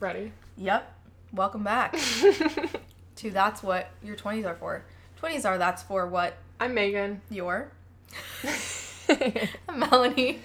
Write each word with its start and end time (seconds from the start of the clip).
Ready? 0.00 0.32
Yep. 0.56 0.92
Welcome 1.32 1.64
back 1.64 1.92
to 3.16 3.30
That's 3.30 3.62
What 3.62 3.90
Your 4.02 4.16
20s 4.16 4.44
Are 4.44 4.54
For. 4.54 4.84
20s 5.22 5.44
are 5.44 5.56
That's 5.58 5.82
For 5.82 6.06
What 6.06 6.36
I'm 6.60 6.74
Megan. 6.74 7.22
Your. 7.30 7.70
I'm 9.08 9.78
Melanie. 9.78 10.40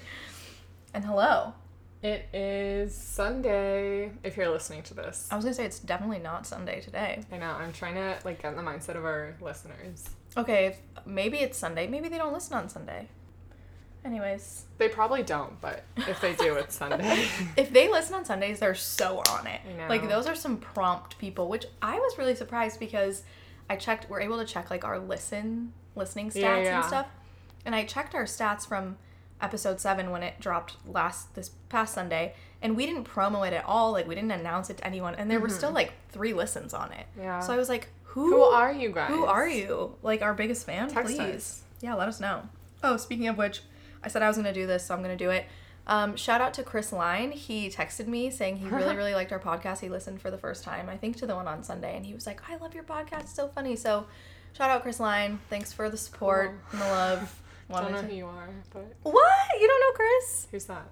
And 0.93 1.03
hello. 1.03 1.53
It 2.01 2.29
is 2.33 2.95
Sunday 2.95 4.11
if 4.23 4.37
you're 4.37 4.49
listening 4.49 4.83
to 4.83 4.93
this. 4.93 5.27
I 5.31 5.35
was 5.35 5.43
going 5.43 5.53
to 5.53 5.57
say 5.57 5.65
it's 5.65 5.79
definitely 5.79 6.19
not 6.19 6.47
Sunday 6.47 6.79
today. 6.79 7.23
I 7.31 7.37
know, 7.37 7.51
I'm 7.51 7.73
trying 7.73 7.95
to 7.95 8.17
like 8.23 8.41
get 8.41 8.51
in 8.51 8.55
the 8.55 8.63
mindset 8.63 8.95
of 8.95 9.03
our 9.03 9.35
listeners. 9.41 10.05
Okay, 10.37 10.67
if, 10.67 10.79
maybe 11.05 11.39
it's 11.39 11.57
Sunday. 11.57 11.87
Maybe 11.87 12.07
they 12.07 12.17
don't 12.17 12.33
listen 12.33 12.55
on 12.55 12.69
Sunday. 12.69 13.09
Anyways, 14.05 14.63
They 14.77 14.87
probably 14.87 15.23
don't, 15.23 15.59
but 15.61 15.83
if 15.97 16.21
they 16.21 16.33
do, 16.35 16.55
it's 16.55 16.75
Sunday. 16.77 17.27
if 17.57 17.71
they 17.73 17.89
listen 17.89 18.15
on 18.15 18.25
Sundays, 18.25 18.59
they're 18.59 18.73
so 18.75 19.21
on 19.29 19.45
it. 19.47 19.61
Like 19.89 20.07
those 20.07 20.25
are 20.25 20.35
some 20.35 20.57
prompt 20.57 21.17
people, 21.19 21.49
which 21.49 21.65
I 21.81 21.95
was 21.99 22.17
really 22.17 22.35
surprised 22.35 22.79
because 22.79 23.23
I 23.69 23.75
checked. 23.75 24.09
We're 24.09 24.21
able 24.21 24.37
to 24.39 24.45
check 24.45 24.69
like 24.69 24.83
our 24.85 24.97
listen 24.99 25.73
listening 25.95 26.29
stats 26.29 26.35
Yeah, 26.41 26.57
yeah. 26.59 26.77
and 26.77 26.85
stuff, 26.85 27.07
and 27.65 27.75
I 27.75 27.83
checked 27.85 28.15
our 28.15 28.23
stats 28.23 28.65
from 28.67 28.97
episode 29.41 29.79
seven 29.79 30.11
when 30.11 30.23
it 30.23 30.39
dropped 30.39 30.77
last 30.87 31.35
this 31.35 31.49
past 31.69 31.93
Sunday, 31.93 32.33
and 32.61 32.75
we 32.77 32.85
didn't 32.85 33.03
promo 33.05 33.45
it 33.47 33.53
at 33.53 33.65
all. 33.65 33.91
Like 33.91 34.07
we 34.07 34.15
didn't 34.15 34.31
announce 34.31 34.69
it 34.69 34.77
to 34.77 34.87
anyone, 34.87 35.13
and 35.15 35.29
there 35.29 35.39
were 35.41 35.49
still 35.49 35.71
like 35.71 35.93
three 36.09 36.33
listens 36.33 36.73
on 36.73 36.91
it. 36.93 37.05
Mm-hmm. 37.11 37.21
Yeah. 37.23 37.39
So 37.41 37.53
I 37.53 37.57
was 37.57 37.67
like, 37.69 37.89
who? 38.05 38.29
Who 38.29 38.41
are 38.43 38.71
you 38.71 38.91
guys? 38.91 39.09
Who 39.09 39.25
are 39.25 39.47
you? 39.47 39.95
Like 40.03 40.21
our 40.21 40.33
biggest 40.33 40.65
fan? 40.65 40.87
Text 40.89 41.15
Please. 41.17 41.35
us. 41.35 41.61
Yeah, 41.81 41.95
let 41.95 42.07
us 42.07 42.19
know. 42.21 42.47
Oh, 42.81 42.95
speaking 42.97 43.27
of 43.27 43.37
which, 43.37 43.61
I 44.03 44.07
said 44.07 44.21
I 44.21 44.27
was 44.27 44.37
gonna 44.37 44.53
do 44.53 44.65
this, 44.67 44.85
so 44.85 44.93
I'm 44.95 45.01
gonna 45.01 45.15
do 45.17 45.29
it. 45.29 45.45
Um, 45.87 46.15
shout 46.15 46.39
out 46.41 46.53
to 46.55 46.63
Chris 46.63 46.91
Line. 46.93 47.31
He 47.31 47.69
texted 47.69 48.05
me 48.07 48.29
saying 48.29 48.57
he 48.57 48.67
really, 48.67 48.95
really 48.97 49.13
liked 49.15 49.31
our 49.31 49.39
podcast. 49.39 49.79
He 49.79 49.89
listened 49.89 50.21
for 50.21 50.29
the 50.29 50.37
first 50.37 50.63
time, 50.63 50.87
I 50.89 50.97
think, 50.97 51.17
to 51.17 51.25
the 51.25 51.35
one 51.35 51.47
on 51.47 51.63
Sunday, 51.63 51.95
and 51.95 52.05
he 52.05 52.13
was 52.13 52.27
like, 52.27 52.41
"I 52.49 52.57
love 52.57 52.73
your 52.75 52.83
podcast. 52.83 53.21
It's 53.21 53.33
so 53.33 53.47
funny." 53.47 53.75
So, 53.75 54.05
shout 54.53 54.69
out 54.69 54.83
Chris 54.83 54.99
Line. 54.99 55.39
Thanks 55.49 55.73
for 55.73 55.89
the 55.89 55.97
support 55.97 56.59
Cool. 56.69 56.79
and 56.79 56.81
the 56.81 56.93
love. 56.93 57.41
Don't 57.71 57.91
know 57.91 58.01
to- 58.01 58.07
who 58.07 58.15
you 58.15 58.25
are, 58.25 58.49
but 58.73 58.93
What? 59.03 59.37
You 59.61 59.67
don't 59.67 59.79
know 59.79 59.91
Chris? 59.95 60.47
who's 60.49 60.65
that? 60.65 60.87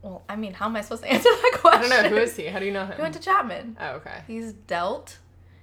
Well, 0.00 0.22
I 0.26 0.36
mean, 0.36 0.54
how 0.54 0.64
am 0.66 0.74
I 0.76 0.80
supposed 0.80 1.02
to 1.02 1.08
answer 1.12 1.28
that 1.28 1.58
question? 1.60 1.92
I 1.92 1.96
don't 1.96 2.04
know. 2.04 2.16
Who 2.16 2.22
is 2.22 2.34
he? 2.34 2.46
How 2.46 2.58
do 2.60 2.64
you 2.64 2.72
know 2.72 2.86
him? 2.86 2.96
He 2.96 3.02
went 3.02 3.12
to 3.14 3.20
Chapman. 3.20 3.76
oh, 3.78 3.88
okay. 3.96 4.22
He's 4.26 4.52
dealt. 4.54 5.18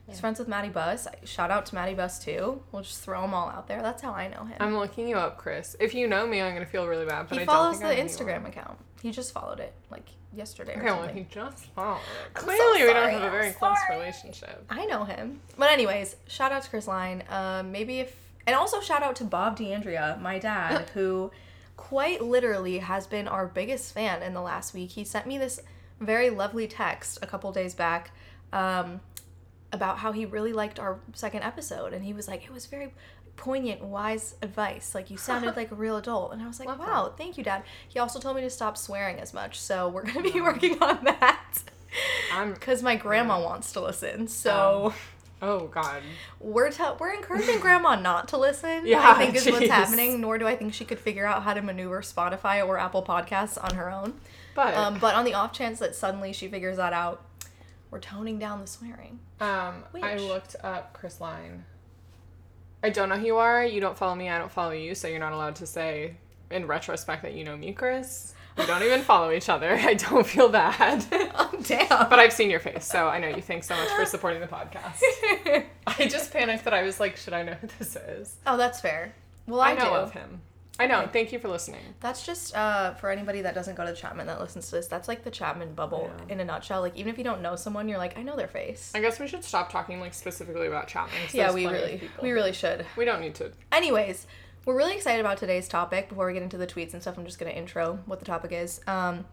He's 0.07 0.19
friends 0.19 0.37
with 0.37 0.47
Maddie 0.47 0.69
Buss. 0.69 1.07
Shout 1.23 1.49
out 1.49 1.65
to 1.67 1.75
Maddie 1.75 1.95
Buss 1.95 2.23
too. 2.23 2.61
We'll 2.71 2.83
just 2.83 3.01
throw 3.01 3.21
them 3.21 3.33
all 3.33 3.49
out 3.49 3.67
there. 3.67 3.81
That's 3.81 4.03
how 4.03 4.11
I 4.11 4.27
know 4.27 4.43
him. 4.43 4.57
I'm 4.59 4.77
looking 4.77 5.07
you 5.07 5.15
up, 5.15 5.37
Chris. 5.37 5.75
If 5.79 5.95
you 5.95 6.07
know 6.07 6.27
me, 6.27 6.41
I'm 6.41 6.53
gonna 6.53 6.65
feel 6.65 6.87
really 6.87 7.05
bad, 7.05 7.27
but 7.27 7.37
he 7.37 7.43
I 7.43 7.45
follows 7.45 7.79
don't 7.79 7.89
the 7.89 7.95
think 7.95 7.99
I 7.99 8.03
know 8.03 8.25
who 8.25 8.41
Instagram 8.43 8.47
account. 8.47 8.77
He 9.01 9.11
just 9.11 9.33
followed 9.33 9.59
it 9.59 9.73
like 9.89 10.07
yesterday 10.33 10.75
Okay, 10.77 10.85
well, 10.85 11.07
he 11.07 11.25
just 11.29 11.65
followed 11.73 11.97
it. 11.97 12.01
I'm 12.35 12.41
so 12.41 12.45
Clearly, 12.45 12.83
we 12.83 12.93
don't 12.93 13.09
have 13.09 13.23
a 13.23 13.29
very 13.31 13.51
close 13.51 13.77
relationship. 13.89 14.63
I 14.69 14.85
know 14.85 15.05
him. 15.05 15.41
But 15.57 15.71
anyways, 15.71 16.15
shout 16.27 16.51
out 16.51 16.63
to 16.63 16.69
Chris 16.69 16.87
Line. 16.87 17.23
Um, 17.29 17.71
maybe 17.71 17.99
if 17.99 18.15
and 18.45 18.55
also 18.55 18.81
shout 18.81 19.01
out 19.01 19.15
to 19.17 19.23
Bob 19.23 19.57
DeAndrea, 19.57 20.21
my 20.21 20.37
dad, 20.37 20.89
who 20.93 21.31
quite 21.77 22.21
literally 22.21 22.77
has 22.79 23.07
been 23.07 23.27
our 23.27 23.47
biggest 23.47 23.93
fan 23.93 24.21
in 24.21 24.33
the 24.33 24.41
last 24.41 24.73
week. 24.73 24.91
He 24.91 25.03
sent 25.03 25.25
me 25.25 25.37
this 25.37 25.59
very 25.99 26.29
lovely 26.29 26.67
text 26.67 27.19
a 27.21 27.27
couple 27.27 27.51
days 27.51 27.73
back 27.73 28.11
um, 28.53 29.01
about 29.75 29.99
how 29.99 30.11
he 30.11 30.25
really 30.25 30.53
liked 30.53 30.79
our 30.79 30.97
second 31.13 31.43
episode, 31.43 31.93
and 31.93 32.03
he 32.03 32.13
was 32.13 32.27
like, 32.27 32.43
it 32.43 32.51
was 32.51 32.65
very 32.65 32.93
poignant, 33.35 33.83
wise 33.83 34.35
advice. 34.41 34.95
Like 34.95 35.11
you 35.11 35.17
sounded 35.17 35.55
like 35.61 35.71
a 35.71 35.75
real 35.75 35.97
adult, 35.97 36.33
and 36.33 36.41
I 36.41 36.47
was 36.47 36.59
like, 36.59 36.67
Love 36.67 36.79
wow, 36.79 37.13
thank 37.15 37.37
you, 37.37 37.43
Dad. 37.43 37.63
He 37.87 37.99
also 37.99 38.19
told 38.19 38.35
me 38.35 38.41
to 38.41 38.49
stop 38.49 38.77
swearing 38.77 39.19
as 39.19 39.33
much, 39.33 39.59
so 39.59 39.87
we're 39.89 40.03
gonna 40.03 40.23
be 40.31 40.41
working 40.41 40.81
on 40.81 41.03
that. 41.03 41.59
Because 42.53 42.81
my 42.89 42.95
grandma 42.95 43.39
wants 43.41 43.71
to 43.73 43.81
listen, 43.81 44.27
so 44.27 44.93
Oh 45.41 45.67
God. 45.67 46.01
we're 46.39 46.71
tell 46.71 46.95
we're 46.99 47.13
encouraging 47.13 47.59
grandma 47.59 47.95
not 47.99 48.29
to 48.29 48.37
listen. 48.37 48.87
Yeah, 48.87 49.01
I 49.05 49.13
think 49.25 49.35
is 49.35 49.45
what's 49.45 49.67
happening. 49.67 50.21
Nor 50.21 50.37
do 50.37 50.47
I 50.47 50.55
think 50.55 50.73
she 50.73 50.85
could 50.85 50.99
figure 50.99 51.25
out 51.25 51.43
how 51.43 51.53
to 51.53 51.61
maneuver 51.61 52.01
Spotify 52.01 52.65
or 52.65 52.77
Apple 52.77 53.03
Podcasts 53.03 53.61
on 53.61 53.75
her 53.75 53.91
own. 53.91 54.13
But 54.55 54.73
Um, 54.73 54.97
but 54.99 55.15
on 55.15 55.25
the 55.25 55.33
off 55.33 55.51
chance 55.51 55.79
that 55.79 55.93
suddenly 55.95 56.31
she 56.31 56.47
figures 56.47 56.77
that 56.77 56.93
out, 56.93 57.24
we're 57.95 58.01
toning 58.01 58.37
down 58.37 58.59
the 58.59 58.67
swearing. 58.67 59.17
Um, 59.39 59.85
I 60.03 60.17
looked 60.17 60.57
up 60.61 60.91
Chris 60.91 61.21
Line. 61.21 61.63
I 62.83 62.89
don't 62.89 63.07
know 63.07 63.15
who 63.15 63.25
you 63.25 63.37
are. 63.37 63.63
You 63.63 63.79
don't 63.79 63.97
follow 63.97 64.15
me. 64.15 64.27
I 64.29 64.37
don't 64.37 64.51
follow 64.51 64.73
you. 64.73 64.93
So 64.95 65.07
you're 65.07 65.17
not 65.19 65.31
allowed 65.31 65.55
to 65.55 65.65
say 65.65 66.17
in 66.51 66.67
retrospect 66.67 67.21
that 67.23 67.35
you 67.35 67.45
know 67.45 67.55
me, 67.55 67.71
Chris. 67.71 68.33
We 68.57 68.65
don't 68.65 68.83
even 68.83 68.99
follow 68.99 69.31
each 69.31 69.47
other. 69.47 69.69
I 69.81 69.93
don't 69.93 70.27
feel 70.27 70.49
bad. 70.49 71.05
oh 71.35 71.51
damn! 71.63 72.09
but 72.09 72.19
I've 72.19 72.33
seen 72.33 72.49
your 72.49 72.59
face, 72.59 72.83
so 72.83 73.07
I 73.07 73.17
know 73.17 73.29
you. 73.29 73.41
Thanks 73.41 73.65
so 73.65 73.77
much 73.77 73.87
for 73.91 74.05
supporting 74.05 74.41
the 74.41 74.47
podcast. 74.47 75.01
I 75.87 76.07
just 76.09 76.33
panicked 76.33 76.65
that 76.65 76.73
I 76.73 76.83
was 76.83 76.99
like, 76.99 77.15
should 77.15 77.33
I 77.33 77.43
know 77.43 77.53
who 77.53 77.67
this 77.79 77.95
is? 77.95 78.35
oh, 78.45 78.57
that's 78.57 78.81
fair. 78.81 79.15
Well, 79.47 79.61
I 79.61 79.71
I, 79.71 79.75
know 79.75 79.91
do. 79.91 79.95
of 79.95 80.11
him. 80.11 80.41
I 80.77 80.87
know. 80.87 81.07
Thank 81.11 81.31
you 81.31 81.39
for 81.39 81.47
listening. 81.47 81.79
That's 82.01 82.25
just 82.25 82.53
uh, 82.55 82.95
for 82.95 83.09
anybody 83.09 83.41
that 83.43 83.55
doesn't 83.55 83.75
go 83.75 83.85
to 83.85 83.93
Chapman 83.93 84.27
that 84.27 84.41
listens 84.41 84.65
to 84.69 84.75
this. 84.75 84.87
That's 84.87 85.07
like 85.07 85.23
the 85.23 85.31
Chapman 85.31 85.73
bubble 85.73 86.11
Yeah. 86.27 86.33
in 86.33 86.39
a 86.41 86.45
nutshell. 86.45 86.81
Like 86.81 86.97
even 86.97 87.11
if 87.13 87.17
you 87.17 87.23
don't 87.23 87.41
know 87.41 87.55
someone, 87.55 87.87
you're 87.87 87.97
like, 87.97 88.17
I 88.17 88.23
know 88.23 88.35
their 88.35 88.49
face. 88.49 88.91
I 88.93 88.99
guess 88.99 89.17
we 89.19 89.27
should 89.27 89.43
stop 89.45 89.71
talking 89.71 90.01
like 90.01 90.13
specifically 90.13 90.67
about 90.67 90.87
Chapman. 90.87 91.17
yeah, 91.31 91.53
we 91.53 91.65
really, 91.65 92.09
we 92.21 92.31
really 92.31 92.51
should. 92.51 92.85
We 92.97 93.05
don't 93.05 93.21
need 93.21 93.35
to. 93.35 93.51
Anyways, 93.71 94.27
we're 94.65 94.75
really 94.75 94.95
excited 94.95 95.21
about 95.21 95.37
today's 95.37 95.67
topic. 95.69 96.09
Before 96.09 96.27
we 96.27 96.33
get 96.33 96.43
into 96.43 96.57
the 96.57 96.67
tweets 96.67 96.91
and 96.93 97.01
stuff, 97.01 97.17
I'm 97.17 97.25
just 97.25 97.39
gonna 97.39 97.51
intro 97.51 97.99
what 98.05 98.19
the 98.19 98.25
topic 98.25 98.51
is. 98.51 98.81
Um, 98.85 99.23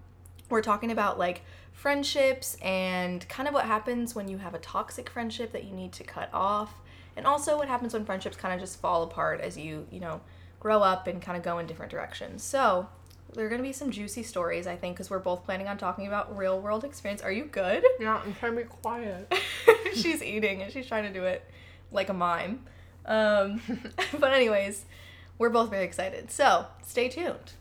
we're 0.49 0.63
talking 0.63 0.93
about 0.93 1.19
like 1.19 1.43
friendships 1.73 2.57
and 2.63 3.29
kind 3.29 3.49
of 3.49 3.55
what 3.55 3.65
happens 3.65 4.15
when 4.15 4.29
you 4.29 4.39
have 4.39 4.55
a 4.55 4.59
toxic 4.59 5.11
friendship 5.11 5.51
that 5.53 5.65
you 5.65 5.73
need 5.75 5.93
to 5.95 6.05
cut 6.05 6.29
off, 6.33 6.75
and 7.17 7.27
also 7.27 7.57
what 7.57 7.67
happens 7.67 7.93
when 7.95 8.05
friendships 8.05 8.37
kind 8.37 8.55
of 8.55 8.61
just 8.61 8.79
fall 8.81 9.03
apart 9.03 9.41
as 9.41 9.57
you, 9.59 9.87
you 9.91 9.99
know, 9.99 10.21
grow 10.63 10.81
up 10.81 11.09
and 11.09 11.21
kind 11.21 11.37
of 11.37 11.43
go 11.43 11.59
in 11.59 11.67
different 11.67 11.91
directions. 11.91 12.43
So. 12.43 12.89
There 13.35 13.47
are 13.47 13.49
going 13.49 13.63
to 13.63 13.67
be 13.67 13.73
some 13.73 13.91
juicy 13.91 14.25
stories, 14.25 14.67
I 14.67 14.77
think, 14.77 14.95
because 14.95 15.09
we're 15.09 15.19
both 15.19 15.47
planning 15.47 15.67
on 15.67 15.79
talking 15.79 16.07
about 16.07 16.37
real 16.37 16.61
world 16.61 16.85
experience. 16.85 17.23
Are 17.23 17.33
you 17.33 17.47
good? 17.47 17.83
Yeah, 17.99 18.21
I'm 18.23 18.35
trying 18.35 18.57
to 18.57 18.61
be 18.61 18.69
quiet. 18.69 19.33
she's 19.95 20.23
eating 20.23 20.61
and 20.61 20.71
she's 20.71 20.87
trying 20.87 21.05
to 21.05 21.19
do 21.19 21.25
it 21.25 21.43
like 21.91 22.11
a 22.11 22.13
mime. 22.13 22.67
Um, 23.07 23.63
but 24.21 24.35
anyways, 24.35 24.85
we're 25.39 25.49
both 25.49 25.71
very 25.71 25.85
excited. 25.85 26.31
So 26.31 26.67
stay 26.83 27.09
tuned. 27.09 27.55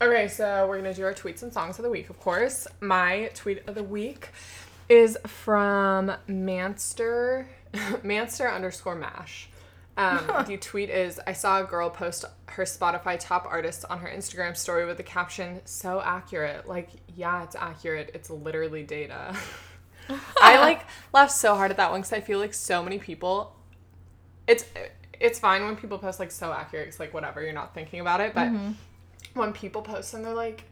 Okay, 0.00 0.28
so 0.28 0.68
we're 0.68 0.76
gonna 0.76 0.94
do 0.94 1.04
our 1.04 1.14
tweets 1.14 1.42
and 1.42 1.52
songs 1.52 1.78
of 1.80 1.82
the 1.82 1.90
week, 1.90 2.08
of 2.08 2.20
course. 2.20 2.68
My 2.80 3.30
tweet 3.34 3.66
of 3.66 3.74
the 3.74 3.82
week 3.82 4.28
is 4.88 5.18
from 5.26 6.12
Manster, 6.28 7.48
Manster 8.04 8.48
underscore 8.48 8.94
Mash. 8.94 9.48
Um, 9.96 10.26
the 10.46 10.56
tweet 10.56 10.90
is 10.90 11.20
I 11.26 11.32
saw 11.32 11.60
a 11.60 11.64
girl 11.64 11.90
post 11.90 12.24
her 12.46 12.64
Spotify 12.64 13.18
top 13.18 13.46
artists 13.48 13.84
on 13.84 13.98
her 13.98 14.08
Instagram 14.08 14.56
story 14.56 14.86
with 14.86 14.96
the 14.96 15.02
caption, 15.02 15.60
so 15.64 16.00
accurate. 16.00 16.68
Like, 16.68 16.90
yeah, 17.14 17.44
it's 17.44 17.56
accurate. 17.56 18.10
It's 18.14 18.30
literally 18.30 18.82
data. 18.82 19.36
I 20.40 20.58
like 20.58 20.82
laughed 21.12 21.32
so 21.32 21.54
hard 21.54 21.70
at 21.70 21.78
that 21.78 21.90
one 21.90 22.00
because 22.00 22.12
I 22.12 22.20
feel 22.20 22.38
like 22.38 22.54
so 22.54 22.82
many 22.82 22.98
people. 22.98 23.56
It's 24.46 24.64
it's 25.18 25.38
fine 25.38 25.64
when 25.64 25.76
people 25.76 25.98
post 25.98 26.20
like 26.20 26.30
so 26.30 26.52
accurate. 26.52 26.88
It's 26.88 27.00
like 27.00 27.14
whatever, 27.14 27.42
you're 27.42 27.52
not 27.52 27.74
thinking 27.74 28.00
about 28.00 28.20
it. 28.20 28.34
But 28.34 28.52
when 29.34 29.52
people 29.52 29.82
post 29.82 30.14
and 30.14 30.24
they're 30.24 30.34
like, 30.34 30.64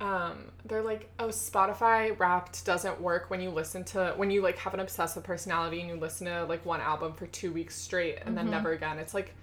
um, 0.00 0.44
they're 0.64 0.82
like, 0.82 1.08
oh, 1.18 1.28
Spotify 1.28 2.18
Wrapped 2.18 2.64
doesn't 2.64 3.00
work 3.00 3.28
when 3.30 3.40
you 3.40 3.50
listen 3.50 3.84
to 3.84 4.14
when 4.16 4.30
you 4.30 4.40
like 4.42 4.56
have 4.58 4.74
an 4.74 4.80
obsessive 4.80 5.22
personality 5.22 5.80
and 5.80 5.90
you 5.90 5.96
listen 5.96 6.26
to 6.26 6.44
like 6.44 6.64
one 6.64 6.80
album 6.80 7.12
for 7.12 7.26
two 7.26 7.52
weeks 7.52 7.76
straight 7.76 8.18
and 8.24 8.36
then 8.36 8.50
never 8.50 8.72
again. 8.72 8.98
It's 8.98 9.14
like. 9.14 9.34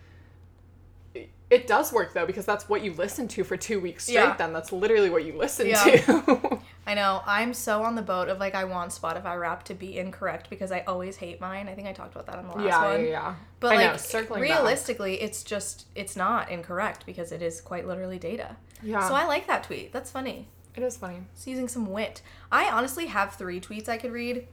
It- 1.50 1.66
does 1.68 1.92
work 1.94 2.14
though 2.14 2.26
because 2.26 2.46
that's 2.46 2.68
what 2.70 2.84
you 2.84 2.94
listen 2.94 3.28
to 3.30 3.44
for 3.44 3.56
two 3.58 3.80
weeks 3.80 4.04
straight. 4.04 4.16
Yeah. 4.16 4.36
Then 4.38 4.52
that's 4.54 4.72
literally 4.72 5.10
what 5.10 5.24
you 5.26 5.34
listen 5.38 5.68
Yeah. 5.68 5.84
to. 5.84 6.60
I 6.86 6.94
know 6.94 7.22
I'm 7.26 7.54
so 7.54 7.84
on 7.84 7.96
the 7.96 8.02
boat 8.02 8.28
of 8.30 8.38
like 8.40 8.54
I 8.56 8.64
want 8.66 8.92
Spotify 8.92 9.40
Wrapped 9.40 9.68
to 9.68 9.74
be 9.74 9.98
incorrect 9.98 10.50
because 10.50 10.72
I 10.72 10.82
always 10.88 11.18
hate 11.18 11.40
mine. 11.42 11.68
I 11.70 11.74
think 11.74 11.88
I 11.88 11.94
talked 11.94 12.14
about 12.14 12.26
that 12.28 12.38
on 12.40 12.48
the 12.48 12.54
last 12.56 12.66
yeah, 12.66 12.82
one. 12.92 13.02
yeah, 13.04 13.10
yeah. 13.10 13.36
But 13.60 13.74
I 13.74 13.76
like 13.78 13.92
know, 13.92 13.98
circling 13.98 14.42
back. 14.44 14.50
realistically, 14.52 15.22
it's 15.22 15.44
just 15.44 15.86
it's 15.96 16.16
not 16.16 16.50
incorrect 16.50 17.06
because 17.06 17.32
it 17.32 17.42
is 17.42 17.60
quite 17.62 17.88
literally 17.88 18.20
data. 18.20 18.56
Yeah. 18.84 19.08
So 19.08 19.16
I 19.16 19.26
like 19.26 19.48
that 19.48 19.64
tweet. 19.64 19.92
That's 19.94 20.12
funny. 20.12 20.48
It 20.76 20.84
is 20.84 20.96
funny. 20.98 21.24
It's 21.34 21.48
using 21.48 21.68
some 21.68 21.88
wit. 21.92 22.22
I 22.52 22.70
honestly 22.70 23.08
have 23.08 23.34
three 23.36 23.60
tweets 23.60 23.90
I 23.90 23.98
could 23.98 24.12
read. 24.12 24.48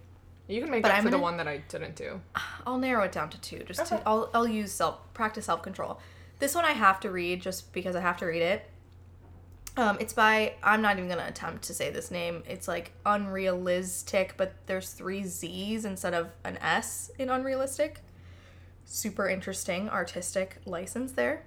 You 0.48 0.60
can 0.60 0.70
make 0.70 0.82
But 0.82 0.90
up 0.92 0.98
I'm 0.98 1.02
for 1.04 1.10
the 1.10 1.16
gonna- 1.16 1.22
one 1.22 1.36
that 1.38 1.48
I 1.48 1.58
didn't 1.68 1.96
do. 1.96 2.20
I'll 2.66 2.78
narrow 2.78 3.02
it 3.04 3.12
down 3.12 3.30
to 3.30 3.40
two. 3.40 3.58
Just 3.64 3.80
Okay. 3.80 3.96
to 3.96 4.08
I'll 4.08 4.30
I'll 4.34 4.48
use 4.48 4.72
self 4.72 4.98
practice 5.14 5.46
self 5.46 5.62
control. 5.62 6.00
This 6.38 6.54
one 6.54 6.64
I 6.64 6.72
have 6.72 7.00
to 7.00 7.10
read 7.10 7.42
just 7.42 7.72
because 7.72 7.96
I 7.96 8.00
have 8.00 8.18
to 8.18 8.26
read 8.26 8.42
it. 8.42 8.70
Um, 9.76 9.96
it's 9.98 10.12
by 10.12 10.54
I'm 10.62 10.82
not 10.82 10.96
even 10.98 11.08
gonna 11.08 11.26
attempt 11.26 11.64
to 11.64 11.74
say 11.74 11.90
this 11.90 12.10
name. 12.10 12.42
It's 12.46 12.68
like 12.68 12.92
unrealistic, 13.04 14.34
but 14.36 14.54
there's 14.66 14.90
three 14.90 15.24
Z's 15.24 15.84
instead 15.84 16.14
of 16.14 16.30
an 16.44 16.58
S 16.58 17.10
in 17.18 17.28
unrealistic. 17.28 18.00
Super 18.84 19.28
interesting 19.28 19.88
artistic 19.88 20.58
license 20.64 21.12
there. 21.12 21.44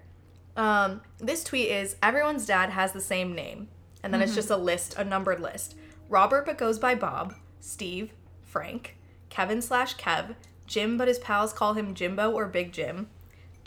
Um, 0.58 1.02
this 1.20 1.44
tweet 1.44 1.70
is 1.70 1.96
everyone's 2.02 2.46
dad 2.46 2.72
has 2.72 2.92
the 2.92 3.00
same 3.00 3.34
name, 3.34 3.70
and 4.04 4.14
then 4.14 4.22
it's 4.22 4.36
just 4.36 4.50
a 4.50 4.58
list, 4.58 4.96
a 4.98 5.04
numbered 5.04 5.40
list. 5.40 5.76
Robert 6.10 6.46
but 6.46 6.58
goes 6.58 6.80
by 6.80 6.96
Bob, 6.96 7.36
Steve, 7.60 8.12
Frank, 8.44 8.98
Kevin 9.30 9.62
slash 9.62 9.96
Kev, 9.96 10.36
Jim 10.66 10.98
but 10.98 11.08
his 11.08 11.20
pals 11.20 11.54
call 11.54 11.74
him 11.74 11.94
Jimbo 11.94 12.32
or 12.32 12.48
Big 12.48 12.74
Jim, 12.74 13.08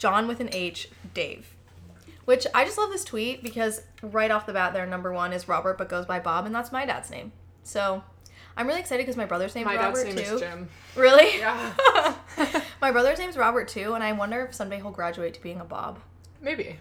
John 0.01 0.27
with 0.27 0.41
an 0.41 0.49
H, 0.51 0.89
Dave. 1.15 1.55
Which 2.25 2.47
I 2.55 2.65
just 2.65 2.79
love 2.79 2.91
this 2.91 3.05
tweet 3.05 3.43
because 3.43 3.83
right 4.03 4.31
off 4.31 4.47
the 4.47 4.53
bat, 4.53 4.73
their 4.73 4.87
number 4.87 5.13
one 5.13 5.33
is 5.33 5.47
Robert 5.47 5.77
but 5.79 5.89
goes 5.89 6.07
by 6.07 6.19
Bob, 6.21 6.47
and 6.47 6.55
that's 6.55 6.73
my 6.73 6.87
dad's 6.87 7.11
name. 7.11 7.33
So 7.65 8.03
I'm 8.57 8.67
really 8.67 8.81
excited 8.81 9.03
because 9.05 9.17
my 9.17 9.27
brother's 9.27 9.55
name's 9.55 9.67
My 9.67 9.77
Robert 9.77 10.05
dad's 10.05 10.17
name 10.17 10.25
too. 10.25 10.35
is 10.37 10.41
Jim. 10.41 10.69
Really? 10.97 11.39
Yeah. 11.39 12.15
my 12.81 12.91
brother's 12.91 13.19
name's 13.19 13.37
Robert 13.37 13.69
too, 13.69 13.93
and 13.95 14.03
I 14.03 14.13
wonder 14.13 14.45
if 14.47 14.55
someday 14.55 14.77
he'll 14.79 14.91
graduate 14.91 15.35
to 15.35 15.43
being 15.43 15.61
a 15.61 15.65
Bob. 15.65 15.99
Maybe. 16.41 16.79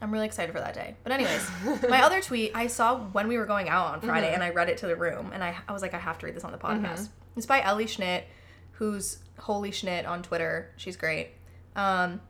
I'm 0.00 0.10
really 0.12 0.26
excited 0.26 0.52
for 0.52 0.58
that 0.60 0.74
day. 0.74 0.96
But 1.04 1.12
anyways, 1.12 1.48
my 1.88 2.02
other 2.02 2.20
tweet 2.20 2.52
I 2.54 2.66
saw 2.68 2.98
when 2.98 3.28
we 3.28 3.38
were 3.38 3.46
going 3.46 3.68
out 3.68 3.94
on 3.94 4.00
Friday, 4.00 4.26
Mm-hmm. 4.28 4.34
and 4.34 4.42
I 4.44 4.50
read 4.50 4.68
it 4.68 4.78
to 4.78 4.86
the 4.86 4.96
room, 4.96 5.30
and 5.34 5.44
I, 5.44 5.56
I 5.68 5.72
was 5.72 5.82
like, 5.82 5.94
I 5.94 5.98
have 5.98 6.18
to 6.20 6.26
read 6.26 6.34
this 6.34 6.44
on 6.44 6.52
the 6.52 6.58
podcast. 6.58 7.08
It's 7.36 7.46
by 7.46 7.60
Ellie 7.62 7.86
Schnitt, 7.86 8.24
who's 8.72 9.18
Holy 9.38 9.70
Schnitt 9.70 10.06
on 10.08 10.22
Twitter. 10.22 10.70
She's 10.76 10.96
great. 10.96 11.28
Um, 11.76 12.20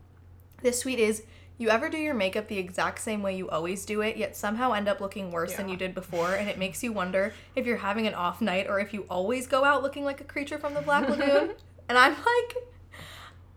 this 0.63 0.81
tweet 0.81 0.99
is. 0.99 1.23
You 1.59 1.69
ever 1.69 1.89
do 1.89 1.99
your 1.99 2.15
makeup 2.15 2.49
the 2.49 2.59
exact 2.59 2.99
same 3.01 3.23
way 3.23 3.37
you 3.37 3.49
always 3.49 3.85
do 3.85 4.01
it, 4.01 4.17
yet 4.17 4.35
somehow 4.35 4.73
end 4.73 4.89
up 4.89 5.01
looking 5.01 5.31
worse 5.31 5.55
than 5.55 5.69
you 5.69 5.77
did 5.77 5.95
before, 5.95 6.35
and 6.35 6.49
it 6.49 6.59
makes 6.59 6.83
you 6.83 6.93
wonder 6.93 7.35
if 7.55 7.67
you're 7.67 7.77
having 7.77 8.07
an 8.09 8.15
off 8.15 8.41
night 8.41 8.67
or 8.69 8.81
if 8.81 8.93
you 8.93 9.05
always 9.09 9.47
go 9.47 9.65
out 9.65 9.83
looking 9.83 10.03
like 10.05 10.21
a 10.21 10.25
creature 10.25 10.59
from 10.59 10.75
the 10.75 10.81
Black 10.81 11.09
Lagoon? 11.09 11.53
and 11.89 11.99
I'm 11.99 12.15
like, 12.15 12.57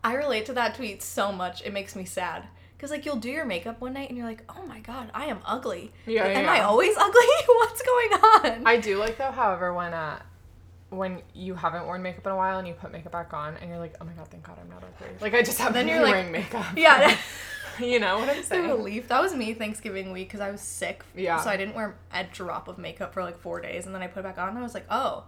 I 0.04 0.14
relate 0.14 0.46
to 0.46 0.52
that 0.52 0.76
tweet 0.76 1.02
so 1.02 1.32
much. 1.32 1.62
It 1.62 1.72
makes 1.72 1.96
me 1.96 2.04
sad. 2.04 2.44
Because, 2.76 2.90
like, 2.90 3.06
you'll 3.06 3.16
do 3.16 3.30
your 3.30 3.46
makeup 3.46 3.80
one 3.80 3.94
night 3.94 4.10
and 4.10 4.18
you're 4.18 4.26
like, 4.26 4.44
oh 4.54 4.64
my 4.66 4.80
god, 4.80 5.10
I 5.14 5.24
am 5.26 5.40
ugly. 5.44 5.92
Yeah, 6.06 6.26
Am 6.26 6.44
yeah. 6.44 6.52
I 6.52 6.60
always 6.60 6.94
ugly? 6.98 7.22
What's 7.48 7.82
going 7.82 8.12
on? 8.12 8.66
I 8.66 8.76
do 8.76 8.98
like 8.98 9.16
though, 9.16 9.32
however, 9.32 9.72
when 9.72 9.94
uh 9.94 10.20
when 10.96 11.22
you 11.34 11.54
haven't 11.54 11.84
worn 11.86 12.02
makeup 12.02 12.26
in 12.26 12.32
a 12.32 12.36
while 12.36 12.58
and 12.58 12.66
you 12.66 12.74
put 12.74 12.92
makeup 12.92 13.12
back 13.12 13.32
on 13.32 13.56
and 13.56 13.70
you're 13.70 13.78
like, 13.78 13.94
oh 14.00 14.04
my 14.04 14.12
god, 14.12 14.28
thank 14.28 14.44
God 14.44 14.58
I'm 14.60 14.68
not 14.68 14.82
ugly. 14.82 15.14
Like 15.20 15.34
I 15.34 15.42
just 15.42 15.58
haven't 15.58 15.86
been 15.86 16.02
like- 16.02 16.12
wearing 16.12 16.32
makeup. 16.32 16.66
yeah. 16.76 17.16
you 17.80 18.00
know 18.00 18.18
what 18.18 18.28
I'm 18.28 18.36
the 18.38 18.42
saying? 18.42 18.68
relief. 18.68 19.08
That 19.08 19.20
was 19.20 19.34
me 19.34 19.54
Thanksgiving 19.54 20.12
week 20.12 20.28
because 20.28 20.40
I 20.40 20.50
was 20.50 20.60
sick. 20.60 21.04
Yeah. 21.14 21.40
So 21.40 21.50
I 21.50 21.56
didn't 21.56 21.74
wear 21.74 21.96
a 22.12 22.24
drop 22.24 22.68
of 22.68 22.78
makeup 22.78 23.12
for 23.14 23.22
like 23.22 23.38
four 23.38 23.60
days. 23.60 23.86
And 23.86 23.94
then 23.94 24.02
I 24.02 24.06
put 24.06 24.20
it 24.20 24.22
back 24.24 24.38
on 24.38 24.48
and 24.48 24.58
I 24.58 24.62
was 24.62 24.74
like, 24.74 24.86
oh, 24.90 25.24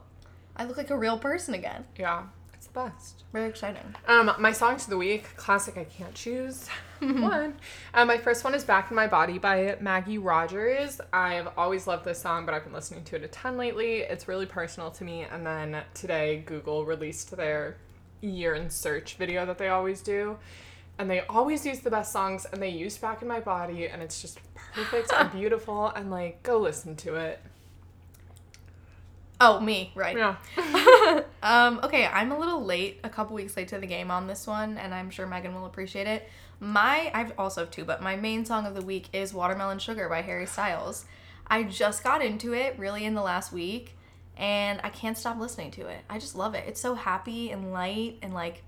I 0.56 0.64
look 0.64 0.76
like 0.76 0.90
a 0.90 0.98
real 0.98 1.18
person 1.18 1.54
again. 1.54 1.84
Yeah, 1.98 2.24
it's 2.68 2.74
the 2.74 2.80
best. 2.80 3.24
Very 3.32 3.48
exciting. 3.48 3.94
Um, 4.06 4.32
my 4.38 4.52
songs 4.52 4.84
of 4.84 4.90
the 4.90 4.96
week, 4.96 5.36
classic. 5.36 5.76
I 5.76 5.84
can't 5.84 6.14
choose 6.14 6.68
one. 7.00 7.54
Um, 7.94 8.08
my 8.08 8.18
first 8.18 8.44
one 8.44 8.54
is 8.54 8.64
"Back 8.64 8.90
in 8.90 8.96
My 8.96 9.06
Body" 9.06 9.38
by 9.38 9.76
Maggie 9.80 10.18
Rogers. 10.18 11.00
I've 11.12 11.48
always 11.56 11.86
loved 11.86 12.04
this 12.04 12.20
song, 12.20 12.46
but 12.46 12.54
I've 12.54 12.64
been 12.64 12.72
listening 12.72 13.04
to 13.04 13.16
it 13.16 13.24
a 13.24 13.28
ton 13.28 13.56
lately. 13.56 13.98
It's 13.98 14.28
really 14.28 14.46
personal 14.46 14.90
to 14.92 15.04
me. 15.04 15.22
And 15.22 15.46
then 15.46 15.82
today, 15.94 16.42
Google 16.44 16.84
released 16.84 17.36
their 17.36 17.76
year 18.20 18.54
in 18.54 18.68
search 18.70 19.14
video 19.14 19.46
that 19.46 19.58
they 19.58 19.68
always 19.68 20.02
do, 20.02 20.38
and 20.98 21.08
they 21.08 21.20
always 21.26 21.64
use 21.64 21.80
the 21.80 21.90
best 21.90 22.12
songs. 22.12 22.46
And 22.52 22.60
they 22.62 22.70
used 22.70 23.00
"Back 23.00 23.22
in 23.22 23.28
My 23.28 23.40
Body," 23.40 23.86
and 23.86 24.02
it's 24.02 24.20
just 24.20 24.40
perfect 24.74 25.12
and 25.12 25.30
beautiful. 25.38 25.88
And 25.88 26.10
like, 26.10 26.42
go 26.42 26.58
listen 26.58 26.96
to 26.96 27.14
it. 27.16 27.40
Oh, 29.40 29.60
me, 29.60 29.92
right. 29.94 30.16
Yeah. 30.16 30.36
um, 31.42 31.80
okay, 31.84 32.06
I'm 32.06 32.32
a 32.32 32.38
little 32.38 32.64
late, 32.64 32.98
a 33.04 33.08
couple 33.08 33.36
weeks 33.36 33.56
late 33.56 33.68
to 33.68 33.78
the 33.78 33.86
game 33.86 34.10
on 34.10 34.26
this 34.26 34.46
one, 34.46 34.78
and 34.78 34.92
I'm 34.92 35.10
sure 35.10 35.26
Megan 35.26 35.54
will 35.54 35.66
appreciate 35.66 36.06
it. 36.08 36.28
My, 36.60 37.10
I've 37.14 37.32
also 37.38 37.60
have 37.62 37.70
two, 37.70 37.84
but 37.84 38.02
my 38.02 38.16
main 38.16 38.44
song 38.44 38.66
of 38.66 38.74
the 38.74 38.82
week 38.82 39.06
is 39.12 39.32
Watermelon 39.32 39.78
Sugar 39.78 40.08
by 40.08 40.22
Harry 40.22 40.46
Styles. 40.46 41.04
I 41.46 41.62
just 41.62 42.02
got 42.02 42.22
into 42.22 42.52
it 42.52 42.76
really 42.78 43.04
in 43.04 43.14
the 43.14 43.22
last 43.22 43.52
week, 43.52 43.96
and 44.36 44.80
I 44.82 44.88
can't 44.88 45.16
stop 45.16 45.38
listening 45.38 45.70
to 45.72 45.86
it. 45.86 46.00
I 46.10 46.18
just 46.18 46.34
love 46.34 46.54
it. 46.54 46.64
It's 46.66 46.80
so 46.80 46.94
happy 46.94 47.50
and 47.52 47.72
light 47.72 48.18
and 48.22 48.34
like 48.34 48.64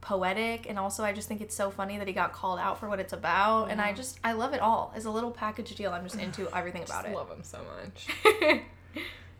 poetic, 0.00 0.68
and 0.68 0.78
also 0.78 1.02
I 1.02 1.12
just 1.12 1.26
think 1.26 1.40
it's 1.40 1.56
so 1.56 1.72
funny 1.72 1.98
that 1.98 2.06
he 2.06 2.12
got 2.14 2.32
called 2.32 2.60
out 2.60 2.78
for 2.78 2.88
what 2.88 3.00
it's 3.00 3.12
about, 3.12 3.68
and 3.68 3.80
I 3.80 3.92
just, 3.92 4.20
I 4.22 4.34
love 4.34 4.54
it 4.54 4.60
all. 4.60 4.92
As 4.94 5.06
a 5.06 5.10
little 5.10 5.32
package 5.32 5.74
deal, 5.74 5.90
I'm 5.90 6.04
just 6.04 6.20
into 6.20 6.48
everything 6.56 6.84
about 6.84 7.02
Just 7.02 7.08
it. 7.08 7.16
love 7.16 7.30
him 7.30 7.42
so 7.42 7.58
much. 7.82 8.62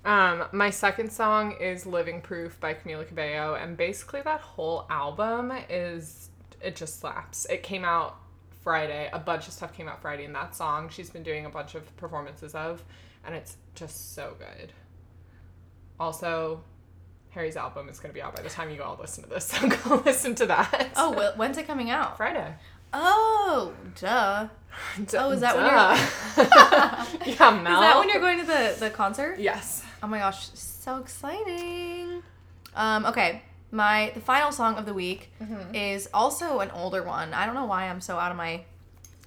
Um, 0.04 0.44
my 0.52 0.68
second 0.70 1.10
song 1.10 1.52
is 1.52 1.86
Living 1.86 2.20
Proof 2.20 2.60
by 2.60 2.74
Camila 2.74 3.06
Cabello, 3.08 3.54
and 3.54 3.76
basically 3.76 4.20
that 4.22 4.40
whole 4.40 4.86
album 4.90 5.52
is 5.70 6.28
it 6.60 6.76
just 6.76 7.00
slaps. 7.00 7.46
It 7.46 7.62
came 7.62 7.84
out 7.84 8.16
Friday, 8.62 9.08
a 9.12 9.18
bunch 9.18 9.46
of 9.46 9.54
stuff 9.54 9.74
came 9.74 9.88
out 9.88 10.02
Friday, 10.02 10.24
and 10.24 10.34
that 10.34 10.54
song 10.54 10.90
she's 10.90 11.08
been 11.08 11.22
doing 11.22 11.46
a 11.46 11.50
bunch 11.50 11.74
of 11.74 11.94
performances 11.96 12.54
of, 12.54 12.84
and 13.24 13.34
it's 13.34 13.56
just 13.74 14.14
so 14.14 14.34
good. 14.38 14.72
Also, 15.98 16.60
Harry's 17.30 17.56
album 17.56 17.88
is 17.88 17.98
gonna 17.98 18.12
be 18.12 18.20
out 18.20 18.36
by 18.36 18.42
the 18.42 18.50
time 18.50 18.70
you 18.70 18.82
all 18.82 18.98
listen 19.00 19.24
to 19.24 19.30
this, 19.30 19.44
so 19.48 19.68
go 19.68 19.96
listen 20.04 20.34
to 20.34 20.46
that. 20.46 20.90
oh, 20.96 21.12
wh- 21.14 21.38
when's 21.38 21.56
it 21.56 21.66
coming 21.66 21.88
out? 21.88 22.18
Friday. 22.18 22.54
Oh, 22.92 23.72
duh. 23.98 24.48
Oh, 25.16 25.30
is 25.30 25.40
that 25.40 25.54
when 25.54 25.64
when 25.64 27.26
you're? 27.26 27.34
yeah, 27.36 27.60
Mel. 27.62 27.74
Is 27.74 27.80
that 27.80 27.96
when 27.98 28.08
you're 28.08 28.20
going 28.20 28.40
to 28.40 28.44
the, 28.46 28.74
the 28.80 28.90
concert? 28.90 29.38
Yes. 29.38 29.83
Oh 30.04 30.06
my 30.06 30.18
gosh, 30.18 30.50
so 30.52 30.98
exciting. 30.98 32.22
Um, 32.76 33.06
okay, 33.06 33.40
my 33.70 34.12
the 34.12 34.20
final 34.20 34.52
song 34.52 34.74
of 34.74 34.84
the 34.84 34.92
week 34.92 35.30
is 35.72 36.08
also 36.12 36.60
an 36.60 36.70
older 36.72 37.02
one. 37.02 37.32
I 37.32 37.46
don't 37.46 37.54
know 37.54 37.64
why 37.64 37.88
I'm 37.88 38.02
so 38.02 38.18
out 38.18 38.30
of 38.30 38.36
my 38.36 38.64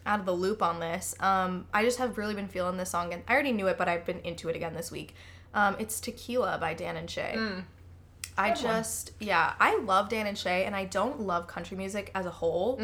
out 0.05 0.19
of 0.19 0.27
the 0.27 0.33
loop 0.33 0.61
on 0.61 0.79
this. 0.79 1.15
Um, 1.19 1.65
I 1.73 1.83
just 1.83 1.97
have 1.97 2.19
really 2.19 2.35
been 2.35 2.47
feeling 2.47 2.77
this 2.77 2.91
song 2.91 3.11
and 3.11 3.23
I 3.27 3.33
already 3.33 3.53
knew 3.53 3.65
it, 3.65 3.79
but 3.79 3.87
I've 3.89 4.05
been 4.05 4.19
into 4.19 4.49
it 4.49 4.55
again 4.55 4.75
this 4.75 4.91
week. 4.91 5.15
Um, 5.55 5.75
it's 5.79 5.99
Tequila 5.99 6.59
by 6.59 6.75
Dan 6.75 6.95
and 6.95 7.09
Shay. 7.09 7.35
I 8.37 8.49
Good 8.49 8.63
one. 8.65 8.75
just, 8.75 9.13
yeah, 9.19 9.53
I 9.59 9.79
love 9.79 10.09
Dan 10.09 10.27
and 10.27 10.37
Shay, 10.37 10.65
and 10.65 10.75
I 10.75 10.85
don't 10.85 11.21
love 11.21 11.47
country 11.47 11.75
music 11.75 12.11
as 12.13 12.27
a 12.27 12.29
whole. 12.29 12.79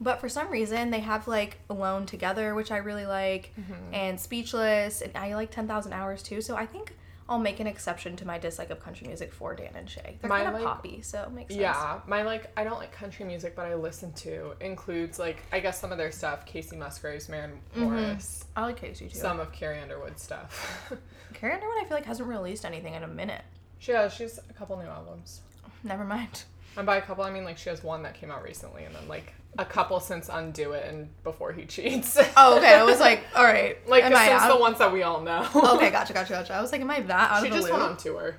But 0.00 0.20
for 0.20 0.28
some 0.28 0.48
reason, 0.48 0.90
they 0.90 1.00
have 1.00 1.26
like 1.26 1.58
Alone 1.68 2.06
Together, 2.06 2.54
which 2.54 2.70
I 2.70 2.76
really 2.76 3.04
like, 3.06 3.52
and 3.92 4.20
Speechless, 4.20 5.00
and 5.02 5.10
I 5.16 5.34
like 5.34 5.50
10,000 5.50 5.92
Hours 5.92 6.22
too. 6.22 6.40
So 6.40 6.54
I 6.54 6.66
think 6.66 6.94
I'll 7.32 7.38
make 7.38 7.60
an 7.60 7.66
exception 7.66 8.14
to 8.16 8.26
my 8.26 8.38
dislike 8.38 8.68
of 8.68 8.80
country 8.80 9.06
music 9.06 9.32
for 9.32 9.54
Dan 9.54 9.70
and 9.74 9.88
Shay. 9.88 10.18
They're 10.20 10.28
My, 10.28 10.42
kind 10.44 10.48
of 10.48 10.54
like- 10.60 10.64
poppy, 10.64 11.00
so 11.00 11.22
it 11.22 11.32
makes 11.32 11.48
sense. 11.54 11.62
Yeah, 11.62 12.00
my 12.06 12.22
like 12.24 12.52
I 12.58 12.62
don't 12.62 12.78
like 12.78 12.92
country 12.92 13.24
music, 13.24 13.56
but 13.56 13.64
I 13.64 13.74
listen 13.74 14.12
to 14.12 14.52
includes 14.60 15.18
like 15.18 15.42
I 15.50 15.60
guess 15.60 15.80
some 15.80 15.92
of 15.92 15.96
their 15.98 16.12
stuff, 16.12 16.44
Kacey 16.44 16.76
Musgraves, 16.76 17.30
Maren 17.30 17.52
mm-hmm. 17.74 17.84
Morris, 17.84 18.44
I 18.54 18.62
like 18.62 18.78
Kacey 18.80 19.10
too. 19.10 19.18
some 19.18 19.40
of 19.40 19.50
Carrie 19.50 19.80
Underwood 19.80 20.18
stuff. 20.18 20.92
Carrie 21.32 21.54
Underwood, 21.54 21.76
I 21.80 21.84
feel 21.84 21.96
like 21.96 22.04
hasn't 22.04 22.28
released 22.28 22.66
anything 22.66 22.92
in 22.92 23.02
a 23.02 23.08
minute. 23.08 23.42
she 23.78 23.92
has 23.92 24.12
she's 24.12 24.38
a 24.38 24.52
couple 24.52 24.76
new 24.76 24.84
albums. 24.84 25.40
Never 25.82 26.04
mind. 26.04 26.44
And 26.76 26.86
by 26.86 26.96
a 26.96 27.02
couple 27.02 27.24
I 27.24 27.30
mean 27.30 27.44
like 27.44 27.58
she 27.58 27.68
has 27.68 27.82
one 27.82 28.02
that 28.04 28.14
came 28.14 28.30
out 28.30 28.42
recently 28.42 28.84
and 28.84 28.94
then 28.94 29.06
like 29.08 29.34
a 29.58 29.64
couple 29.64 30.00
since 30.00 30.30
Undo 30.30 30.72
It 30.72 30.86
and 30.88 31.08
Before 31.24 31.52
He 31.52 31.66
Cheats. 31.66 32.18
Oh, 32.36 32.56
okay. 32.58 32.74
I 32.74 32.84
was 32.84 33.00
like, 33.00 33.24
all 33.36 33.44
right. 33.44 33.76
like 33.88 34.04
am 34.04 34.12
since 34.14 34.52
the 34.52 34.58
ones 34.58 34.78
that 34.78 34.92
we 34.92 35.02
all 35.02 35.20
know. 35.20 35.46
okay, 35.54 35.90
gotcha, 35.92 36.12
gotcha, 36.14 36.32
gotcha. 36.32 36.54
I 36.54 36.62
was 36.62 36.72
like, 36.72 36.80
am 36.80 36.90
I 36.90 37.00
that 37.00 37.30
out 37.30 37.42
she 37.42 37.48
of 37.48 37.54
the 37.54 37.58
just 37.60 37.70
went 37.70 37.82
on 37.82 37.96
tour. 37.96 38.36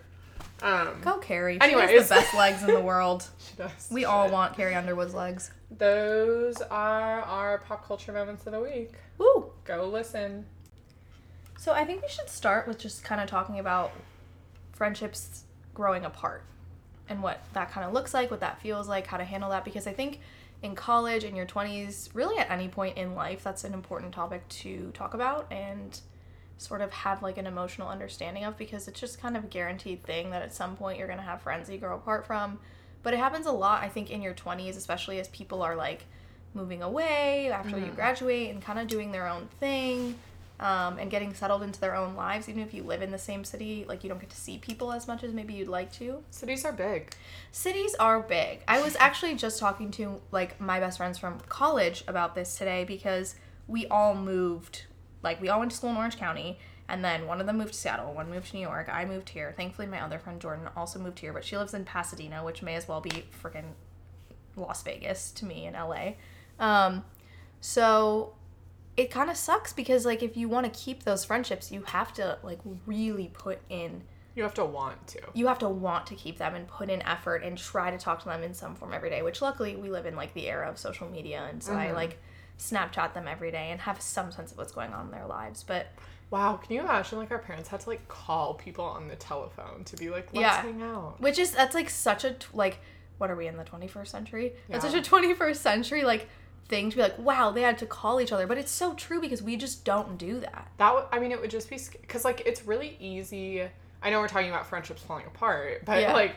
Um 0.62 1.02
Go 1.02 1.18
Carrie. 1.20 1.56
She 1.56 1.62
Anyways. 1.62 1.90
has 1.92 2.10
the 2.10 2.16
best 2.16 2.34
legs 2.34 2.62
in 2.64 2.68
the 2.74 2.80
world. 2.82 3.28
she 3.38 3.56
does. 3.56 3.90
We 3.92 4.06
all 4.06 4.26
Shit. 4.26 4.34
want 4.34 4.56
Carrie 4.56 4.76
Underwood's 4.76 5.14
legs. 5.14 5.52
Those 5.70 6.62
are 6.62 7.22
our 7.22 7.60
pop 7.60 7.86
culture 7.88 8.12
moments 8.12 8.46
of 8.46 8.54
the 8.54 8.60
week. 8.60 8.94
Woo! 9.18 9.52
Go 9.66 9.88
listen. 9.88 10.46
So 11.58 11.72
I 11.74 11.86
think 11.86 12.02
we 12.02 12.08
should 12.10 12.30
start 12.30 12.68
with 12.68 12.78
just 12.80 13.04
kind 13.04 13.22
of 13.22 13.28
talking 13.30 13.60
about 13.60 13.92
friendships 14.74 15.44
growing 15.74 16.04
apart 16.06 16.44
and 17.10 17.22
what 17.22 17.44
that 17.54 17.72
kind 17.72 17.86
of 17.86 17.94
looks 17.94 18.14
like, 18.14 18.32
what 18.32 18.40
that 18.40 18.62
feels 18.62 18.88
like, 18.88 19.08
how 19.08 19.18
to 19.18 19.24
handle 19.24 19.50
that. 19.50 19.66
Because 19.66 19.88
I 19.88 19.94
think 19.94 20.20
in 20.62 20.76
college, 20.76 21.24
in 21.24 21.36
your 21.36 21.46
20s, 21.46 22.10
really 22.14 22.38
at 22.38 22.50
any 22.50 22.68
point 22.68 22.98
in 22.98 23.16
life, 23.16 23.44
that's 23.44 23.64
an 23.64 23.74
important 23.74 24.14
topic 24.14 24.48
to 24.48 24.92
talk 24.94 25.14
about 25.14 25.52
and 25.52 26.00
sort 26.58 26.82
of 26.82 26.92
have 26.92 27.22
like 27.22 27.38
an 27.38 27.46
emotional 27.46 27.90
understanding 27.90 28.46
of 28.46 28.58
because 28.58 28.88
it's 28.88 29.00
just 29.00 29.20
kind 29.20 29.36
of 29.36 29.44
a 29.44 29.48
guaranteed 29.48 30.02
thing 30.04 30.30
that 30.30 30.42
at 30.42 30.54
some 30.54 30.78
point 30.78 30.98
you're 30.98 31.08
going 31.08 31.20
to 31.20 31.26
have 31.26 31.42
friends 31.42 31.68
that 31.68 31.74
you 31.74 31.80
grow 31.80 31.96
apart 31.96 32.26
from. 32.26 32.60
But 33.02 33.14
it 33.14 33.18
happens 33.18 33.46
a 33.46 33.52
lot, 33.52 33.84
I 33.84 33.90
think, 33.90 34.10
in 34.10 34.22
your 34.22 34.34
20s, 34.34 34.78
especially 34.78 35.20
as 35.20 35.28
people 35.28 35.62
are 35.62 35.76
like 35.76 36.06
moving 36.54 36.82
away 36.82 37.52
after 37.52 37.78
you 37.78 37.88
mm. 37.88 37.96
graduate 37.96 38.50
and 38.52 38.62
kind 38.62 38.80
of 38.80 38.88
doing 38.88 39.12
their 39.12 39.28
own 39.28 39.50
thing 39.60 40.18
um, 40.64 40.98
and 40.98 41.12
getting 41.12 41.34
settled 41.34 41.62
into 41.62 41.80
their 41.82 41.94
own 41.94 42.16
lives. 42.16 42.48
Even 42.48 42.64
if 42.64 42.74
you 42.74 42.84
live 42.84 43.02
in 43.02 43.12
the 43.12 43.18
same 43.18 43.44
city, 43.44 43.84
like 43.86 44.02
you 44.02 44.10
don't 44.10 44.22
get 44.22 44.30
to 44.30 44.38
see 44.38 44.58
people 44.58 44.94
as 44.94 45.08
much 45.08 45.22
as 45.22 45.34
maybe 45.34 45.54
you'd 45.54 45.68
like 45.68 45.92
to. 45.92 46.24
Cities 46.32 46.64
are 46.64 46.72
big. 46.72 47.14
Cities 47.52 47.94
are 47.96 48.22
big. 48.22 48.62
I 48.66 48.82
was 48.82 48.96
actually 48.98 49.36
just 49.36 49.60
talking 49.60 49.92
to 49.92 50.22
like 50.32 50.60
my 50.62 50.80
best 50.80 50.98
friends 50.98 51.20
from 51.20 51.42
college 51.50 52.06
about 52.08 52.34
this 52.34 52.58
today 52.58 52.86
because 52.86 53.36
we 53.68 53.88
all 53.88 54.16
moved. 54.16 54.86
Like 55.22 55.42
we 55.42 55.50
all 55.50 55.60
went 55.60 55.72
to 55.72 55.78
school 55.78 55.90
in 55.90 55.98
Orange 55.98 56.16
County, 56.16 56.58
and 56.88 57.04
then 57.04 57.28
one 57.28 57.42
of 57.42 57.46
them 57.46 57.58
moved 57.58 57.74
to 57.74 57.80
Seattle, 57.80 58.14
one 58.14 58.30
moved 58.30 58.52
to 58.52 58.56
New 58.56 58.62
York. 58.62 58.88
I 58.90 59.04
moved 59.04 59.30
here. 59.30 59.54
Thankfully, 59.58 59.88
my 59.88 60.02
other 60.02 60.18
friend 60.18 60.40
Jordan 60.40 60.70
also 60.78 60.98
moved 60.98 61.20
here, 61.20 61.34
but 61.34 61.44
she 61.44 61.58
lives 61.58 61.74
in 61.74 61.84
Pasadena, 61.84 62.42
which 62.42 62.62
may 62.62 62.76
as 62.76 62.88
well 62.88 63.02
be 63.02 63.26
freaking 63.44 63.74
Las 64.56 64.82
Vegas 64.84 65.32
to 65.32 65.46
me 65.46 65.66
in 65.66 65.74
LA. 65.74 66.14
Um, 66.58 67.04
so 67.60 68.34
it 68.96 69.10
kind 69.12 69.30
of 69.30 69.38
sucks 69.38 69.74
because 69.74 70.06
like 70.06 70.22
if 70.24 70.38
you 70.38 70.48
want 70.48 70.72
to 70.72 70.80
keep 70.80 71.04
those 71.04 71.26
friendships, 71.26 71.72
you 71.72 71.82
have 71.84 72.14
to 72.14 72.38
like 72.44 72.60
really 72.86 73.32
put 73.34 73.60
in 73.70 74.04
You 74.36 74.44
have 74.44 74.54
to 74.56 74.66
want 74.66 75.08
to. 75.08 75.20
you 75.34 75.48
have 75.48 75.60
to 75.60 75.70
want 75.70 76.06
to 76.08 76.16
keep 76.16 76.38
them 76.38 76.54
and 76.56 76.68
put 76.68 76.90
in 76.90 77.02
effort 77.04 77.44
and 77.44 77.58
try 77.58 77.92
to 77.92 77.98
talk 77.98 78.20
to 78.24 78.26
them 78.30 78.44
in 78.44 78.54
some 78.54 78.76
form 78.76 78.94
every 78.94 79.10
day 79.10 79.22
which 79.22 79.42
luckily 79.42 79.76
we 79.76 79.90
live 79.90 80.06
in 80.06 80.16
like 80.16 80.34
the 80.34 80.48
era 80.48 80.70
of 80.70 80.78
social 80.78 81.10
media 81.10 81.48
and 81.50 81.62
so 81.64 81.74
i 81.74 81.86
Mm-hmm. 81.88 81.96
like 81.96 82.18
snapchat 82.60 83.14
them 83.14 83.28
every 83.28 83.52
day 83.52 83.70
and 83.72 83.82
have 83.82 84.00
some 84.02 84.32
sense 84.32 84.52
of 84.52 84.58
what's 84.58 84.72
going 84.72 84.94
on 84.94 85.06
in 85.06 85.12
their 85.12 85.26
lives 85.26 85.64
but 85.64 85.88
Wow, 86.30 86.56
can 86.58 86.74
you 86.74 86.82
imagine 86.82 87.20
like 87.20 87.30
our 87.30 87.38
parents 87.38 87.70
had 87.70 87.82
to 87.82 87.90
like 87.90 88.08
call 88.08 88.56
people 88.56 88.86
on 88.86 89.08
the 89.08 89.16
telephone 89.16 89.84
to 89.86 89.96
be 89.98 90.10
like, 90.10 90.30
let's 90.34 90.42
Yeah. 90.42 90.62
hang 90.64 90.82
out. 90.82 91.22
which 91.22 91.38
is 91.38 91.52
that's 91.52 91.76
like 91.76 91.92
such 91.92 92.24
a 92.24 92.32
t- 92.34 92.48
like 92.56 92.80
what 93.20 93.30
are 93.30 93.36
we 93.36 93.46
in 93.46 93.56
the 93.58 93.64
21st 93.64 94.08
century 94.08 94.54
that's 94.68 94.84
such 94.84 94.96
a 94.96 95.02
21st 95.08 95.56
century 95.58 96.04
like 96.04 96.28
thing 96.70 96.90
to 96.90 96.96
be 96.96 97.02
like 97.02 97.18
wow 97.20 97.52
they 97.52 97.62
had 97.62 97.78
to 97.78 97.86
call 97.86 98.22
each 98.22 98.32
other 98.32 98.48
but 98.48 98.58
it's 98.58 98.72
so 98.72 98.94
true 98.94 99.20
because 99.20 99.42
we 99.42 99.56
just 99.58 99.84
don't 99.84 100.18
do 100.18 100.40
that 100.40 100.72
That 100.78 100.94
would, 100.96 101.04
I 101.12 101.20
mean, 101.20 101.32
it 101.32 101.40
would 101.42 101.52
just 101.52 101.70
be 101.70 101.78
because 102.02 102.24
like 102.26 102.42
it's 102.46 102.66
really 102.66 102.96
easy. 103.00 103.64
I 104.02 104.10
know 104.10 104.20
we're 104.20 104.28
talking 104.28 104.50
about 104.50 104.66
friendships 104.68 105.02
falling 105.02 105.26
apart, 105.26 105.84
but 105.86 106.02
Yeah. 106.02 106.14
like 106.14 106.36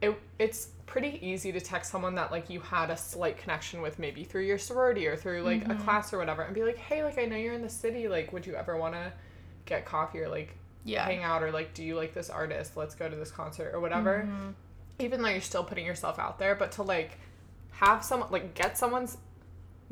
it, 0.00 0.18
it's 0.38 0.68
pretty 0.86 1.18
easy 1.26 1.52
to 1.52 1.60
text 1.60 1.90
someone 1.90 2.14
that 2.16 2.30
like 2.30 2.50
you 2.50 2.60
had 2.60 2.90
a 2.90 2.96
slight 2.96 3.38
connection 3.38 3.82
with 3.82 3.98
maybe 3.98 4.24
through 4.24 4.42
your 4.42 4.58
sorority 4.58 5.06
or 5.06 5.16
through 5.16 5.42
like 5.42 5.62
Mm-hmm. 5.62 5.70
a 5.72 5.84
class 5.84 6.12
or 6.12 6.18
whatever 6.18 6.42
and 6.42 6.54
be 6.54 6.62
like 6.64 6.76
hey 6.76 7.02
like 7.04 7.18
i 7.18 7.24
know 7.24 7.36
you're 7.36 7.54
in 7.54 7.62
the 7.62 7.68
city 7.68 8.08
like 8.08 8.32
would 8.32 8.44
you 8.46 8.54
ever 8.54 8.76
want 8.76 8.94
to 8.94 9.12
get 9.64 9.84
coffee 9.84 10.18
or 10.20 10.28
like 10.28 10.56
Yeah. 10.84 11.04
hang 11.04 11.22
out 11.22 11.42
or 11.42 11.50
like 11.50 11.72
do 11.74 11.82
you 11.84 11.96
like 11.96 12.14
this 12.14 12.30
artist 12.30 12.76
let's 12.76 12.94
go 12.94 13.08
to 13.08 13.16
this 13.16 13.30
concert 13.30 13.72
or 13.74 13.80
whatever 13.80 14.24
Mm-hmm. 14.28 14.50
even 14.98 15.22
though 15.22 15.28
you're 15.30 15.40
still 15.40 15.64
putting 15.64 15.86
yourself 15.86 16.18
out 16.18 16.38
there 16.38 16.54
but 16.56 16.72
to 16.72 16.82
like 16.82 17.18
have 17.70 18.04
someone 18.04 18.30
like 18.30 18.54
get 18.54 18.76
someone's 18.76 19.16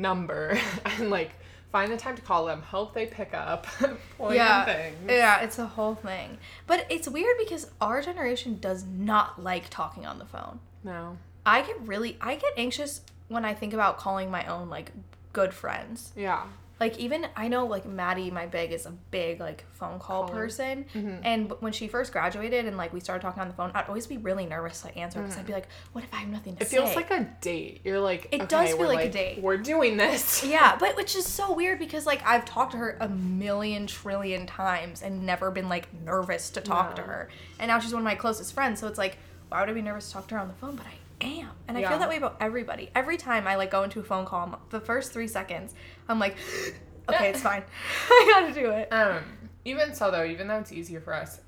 number 0.01 0.59
and 0.85 1.11
like 1.11 1.31
find 1.73 1.93
the 1.93 1.97
time 1.97 2.17
to 2.17 2.23
call 2.23 2.47
them 2.47 2.63
hope 2.63 2.95
they 2.95 3.07
pick 3.07 3.33
up 3.35 3.67
plan 4.17 4.35
yeah. 4.37 4.65
things. 4.65 4.97
Yeah 5.09 5.41
it's 5.41 5.59
a 5.59 5.67
whole 5.67 5.95
thing. 5.95 6.39
But 6.67 6.87
it's 6.89 7.09
weird 7.09 7.37
because 7.39 7.71
our 7.81 8.03
generation 8.03 8.59
does 8.61 8.85
not 8.85 9.43
like 9.43 9.69
talking 9.71 10.07
on 10.07 10.19
the 10.19 10.27
phone. 10.27 10.61
No. 10.83 11.19
I 11.47 11.63
get 11.63 11.81
really 11.87 12.17
I 12.21 12.35
get 12.37 12.53
anxious 12.57 13.03
when 13.29 13.45
I 13.45 13.55
think 13.55 13.73
about 13.73 13.99
calling 13.99 14.31
my 14.31 14.45
own 14.47 14.69
like 14.69 14.93
good 15.33 15.55
friends. 15.55 16.13
yeah 16.17 16.45
Like 16.81 16.99
even 16.99 17.27
I 17.37 17.49
know 17.49 17.67
like 17.67 17.85
Maddie, 17.85 18.31
my 18.31 18.47
big, 18.47 18.73
is 18.73 18.87
a 18.87 18.91
big 19.11 19.39
like 19.39 19.65
phone 19.73 19.99
call 19.99 20.25
Caller. 20.25 20.35
person. 20.35 20.87
Mm-hmm. 20.95 21.17
And 21.23 21.53
when 21.61 21.73
she 21.73 21.87
first 21.87 22.11
graduated 22.11 22.65
and 22.65 22.77
like 22.77 22.93
we 22.93 23.01
started 23.01 23.23
talking 23.23 23.43
on 23.43 23.49
the 23.49 23.55
phone, 23.55 23.71
I'd 23.75 23.87
always 23.87 24.07
be 24.07 24.17
really 24.17 24.47
nervous 24.47 24.81
to 24.83 24.97
answer 24.97 25.21
because 25.21 25.37
I'd 25.37 25.47
be 25.47 25.53
mm. 25.53 25.57
like, 25.57 25.69
"What 25.93 26.05
if 26.05 26.15
I 26.15 26.17
have 26.19 26.31
nothing 26.31 26.57
to 26.57 26.63
it 26.63 26.69
say?" 26.69 26.79
It 26.79 26.81
feels 26.81 26.97
like 26.97 27.11
a 27.11 27.29
date 27.41 27.81
you're 27.85 28.01
like 28.01 28.29
It 28.33 28.43
okay, 28.43 28.47
does 28.47 28.69
feel 28.71 28.79
we're, 28.79 28.87
like 28.87 29.07
a 29.07 29.11
date. 29.11 29.43
we're 29.43 29.57
doing 29.57 29.97
this 29.97 30.45
yeah, 30.47 30.77
but 30.77 30.97
which 30.97 31.15
is 31.17 31.27
so 31.27 31.53
weird 31.53 31.79
because 31.79 32.07
like 32.07 32.25
I've 32.25 32.45
talked 32.45 32.73
to 32.73 32.79
her 32.79 32.97
a 33.01 33.09
million 33.09 33.87
trillion 33.87 34.47
times 34.47 35.03
and 35.03 35.27
never 35.27 35.51
been 35.51 35.69
like 35.69 35.93
nervous 36.05 36.51
to 36.51 36.61
talk 36.61 36.97
to 36.97 37.03
her. 37.03 37.29
And 37.59 37.69
now 37.69 37.79
she's 37.79 37.93
one 37.93 38.03
of 38.03 38.05
my 38.05 38.15
closest 38.15 38.55
friends, 38.55 38.81
so 38.81 38.87
it's 38.87 38.99
like, 38.99 39.19
why 39.49 39.61
would 39.61 39.69
I 39.69 39.73
be 39.73 39.83
nervous 39.83 40.09
to 40.09 40.15
talk 40.15 40.29
to 40.29 40.35
her 40.37 40.41
on 40.41 40.49
the 40.49 40.55
phone? 40.55 40.77
But 40.77 40.87
I 40.87 40.93
am. 41.21 41.51
And 41.69 41.77
I 41.77 41.81
Yeah. 41.81 41.91
feel 41.91 41.99
that 41.99 42.09
way 42.09 42.17
about 42.17 42.37
everybody. 42.41 42.91
Every 42.95 43.17
time 43.17 43.47
I 43.47 43.57
like 43.57 43.71
go 43.71 43.83
into 43.83 44.01
a 44.01 44.05
phone 44.05 44.25
call, 44.27 44.41
I'm- 44.41 44.57
the 44.71 44.81
first 44.81 45.13
three 45.13 45.29
seconds, 45.29 45.75
I'm 46.09 46.19
like, 46.19 46.37
okay, 47.09 47.31
it's 47.31 47.41
fine. 47.43 47.63
I 48.11 48.41
gotta 48.41 48.53
do 48.55 48.71
it. 48.71 48.89
Um, 48.93 49.23
even 49.65 49.95
so, 49.95 50.11
though, 50.11 50.25
even 50.25 50.49
though 50.49 50.59
it's 50.59 50.73
easier 50.73 51.01
for 51.01 51.15
us, 51.15 51.41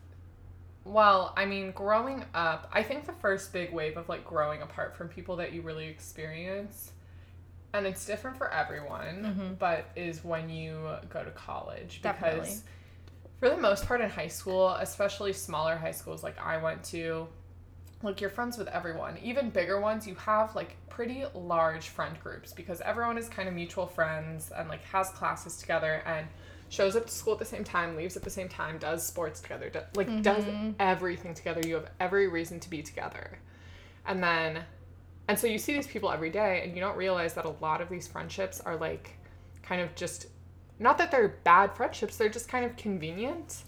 well, 0.85 1.33
I 1.37 1.45
mean, 1.47 1.71
growing 1.73 2.25
up, 2.35 2.69
I 2.73 2.83
think 2.83 3.07
the 3.07 3.13
first 3.13 3.53
big 3.53 3.73
wave 3.73 3.97
of 3.97 4.09
like 4.09 4.25
growing 4.25 4.63
apart 4.63 4.97
from 4.97 5.09
people 5.09 5.37
that 5.37 5.53
you 5.53 5.63
really 5.63 5.87
experience, 5.87 6.93
and 7.73 7.87
it's 7.87 8.05
different 8.05 8.37
for 8.37 8.53
everyone, 8.53 9.57
but 9.59 9.87
is 9.97 10.25
when 10.25 10.49
you 10.51 10.89
go 11.09 11.25
to 11.25 11.31
college 11.31 12.01
because. 12.03 12.21
Definitely. 12.21 12.55
For 13.41 13.51
the 13.51 13.57
most 13.57 13.87
part 13.87 14.01
in 14.01 14.09
high 14.09 14.29
school, 14.29 14.69
especially 14.75 15.33
smaller 15.33 15.77
high 15.77 15.91
schools 15.91 16.23
like 16.23 16.41
I 16.41 16.59
went 16.59 16.85
to, 16.85 17.27
like 18.03 18.21
you're 18.21 18.31
friends 18.31 18.59
with 18.59 18.69
everyone. 18.69 19.19
Even 19.23 19.51
bigger 19.51 19.81
ones, 19.81 20.07
you 20.07 20.15
have 20.17 20.55
like 20.55 20.77
pretty 20.89 21.25
large 21.35 21.89
friend 21.89 22.17
groups 22.23 22.53
because 22.53 22.81
everyone 22.83 23.17
is 23.17 23.29
kind 23.29 23.49
of 23.49 23.55
mutual 23.55 23.87
friends 23.87 24.53
and 24.57 24.69
like 24.69 24.83
has 24.85 25.11
classes 25.11 25.57
together 25.57 26.03
and 26.07 26.27
shows 26.69 26.97
up 26.97 27.07
to 27.07 27.13
school 27.13 27.35
at 27.35 27.39
the 27.39 27.45
same 27.45 27.65
time, 27.65 27.97
leaves 27.97 28.17
at 28.17 28.23
the 28.23 28.31
same 28.31 28.49
time, 28.49 28.79
does 28.79 29.05
sports 29.05 29.41
together, 29.41 29.69
do, 29.71 29.81
like 29.95 30.23
does 30.23 30.45
mm-hmm. 30.45 30.71
everything 30.81 31.35
together. 31.35 31.61
You 31.67 31.75
have 31.75 31.91
every 32.01 32.29
reason 32.29 32.61
to 32.61 32.71
be 32.71 32.83
together. 32.83 33.39
And 34.07 34.23
then 34.23 34.65
and 35.29 35.39
so 35.39 35.47
you 35.47 35.59
see 35.59 35.75
these 35.75 35.87
people 35.87 36.11
every 36.11 36.31
day 36.31 36.63
and 36.65 36.75
you 36.75 36.81
don't 36.81 36.97
realize 36.97 37.35
that 37.35 37.45
a 37.45 37.55
lot 37.61 37.81
of 37.81 37.89
these 37.89 38.09
friendships 38.09 38.61
are 38.61 38.77
like 38.77 39.17
kind 39.63 39.81
of 39.81 39.95
just 39.95 40.27
not 40.79 40.99
that 40.99 41.11
they're 41.11 41.37
bad 41.45 41.75
friendships, 41.77 42.17
they're 42.17 42.29
just 42.29 42.49
kind 42.49 42.65
of 42.65 42.77
convenient. 42.77 43.63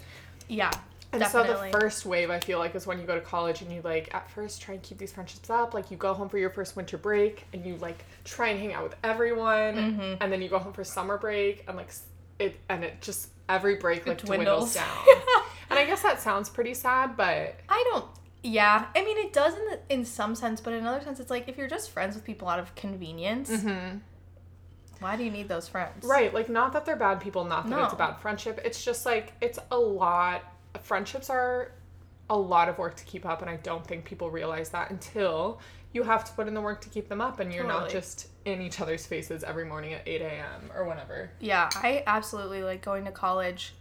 Yeah. 0.48 0.70
And 1.14 1.20
definitely. 1.20 1.70
so 1.70 1.78
the 1.78 1.80
first 1.80 2.06
wave 2.06 2.30
I 2.30 2.40
feel 2.40 2.58
like 2.58 2.74
is 2.74 2.86
when 2.86 2.98
you 3.00 3.06
go 3.06 3.14
to 3.14 3.20
college 3.20 3.62
and 3.62 3.72
you 3.72 3.80
like 3.82 4.12
at 4.14 4.30
first 4.30 4.60
try 4.62 4.74
and 4.74 4.82
keep 4.82 4.98
these 4.98 5.12
friendships 5.12 5.48
up. 5.50 5.74
Like 5.74 5.90
you 5.90 5.96
go 5.96 6.12
home 6.14 6.28
for 6.28 6.38
your 6.38 6.50
first 6.50 6.76
winter 6.76 6.98
break 6.98 7.46
and 7.52 7.64
you 7.64 7.76
like 7.76 8.04
try 8.24 8.48
and 8.48 8.58
hang 8.60 8.72
out 8.74 8.82
with 8.84 8.96
everyone, 9.02 9.74
Mm-hmm. 9.74 10.14
and 10.22 10.32
then 10.32 10.42
you 10.42 10.48
go 10.48 10.58
home 10.58 10.72
for 10.72 10.84
summer 10.84 11.16
break 11.18 11.64
and 11.68 11.76
like 11.76 11.90
it 12.38 12.58
and 12.68 12.84
it 12.84 13.00
just 13.00 13.28
every 13.48 13.76
break 13.76 14.06
like 14.06 14.18
dwindles. 14.22 14.74
dwindles, 14.74 14.74
down. 14.74 15.42
and 15.70 15.78
I 15.78 15.84
guess 15.86 16.02
that 16.02 16.20
sounds 16.20 16.48
pretty 16.48 16.74
sad, 16.74 17.16
but 17.16 17.56
I 17.68 17.84
don't. 17.92 18.06
Yeah, 18.42 18.86
I 18.94 19.02
mean 19.04 19.16
it 19.18 19.32
does 19.32 19.54
in 19.54 19.64
the, 19.66 19.78
in 19.88 20.04
some 20.04 20.34
sense, 20.34 20.60
but 20.60 20.72
in 20.74 20.80
another 20.80 21.02
sense, 21.02 21.18
it's 21.20 21.30
like 21.30 21.48
if 21.48 21.56
you're 21.56 21.68
just 21.68 21.90
friends 21.90 22.14
with 22.14 22.24
people 22.24 22.46
out 22.48 22.58
of 22.58 22.74
convenience, 22.74 23.50
why 25.00 25.16
do 25.16 25.24
you 25.24 25.30
need 25.30 25.48
those 25.48 25.68
friends? 25.68 26.04
right, 26.04 26.32
like 26.34 26.48
not 26.48 26.72
that 26.72 26.84
they're 26.84 26.96
bad 26.96 27.20
people, 27.20 27.44
not 27.44 27.68
that 27.70 27.84
it's 27.84 27.92
a 27.92 27.96
bad 27.96 28.14
friendship. 28.20 28.60
It's 28.64 28.84
just 28.84 29.06
like 29.06 29.32
it's 29.40 29.58
a 29.70 29.78
lot. 29.78 30.42
Friendships 30.82 31.30
are 31.30 31.72
a 32.30 32.36
lot 32.36 32.68
of 32.68 32.78
work 32.78 32.96
to 32.96 33.04
keep 33.04 33.26
up, 33.26 33.42
and 33.42 33.50
I 33.50 33.56
don't 33.56 33.86
think 33.86 34.04
people 34.04 34.30
realize 34.30 34.70
that 34.70 34.90
until 34.90 35.60
you 35.92 36.02
have 36.02 36.24
to 36.24 36.32
put 36.32 36.48
in 36.48 36.54
the 36.54 36.60
work 36.60 36.80
to 36.82 36.88
keep 36.88 37.08
them 37.08 37.20
up, 37.20 37.40
and 37.40 37.52
you're 37.52 37.66
not 37.66 37.88
just 37.88 38.28
in 38.44 38.60
each 38.60 38.80
other's 38.80 39.06
faces 39.06 39.44
every 39.44 39.64
morning 39.64 39.94
at 39.94 40.02
8 40.06 40.22
a.m. 40.22 40.70
or 40.74 40.88
whenever. 40.88 41.30
Yeah, 41.40 41.70
I 41.74 42.02
absolutely 42.06 42.62
like 42.62 42.82
going 42.82 43.04
to 43.04 43.12
college, 43.12 43.74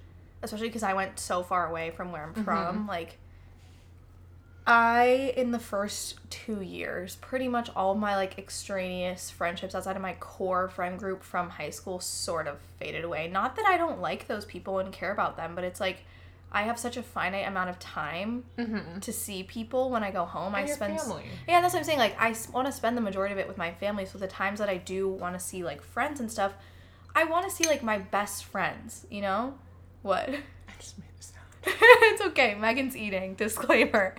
especially 0.44 0.68
because 0.68 0.84
I 0.84 0.94
went 0.94 1.20
so 1.20 1.42
far 1.42 1.68
away 1.68 1.92
from 1.92 2.12
where 2.12 2.24
I'm 2.24 2.34
mm-hmm. 2.34 2.44
from. 2.44 2.88
Like, 2.88 3.18
I, 4.66 5.34
in 5.36 5.52
the 5.52 5.60
first 5.60 6.20
two 6.30 6.62
years, 6.62 7.16
pretty 7.16 7.48
much 7.48 7.70
all 7.76 7.96
my 7.96 8.16
like 8.16 8.38
extraneous 8.38 9.30
friendships 9.30 9.74
outside 9.74 9.96
of 9.96 10.02
my 10.02 10.14
core 10.14 10.70
friend 10.70 11.00
group 11.00 11.24
from 11.24 11.50
high 11.50 11.72
school 11.72 12.00
sort 12.00 12.48
of 12.48 12.60
faded 12.80 13.04
away. 13.04 13.28
Not 13.28 13.56
that 13.56 13.66
I 13.66 13.78
don't 13.78 14.00
like 14.00 14.28
those 14.28 14.46
people 14.46 14.80
and 14.80 14.94
care 14.94 15.12
about 15.12 15.36
them, 15.36 15.56
but 15.56 15.64
it's 15.64 15.80
like 15.80 16.04
I 16.54 16.64
have 16.64 16.78
such 16.78 16.98
a 16.98 17.04
finite 17.04 17.48
amount 17.48 17.70
of 17.72 17.80
time 17.80 18.44
to 19.02 19.12
see 19.12 19.44
people 19.44 19.90
when 19.90 20.04
I 20.04 20.12
go 20.12 20.24
home. 20.26 20.54
I 20.54 20.60
And 20.60 20.68
your 20.68 20.76
spend 20.78 21.00
family. 21.00 21.24
yeah, 21.48 21.62
that's 21.62 21.74
what 21.74 21.80
I'm 21.80 21.86
saying. 21.86 22.00
Like, 22.00 22.16
I 22.20 22.36
want 22.54 22.68
to 22.68 22.72
spend 22.72 22.96
the 22.96 23.02
majority 23.02 23.34
of 23.34 23.40
it 23.40 23.48
with 23.48 23.58
my 23.58 23.72
family. 23.72 24.06
So 24.06 24.18
the 24.20 24.28
times 24.28 24.60
that 24.60 24.70
I 24.70 24.78
do 24.78 25.08
want 25.10 25.34
to 25.38 25.40
see 25.40 25.64
like 25.64 25.82
friends 25.82 26.20
and 26.20 26.32
stuff, 26.32 26.54
I 27.16 27.24
want 27.24 27.48
to 27.50 27.52
see 27.56 27.66
like 27.68 27.82
my 27.84 27.98
best 27.98 28.46
friends. 28.46 29.06
You 29.10 29.22
know, 29.22 29.56
what? 30.04 30.30
I 30.30 30.40
just 30.80 30.98
made 31.00 31.08
a 31.20 31.24
sound. 31.24 31.46
it's 31.66 32.22
okay. 32.22 32.56
Megan's 32.56 32.96
eating. 32.96 33.34
Disclaimer. 33.44 34.16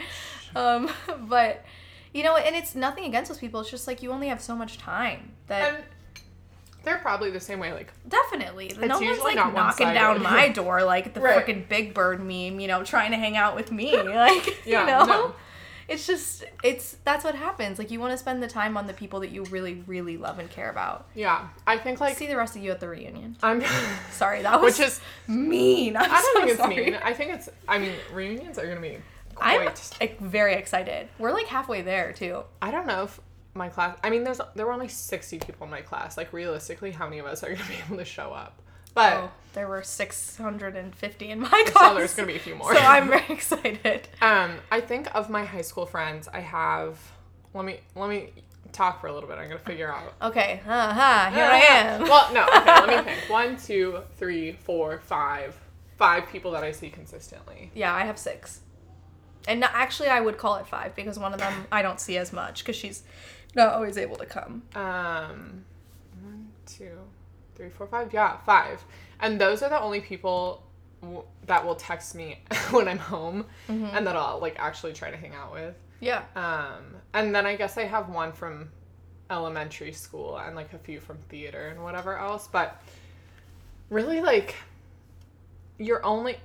Um, 0.56 0.90
but 1.28 1.64
you 2.12 2.22
know, 2.22 2.36
and 2.36 2.54
it's 2.56 2.74
nothing 2.74 3.04
against 3.04 3.28
those 3.30 3.38
people. 3.38 3.60
It's 3.60 3.70
just 3.70 3.86
like 3.86 4.02
you 4.02 4.10
only 4.12 4.28
have 4.28 4.40
so 4.40 4.54
much 4.56 4.78
time 4.78 5.32
that 5.46 5.84
they're 6.84 6.98
probably 6.98 7.30
the 7.30 7.40
same 7.40 7.58
way. 7.58 7.72
Like, 7.72 7.92
definitely 8.08 8.72
no 8.78 8.98
one's 9.00 9.20
like 9.20 9.36
not 9.36 9.54
knocking 9.54 9.92
down 9.94 10.22
my 10.22 10.48
door 10.60 10.82
like 10.84 11.14
the 11.14 11.20
Right. 11.20 11.44
freaking 11.44 11.68
Big 11.68 11.94
Bird 11.94 12.20
meme. 12.20 12.60
You 12.60 12.68
know, 12.68 12.84
trying 12.84 13.10
to 13.12 13.16
hang 13.16 13.36
out 13.36 13.56
with 13.56 13.72
me. 13.72 13.94
Like 14.02 14.64
Yeah, 14.66 14.80
you 14.80 14.86
know. 14.86 15.04
no. 15.04 15.34
It's 15.86 16.06
just 16.06 16.44
it's 16.62 16.96
that's 17.04 17.24
what 17.24 17.34
happens. 17.34 17.78
Like 17.78 17.90
you 17.90 18.00
want 18.00 18.12
to 18.12 18.16
spend 18.18 18.42
the 18.42 18.48
time 18.48 18.78
on 18.78 18.86
the 18.86 18.94
people 18.94 19.20
that 19.20 19.30
you 19.30 19.44
really 19.44 19.82
really 19.86 20.16
love 20.16 20.38
and 20.38 20.48
care 20.48 20.70
about. 20.70 21.06
yeah, 21.14 21.48
I 21.66 21.76
think 21.76 22.00
like 22.00 22.16
See 22.16 22.26
the 22.26 22.38
rest 22.38 22.56
of 22.56 22.62
you 22.62 22.70
at 22.70 22.80
the 22.80 22.88
reunion. 22.88 23.36
I'm. 23.42 23.62
Sorry, 24.10 24.40
that 24.42 24.60
was 24.62 24.78
Which 24.78 24.86
is, 24.86 25.00
mean. 25.28 25.94
I'm 25.96 26.04
I 26.10 26.22
don't 26.22 26.22
so 26.22 26.38
think 26.40 26.50
it's 26.52 26.58
sorry. 26.58 26.76
mean. 26.76 26.94
I 27.02 27.12
think 27.12 27.32
it's. 27.34 27.50
I 27.68 27.78
mean, 27.78 27.92
reunions 28.14 28.58
are 28.58 28.66
gonna 28.66 28.80
be 28.80 28.96
I'm 29.38 29.66
like, 29.66 30.18
very 30.20 30.54
excited. 30.54 31.08
We're 31.18 31.32
like 31.32 31.48
halfway 31.48 31.82
there 31.82 32.12
too. 32.14 32.44
I 32.62 32.70
don't 32.70 32.86
know 32.86 33.02
if 33.02 33.20
my 33.54 33.68
class. 33.68 33.96
I 34.02 34.11
mean, 34.11 34.25
there's 34.25 34.40
there 34.54 34.66
were 34.66 34.73
only 34.73 34.88
sixty 34.88 35.38
people 35.38 35.64
in 35.64 35.70
my 35.70 35.80
class. 35.80 36.16
Like 36.16 36.32
realistically, 36.32 36.90
how 36.92 37.06
many 37.06 37.18
of 37.18 37.26
us 37.26 37.42
are 37.42 37.52
gonna 37.52 37.68
be 37.68 37.76
able 37.87 37.96
to 37.99 38.04
show 38.04 38.32
up? 38.32 38.61
But 38.94 39.12
Oh, 39.14 39.30
there 39.54 39.66
were 39.66 39.82
650 39.82 41.30
in 41.30 41.40
my 41.40 41.49
class. 41.66 41.88
so 41.90 41.94
there's 41.96 42.14
gonna 42.14 42.28
be 42.28 42.37
a 42.37 42.38
few 42.38 42.54
more. 42.61 42.75
So 42.75 42.80
I'm 42.80 43.08
very 43.08 43.25
excited. 43.28 44.08
um, 44.23 44.52
I 44.70 44.80
think 44.80 45.12
of 45.14 45.28
my 45.30 45.44
high 45.44 45.62
school 45.62 45.87
friends, 45.87 46.28
I 46.32 46.40
have. 46.40 46.99
Let 47.54 47.64
me 47.64 47.80
let 47.96 48.08
me 48.08 48.30
talk 48.73 49.00
for 49.00 49.06
a 49.08 49.12
little 49.12 49.28
bit. 49.28 49.38
I'm 49.38 49.49
gonna 49.49 49.58
figure 49.61 49.92
out. 49.92 50.14
Okay, 50.23 50.61
uh-huh, 50.66 51.30
here 51.32 51.44
I 51.44 51.58
am. 51.58 52.02
well, 52.02 52.32
no. 52.32 52.44
Okay, 52.44 52.64
let 52.64 52.88
me 53.04 53.12
think. 53.14 53.30
One, 53.30 53.56
two, 53.56 54.00
three, 54.16 54.52
four, 54.52 54.99
five. 55.00 55.56
Five 55.96 56.28
people 56.28 56.50
that 56.52 56.64
I 56.64 56.73
see 56.73 56.90
consistently. 56.90 57.70
Yeah, 57.75 57.94
I 57.94 58.04
have 58.04 58.18
six. 58.18 58.61
And 59.46 59.62
actually, 59.62 60.08
I 60.08 60.20
would 60.20 60.38
call 60.38 60.56
it 60.56 60.66
five 60.66 60.94
because 60.96 61.18
one 61.18 61.32
of 61.32 61.38
them 61.38 61.66
I 61.70 61.82
don't 61.82 62.00
see 62.00 62.16
as 62.16 62.32
much 62.32 62.62
because 62.64 62.75
she's 62.76 63.02
not 63.54 63.75
always 63.75 63.96
able 63.99 64.16
to 64.16 64.26
come. 64.26 64.62
Um, 64.75 65.64
one, 66.23 66.49
two, 66.66 66.99
three, 67.54 67.68
four, 67.70 67.87
five. 67.87 68.12
Yeah, 68.12 68.37
five. 68.38 68.82
And 69.20 69.40
those 69.40 69.62
are 69.62 69.68
the 69.70 69.80
only 69.80 70.00
people. 70.00 70.62
w- 71.02 71.23
that 71.46 71.64
will 71.64 71.75
text 71.75 72.14
me 72.14 72.40
when 72.70 72.88
I'm 72.88 72.99
home 72.99 73.44
Mm-hmm. 73.68 73.94
and 73.96 74.06
that 74.06 74.16
I'll 74.16 74.38
like 74.40 74.56
actually 74.58 74.92
try 74.94 75.11
to 75.11 75.16
hang 75.16 75.34
out 75.34 75.52
with. 75.52 75.75
Yeah. 76.00 76.23
Um, 76.34 76.96
and 77.12 77.34
then 77.34 77.44
I 77.46 77.56
guess 77.56 77.76
I 77.78 77.84
have 77.84 78.08
one 78.08 78.32
from 78.32 78.70
elementary 79.30 79.92
school 79.92 80.37
and 80.38 80.54
like 80.56 80.73
a 80.73 80.78
few 80.78 81.00
from 81.00 81.18
theater 81.28 81.68
and 81.68 81.82
whatever 81.82 82.16
else. 82.18 82.49
But 82.50 82.80
really, 83.90 84.20
like, 84.20 84.54
you're 85.78 86.04
only 86.04 86.37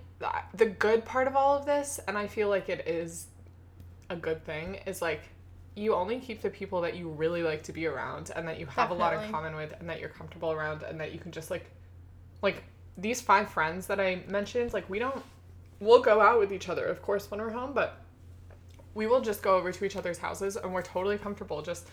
the 0.53 0.65
good 0.65 1.05
part 1.05 1.27
of 1.27 1.35
all 1.35 1.57
of 1.57 1.65
this, 1.65 1.99
and 2.07 2.17
I 2.17 2.27
feel 2.27 2.49
like 2.49 2.67
it 2.69 2.85
is 2.87 3.27
a 4.09 4.15
good 4.15 4.43
thing, 4.45 4.79
is 4.85 5.01
like 5.01 5.21
you 5.79 5.95
only 5.95 6.19
keep 6.19 6.41
the 6.41 6.49
people 6.49 6.81
that 6.81 6.95
you 6.95 7.09
really 7.09 7.41
like 7.41 7.63
to 7.63 7.71
be 7.71 7.85
around 7.87 8.31
and 8.35 8.47
that 8.47 8.59
you 8.59 8.65
have 8.65 8.91
a 8.91 8.93
lot 8.93 9.13
in 9.13 9.31
common 9.31 9.55
with 9.55 9.73
and 9.79 9.89
that 9.89 9.99
you're 9.99 10.09
comfortable 10.09 10.51
around 10.51 10.83
and 10.83 10.99
that 10.99 11.13
you 11.13 11.19
can 11.19 11.31
just 11.31 11.49
like 11.49 11.71
like 12.41 12.63
these 12.97 13.21
five 13.21 13.49
friends 13.49 13.87
that 13.87 13.99
I 13.99 14.23
mentioned, 14.27 14.73
like 14.73 14.89
we 14.89 14.99
don't 14.99 15.23
we'll 15.79 16.01
go 16.01 16.19
out 16.19 16.37
with 16.37 16.51
each 16.51 16.67
other, 16.67 16.85
of 16.85 17.01
course, 17.01 17.31
when 17.31 17.39
we're 17.39 17.51
home, 17.51 17.71
but 17.73 18.01
we 18.93 19.07
will 19.07 19.21
just 19.21 19.41
go 19.41 19.55
over 19.55 19.71
to 19.71 19.85
each 19.85 19.95
other's 19.95 20.17
houses 20.17 20.57
and 20.57 20.73
we're 20.73 20.81
totally 20.81 21.17
comfortable 21.17 21.61
just 21.61 21.87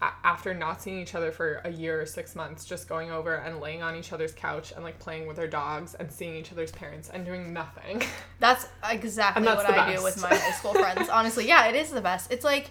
a- 0.00 0.12
after 0.24 0.54
not 0.54 0.80
seeing 0.80 0.98
each 1.00 1.14
other 1.14 1.30
for 1.30 1.60
a 1.64 1.70
year 1.70 2.00
or 2.00 2.06
six 2.06 2.34
months 2.34 2.64
just 2.64 2.88
going 2.88 3.10
over 3.10 3.34
and 3.34 3.60
laying 3.60 3.82
on 3.82 3.94
each 3.96 4.12
other's 4.12 4.32
couch 4.32 4.72
and 4.72 4.82
like 4.84 4.98
playing 4.98 5.26
with 5.26 5.38
our 5.38 5.46
dogs 5.46 5.94
and 5.94 6.10
seeing 6.10 6.34
each 6.36 6.52
other's 6.52 6.72
parents 6.72 7.10
and 7.10 7.26
doing 7.26 7.52
nothing 7.52 8.02
That's 8.38 8.66
exactly 8.88 9.44
that's 9.44 9.64
what 9.64 9.76
I 9.76 9.96
do 9.96 10.02
with 10.02 10.22
my 10.22 10.28
high 10.28 10.52
school 10.52 10.72
friends. 10.72 11.08
Honestly, 11.08 11.46
yeah, 11.46 11.66
it 11.66 11.74
is 11.74 11.90
the 11.90 12.00
best. 12.00 12.32
It's 12.32 12.44
like 12.44 12.70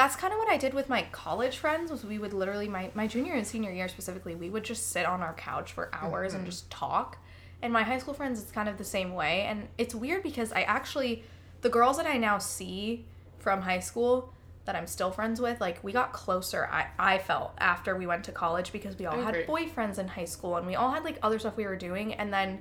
that's 0.00 0.16
kind 0.16 0.32
of 0.32 0.38
what 0.38 0.48
I 0.48 0.56
did 0.56 0.72
with 0.72 0.88
my 0.88 1.02
college 1.12 1.58
friends. 1.58 1.90
Was 1.90 2.04
we 2.04 2.18
would 2.18 2.32
literally 2.32 2.68
my 2.68 2.90
my 2.94 3.06
junior 3.06 3.34
and 3.34 3.46
senior 3.46 3.70
year 3.70 3.86
specifically, 3.86 4.34
we 4.34 4.48
would 4.48 4.64
just 4.64 4.88
sit 4.92 5.04
on 5.04 5.20
our 5.20 5.34
couch 5.34 5.72
for 5.72 5.90
hours 5.92 6.32
and 6.32 6.40
mm-hmm. 6.40 6.50
just 6.50 6.70
talk. 6.70 7.18
And 7.60 7.70
my 7.70 7.82
high 7.82 7.98
school 7.98 8.14
friends, 8.14 8.40
it's 8.40 8.50
kind 8.50 8.66
of 8.66 8.78
the 8.78 8.84
same 8.84 9.12
way. 9.12 9.42
And 9.42 9.68
it's 9.76 9.94
weird 9.94 10.22
because 10.22 10.52
I 10.52 10.62
actually, 10.62 11.24
the 11.60 11.68
girls 11.68 11.98
that 11.98 12.06
I 12.06 12.16
now 12.16 12.38
see 12.38 13.04
from 13.40 13.60
high 13.60 13.80
school 13.80 14.32
that 14.64 14.74
I'm 14.74 14.86
still 14.86 15.10
friends 15.10 15.38
with, 15.38 15.60
like 15.60 15.84
we 15.84 15.92
got 15.92 16.14
closer. 16.14 16.66
I 16.72 16.86
I 16.98 17.18
felt 17.18 17.52
after 17.58 17.94
we 17.94 18.06
went 18.06 18.24
to 18.24 18.32
college 18.32 18.72
because 18.72 18.98
we 18.98 19.04
all 19.04 19.20
I 19.20 19.22
had 19.22 19.34
agree. 19.34 19.66
boyfriends 19.66 19.98
in 19.98 20.08
high 20.08 20.24
school 20.24 20.56
and 20.56 20.66
we 20.66 20.76
all 20.76 20.92
had 20.92 21.04
like 21.04 21.18
other 21.22 21.38
stuff 21.38 21.58
we 21.58 21.66
were 21.66 21.76
doing. 21.76 22.14
And 22.14 22.32
then, 22.32 22.58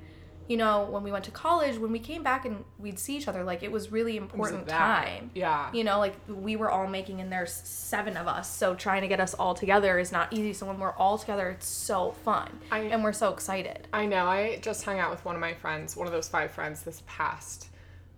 you 0.49 0.57
know, 0.57 0.83
when 0.89 1.03
we 1.03 1.11
went 1.11 1.23
to 1.25 1.31
college, 1.31 1.77
when 1.77 1.91
we 1.91 1.99
came 1.99 2.23
back 2.23 2.43
and 2.43 2.65
we'd 2.79 2.97
see 2.99 3.15
each 3.15 3.27
other, 3.27 3.43
like 3.43 3.61
it 3.63 3.71
was 3.71 3.91
really 3.91 4.17
important 4.17 4.65
that. 4.65 4.77
time. 5.05 5.29
yeah 5.35 5.71
You 5.71 5.83
know, 5.83 5.99
like 5.99 6.15
we 6.27 6.55
were 6.57 6.69
all 6.71 6.87
making, 6.87 7.21
and 7.21 7.31
there's 7.31 7.53
seven 7.53 8.17
of 8.17 8.27
us, 8.27 8.51
so 8.51 8.73
trying 8.73 9.01
to 9.03 9.07
get 9.07 9.19
us 9.19 9.35
all 9.35 9.53
together 9.53 9.99
is 9.99 10.11
not 10.11 10.33
easy. 10.33 10.51
So 10.53 10.65
when 10.65 10.79
we're 10.79 10.93
all 10.95 11.17
together, 11.19 11.49
it's 11.51 11.67
so 11.67 12.11
fun, 12.25 12.49
I- 12.71 12.79
and 12.79 13.03
we're 13.03 13.13
so 13.13 13.31
excited. 13.31 13.87
I 13.93 14.07
know. 14.07 14.25
I 14.25 14.57
just 14.61 14.83
hung 14.83 14.97
out 14.99 15.11
with 15.11 15.23
one 15.23 15.35
of 15.35 15.41
my 15.41 15.53
friends, 15.53 15.95
one 15.95 16.07
of 16.07 16.13
those 16.13 16.27
five 16.27 16.51
friends, 16.51 16.81
this 16.81 17.03
past 17.05 17.69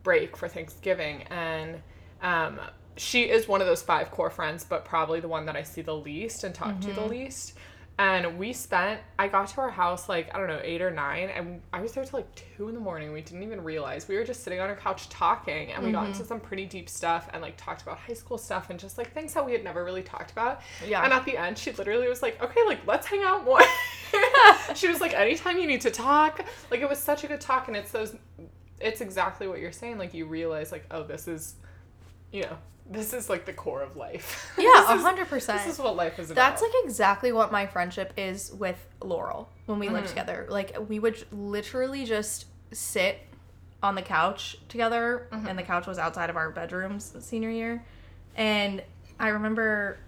break 0.04 0.36
for 0.38 0.48
Thanksgiving, 0.48 1.24
and 1.30 1.82
um, 2.24 2.60
she 2.96 3.24
is 3.24 3.48
one 3.48 3.60
of 3.62 3.68
those 3.68 3.82
five 3.82 4.10
core 4.10 4.30
friends, 4.30 4.64
but 4.64 4.86
probably 4.86 5.20
the 5.20 5.28
one 5.28 5.46
that 5.48 5.56
I 5.58 5.64
see 5.64 5.82
the 5.82 5.96
least 5.96 6.44
and 6.46 6.56
talk 6.56 6.80
to 6.82 6.94
the 6.94 7.06
least. 7.06 7.54
And 8.02 8.40
we 8.40 8.52
spent. 8.52 9.00
I 9.20 9.28
got 9.28 9.48
to 9.50 9.62
our 9.62 9.70
house 9.70 10.10
like 10.10 10.34
I 10.34 10.40
don't 10.40 10.48
know 10.48 10.60
eight 10.64 10.82
or 10.82 10.90
nine, 10.90 11.30
and 11.30 11.62
I 11.72 11.82
was 11.82 11.92
there 11.92 12.04
till 12.04 12.18
like 12.18 12.36
two 12.58 12.68
in 12.68 12.74
the 12.74 12.80
morning. 12.80 13.14
We 13.14 13.22
didn't 13.22 13.44
even 13.44 13.64
realize 13.64 14.08
we 14.08 14.16
were 14.16 14.24
just 14.24 14.44
sitting 14.44 14.60
on 14.60 14.70
our 14.70 14.76
couch 14.76 15.08
talking, 15.10 15.72
and 15.72 15.84
we 15.86 15.92
got 15.92 16.06
mm-hmm. 16.06 16.14
into 16.14 16.26
some 16.26 16.40
pretty 16.40 16.66
deep 16.66 16.90
stuff 16.90 17.30
and 17.32 17.44
like 17.44 17.58
talked 17.58 17.84
about 17.84 18.00
high 18.00 18.16
school 18.16 18.40
stuff 18.40 18.72
and 18.72 18.80
just 18.80 18.98
like 18.98 19.14
things 19.14 19.36
that 19.36 19.46
we 19.46 19.52
had 19.52 19.64
never 19.64 19.84
really 19.84 20.02
talked 20.02 20.32
about. 20.32 20.62
Yeah. 20.84 21.04
And 21.04 21.14
at 21.14 21.26
the 21.26 21.38
end, 21.38 21.60
she 21.60 21.74
literally 21.74 22.10
was 22.10 22.24
like, 22.24 22.42
"Okay, 22.42 22.62
like 22.66 22.80
let's 22.88 23.06
hang 23.06 23.22
out 23.22 23.46
more." 23.46 23.62
she 24.74 24.88
was 24.88 25.00
like, 25.00 25.14
"Anytime 25.14 25.60
you 25.60 25.68
need 25.68 25.82
to 25.82 25.92
talk." 25.92 26.44
Like 26.72 26.82
it 26.82 26.90
was 26.90 26.98
such 26.98 27.24
a 27.24 27.28
good 27.28 27.40
talk, 27.40 27.68
and 27.68 27.78
it's 27.78 27.92
those. 27.92 28.16
It's 28.80 29.02
exactly 29.02 29.48
what 29.48 29.60
you're 29.60 29.72
saying. 29.72 30.00
Like 30.00 30.16
you 30.16 30.26
realize, 30.26 30.72
like, 30.72 30.86
oh, 30.90 31.04
this 31.04 31.28
is, 31.28 31.54
you 32.32 32.42
know, 32.42 32.58
this 32.90 33.14
is 33.14 33.30
like 33.30 33.46
the 33.46 33.54
core 33.54 33.82
of 33.82 33.96
life. 33.96 34.52
Yeah, 34.58 34.86
hundred 34.98 35.28
percent. 35.28 35.64
This 35.64 35.74
is 35.76 35.80
what 35.80 35.96
life 35.96 36.20
is 36.20 36.32
about. 36.32 36.42
That's 36.50 36.62
like 36.62 36.72
exactly 36.84 37.32
what 37.32 37.52
my 37.52 37.66
friendship 37.66 38.14
is 38.18 38.52
with 38.54 38.78
Laurel 39.02 39.50
when 39.66 39.80
we 39.80 39.86
Mm-hmm. 39.88 39.96
lived 39.96 40.08
together. 40.10 40.46
Like 40.50 40.76
we 40.90 41.00
would 41.00 41.26
literally 41.32 42.06
just 42.06 42.46
sit 42.72 43.20
on 43.84 43.96
the 43.96 44.02
couch 44.02 44.58
together, 44.70 45.28
Mm-hmm. 45.32 45.48
and 45.48 45.58
the 45.60 45.64
couch 45.64 45.88
was 45.88 45.98
outside 45.98 46.30
of 46.30 46.36
our 46.36 46.50
bedrooms 46.52 47.14
senior 47.20 47.50
year. 47.50 47.84
And 48.36 48.84
I 49.20 49.30
remember 49.30 50.00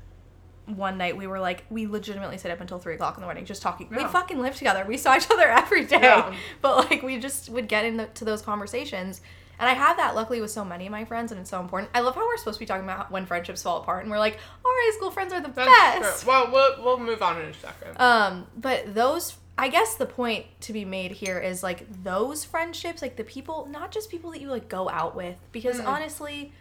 one 0.65 0.97
night 0.97 1.17
we 1.17 1.27
were 1.27 1.39
like, 1.41 1.65
we 1.69 1.88
legitimately 1.88 2.38
stayed 2.38 2.51
up 2.51 2.62
until 2.62 2.79
three 2.79 2.93
o'clock 2.95 3.15
in 3.17 3.21
the 3.21 3.27
morning 3.27 3.43
just 3.45 3.62
talking. 3.62 3.89
We 3.89 4.03
fucking 4.05 4.39
lived 4.39 4.57
together. 4.57 4.86
We 4.88 4.95
saw 4.97 5.15
each 5.17 5.29
other 5.29 5.47
every 5.49 5.86
day, 5.86 5.99
Yeah. 6.01 6.33
but 6.62 6.89
like 6.89 7.03
we 7.03 7.19
just 7.19 7.49
would 7.49 7.67
get 7.67 7.83
into 7.86 8.23
those 8.25 8.41
conversations. 8.41 9.21
And 9.59 9.69
I 9.69 9.73
have 9.73 9.97
that 9.97 10.15
luckily 10.15 10.41
with 10.41 10.51
so 10.51 10.65
many 10.65 10.87
of 10.87 10.91
my 10.91 11.05
friends, 11.05 11.31
and 11.31 11.39
it's 11.39 11.49
so 11.49 11.59
important. 11.59 11.91
I 11.93 12.01
love 12.01 12.15
how 12.15 12.27
we're 12.27 12.37
supposed 12.37 12.55
to 12.57 12.59
be 12.59 12.65
talking 12.65 12.83
about 12.83 13.11
when 13.11 13.25
friendships 13.25 13.63
fall 13.63 13.81
apart, 13.81 14.01
and 14.03 14.11
we're 14.11 14.19
like, 14.19 14.33
our 14.35 14.39
high 14.65 14.95
school 14.97 15.11
friends 15.11 15.31
are 15.31 15.41
the 15.41 15.49
That's 15.49 15.99
best. 15.99 16.23
true. 16.23 16.31
Well, 16.31 16.51
we'll 16.51 16.83
we'll 16.83 16.99
move 16.99 17.21
on 17.21 17.39
in 17.39 17.47
a 17.49 17.53
second. 17.53 17.99
Um, 17.99 18.47
but 18.57 18.93
those, 18.93 19.37
I 19.57 19.69
guess 19.69 19.95
the 19.95 20.05
point 20.07 20.45
to 20.61 20.73
be 20.73 20.85
made 20.85 21.11
here 21.11 21.39
is 21.39 21.61
like 21.63 21.85
those 22.03 22.43
friendships, 22.43 23.01
like 23.01 23.15
the 23.15 23.23
people, 23.23 23.67
not 23.71 23.91
just 23.91 24.09
people 24.09 24.31
that 24.31 24.41
you 24.41 24.49
like 24.49 24.67
go 24.69 24.89
out 24.89 25.15
with, 25.15 25.35
because 25.51 25.79
honestly, 25.79 26.51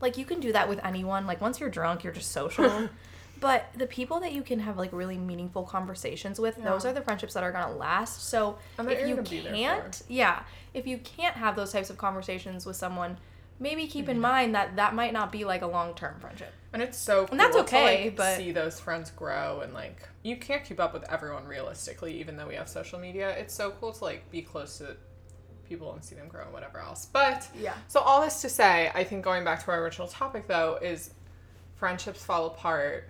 like 0.00 0.18
you 0.18 0.24
can 0.26 0.38
do 0.38 0.52
that 0.52 0.68
with 0.68 0.84
anyone. 0.84 1.26
Like 1.26 1.40
once 1.40 1.58
you're 1.58 1.70
drunk, 1.70 2.04
you're 2.04 2.12
just 2.12 2.32
social. 2.32 2.88
but 3.42 3.66
the 3.76 3.86
people 3.86 4.20
that 4.20 4.32
you 4.32 4.40
can 4.42 4.58
have 4.60 4.78
like 4.78 4.90
really 4.92 5.18
meaningful 5.18 5.64
conversations 5.64 6.40
with, 6.40 6.56
those 6.62 6.86
are 6.86 6.92
the 6.94 7.02
friendships 7.02 7.34
that 7.34 7.42
are 7.44 7.52
gonna 7.52 7.74
last. 7.76 8.28
So 8.30 8.56
if 8.78 9.06
you 9.06 9.14
gonna 9.16 9.28
be 9.28 9.40
there 9.40 9.52
can't, 9.52 10.02
yeah, 10.08 10.44
if 10.72 10.86
you 10.86 10.96
can't 10.98 11.36
have 11.36 11.54
those 11.56 11.72
types 11.72 11.90
of 11.90 11.98
conversations 11.98 12.64
with 12.64 12.76
someone, 12.76 13.18
maybe 13.60 13.86
keep 13.86 14.04
Mm-hmm. 14.06 14.10
in 14.12 14.20
mind 14.20 14.54
that 14.54 14.76
that 14.76 14.94
might 14.94 15.12
not 15.12 15.30
be 15.30 15.44
like 15.44 15.60
a 15.62 15.66
long 15.66 15.92
term 15.94 16.14
friendship. 16.20 16.52
And 16.72 16.80
it's 16.80 16.96
so 16.96 17.26
cool 17.26 17.32
And 17.32 17.40
that's 17.40 17.56
okay, 17.58 17.96
to 17.98 18.04
like 18.06 18.16
but- 18.16 18.36
see 18.38 18.50
those 18.52 18.80
friends 18.80 19.10
grow 19.10 19.60
and 19.60 19.74
like 19.74 20.08
you 20.22 20.36
can't 20.36 20.64
keep 20.64 20.80
up 20.80 20.94
with 20.94 21.04
everyone 21.10 21.44
realistically, 21.46 22.18
even 22.20 22.36
though 22.38 22.46
we 22.46 22.54
have 22.54 22.68
social 22.68 22.98
media. 22.98 23.30
It's 23.36 23.52
so 23.52 23.72
cool 23.72 23.92
to 23.92 24.04
like 24.04 24.30
be 24.30 24.40
close 24.40 24.78
to 24.78 24.96
people 25.68 25.92
and 25.92 26.02
see 26.04 26.14
them 26.14 26.28
grow 26.28 26.44
and 26.44 26.52
whatever 26.52 26.78
else. 26.78 27.06
But 27.12 27.48
Yeah. 27.58 27.74
so 27.88 28.00
all 28.00 28.20
this 28.22 28.40
to 28.42 28.48
say, 28.48 28.90
I 28.94 29.04
think 29.04 29.24
going 29.24 29.42
back 29.44 29.64
to 29.64 29.70
our 29.72 29.82
original 29.82 30.06
topic 30.08 30.46
though, 30.46 30.78
is 30.80 31.10
friendships 31.76 32.24
fall 32.24 32.46
apart 32.46 33.08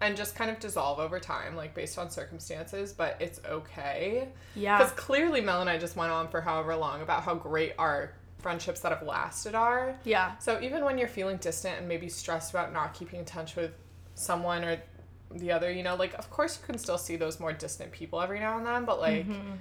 and 0.00 0.16
just 0.16 0.34
kind 0.34 0.50
of 0.50 0.58
dissolve 0.58 0.98
over 0.98 1.18
time, 1.20 1.56
like 1.56 1.74
based 1.74 1.98
on 1.98 2.10
circumstances, 2.10 2.92
but 2.92 3.16
it's 3.20 3.40
okay. 3.48 4.28
Yeah. 4.54 4.78
Because 4.78 4.92
clearly 4.92 5.40
Mel 5.40 5.60
and 5.60 5.70
I 5.70 5.78
just 5.78 5.96
went 5.96 6.12
on 6.12 6.28
for 6.28 6.40
however 6.40 6.76
long 6.76 7.02
about 7.02 7.22
how 7.22 7.34
great 7.34 7.74
our 7.78 8.12
friendships 8.38 8.80
that 8.80 8.92
have 8.92 9.02
lasted 9.02 9.54
are. 9.54 9.96
Yeah. 10.04 10.36
So 10.38 10.60
even 10.60 10.84
when 10.84 10.98
you're 10.98 11.08
feeling 11.08 11.38
distant 11.38 11.78
and 11.78 11.88
maybe 11.88 12.08
stressed 12.08 12.50
about 12.50 12.72
not 12.72 12.92
keeping 12.92 13.20
in 13.20 13.24
touch 13.24 13.56
with 13.56 13.72
someone 14.14 14.64
or 14.64 14.82
the 15.30 15.52
other, 15.52 15.70
you 15.70 15.82
know, 15.82 15.94
like 15.94 16.14
of 16.14 16.28
course 16.30 16.58
you 16.60 16.66
can 16.66 16.78
still 16.78 16.98
see 16.98 17.16
those 17.16 17.40
more 17.40 17.52
distant 17.52 17.90
people 17.92 18.20
every 18.20 18.40
now 18.40 18.58
and 18.58 18.66
then, 18.66 18.84
but 18.84 19.00
like 19.00 19.26
mm-hmm. 19.26 19.52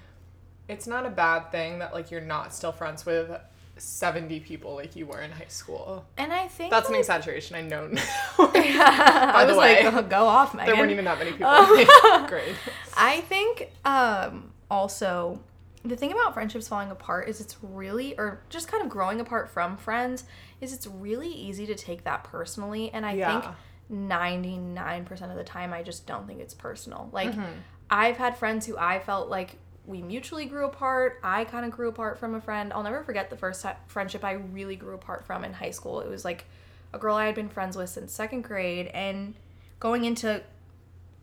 it's 0.68 0.88
not 0.88 1.06
a 1.06 1.10
bad 1.10 1.52
thing 1.52 1.80
that 1.80 1.94
like 1.94 2.12
you're 2.12 2.22
not 2.22 2.54
still 2.54 2.72
friends 2.72 3.06
with 3.06 3.32
70 3.78 4.40
people 4.42 4.76
like 4.76 4.96
you 4.96 5.06
were 5.06 5.20
in 5.22 5.32
high 5.32 5.46
school. 5.48 6.06
And 6.18 6.32
I 6.32 6.48
think 6.48 6.70
That's 6.72 6.90
an 6.90 6.96
exaggeration, 6.96 7.56
I 7.56 7.62
know. 7.62 7.90
I 8.40 9.44
the 9.46 9.54
was 9.54 9.58
way, 9.58 9.84
like, 9.84 10.10
go 10.10 10.26
off, 10.26 10.54
Megan. 10.54 10.68
there 10.68 10.76
weren't 10.80 10.92
even 10.92 11.06
that 11.06 11.18
many 11.18 11.32
people 11.34 11.48
in 11.48 11.88
my 11.88 12.26
grade. 12.28 12.56
I 12.96 13.22
think 13.22 13.72
um, 13.86 14.52
also 14.70 15.40
the 15.84 15.96
thing 15.98 16.12
about 16.14 16.34
friendships 16.34 16.68
falling 16.68 16.92
apart 16.92 17.28
is 17.28 17.42
it's 17.42 17.58
really, 17.62 18.18
or 18.18 18.42
just 18.50 18.68
kind 18.70 18.84
of 18.84 18.90
growing 18.90 19.20
apart 19.20 19.50
from 19.50 19.76
friends, 19.76 20.24
is 20.62 20.72
it's 20.72 20.88
really 20.88 21.30
easy 21.30 21.66
to 21.66 21.76
take 21.76 22.04
that 22.06 22.24
personally. 22.24 22.90
And 22.94 23.06
I 23.06 23.14
Yeah. 23.14 23.42
think 23.42 23.56
99% 23.92 25.30
of 25.30 25.36
the 25.36 25.44
time, 25.44 25.74
I 25.74 25.84
just 25.84 26.06
don't 26.08 26.26
think 26.28 26.40
it's 26.40 26.54
personal. 26.54 27.10
Like, 27.12 27.32
Mm-hmm. 27.32 27.52
I've 27.90 28.18
had 28.18 28.38
friends 28.38 28.66
who 28.66 28.76
I 28.78 29.00
felt 29.00 29.30
like 29.30 29.58
we 29.86 30.02
mutually 30.02 30.46
grew 30.46 30.66
apart. 30.66 31.20
I 31.24 31.44
kind 31.46 31.66
of 31.66 31.72
grew 31.72 31.90
apart 31.90 32.18
from 32.18 32.36
a 32.36 32.42
friend. 32.42 32.72
I'll 32.74 32.84
never 32.84 33.04
forget 33.04 33.30
the 33.30 33.38
first 33.38 33.66
friendship 33.88 34.24
I 34.24 34.34
really 34.34 34.76
grew 34.76 34.96
apart 34.96 35.26
from 35.26 35.44
in 35.44 35.54
high 35.54 35.72
school. 35.72 36.00
It 36.00 36.10
was 36.10 36.24
like 36.24 36.46
a 36.94 36.98
girl 36.98 37.16
I 37.16 37.26
had 37.26 37.36
been 37.36 37.50
friends 37.50 37.76
with 37.76 37.90
since 37.90 38.14
second 38.14 38.44
grade, 38.44 38.88
and 38.88 39.34
going 39.80 40.06
into 40.06 40.42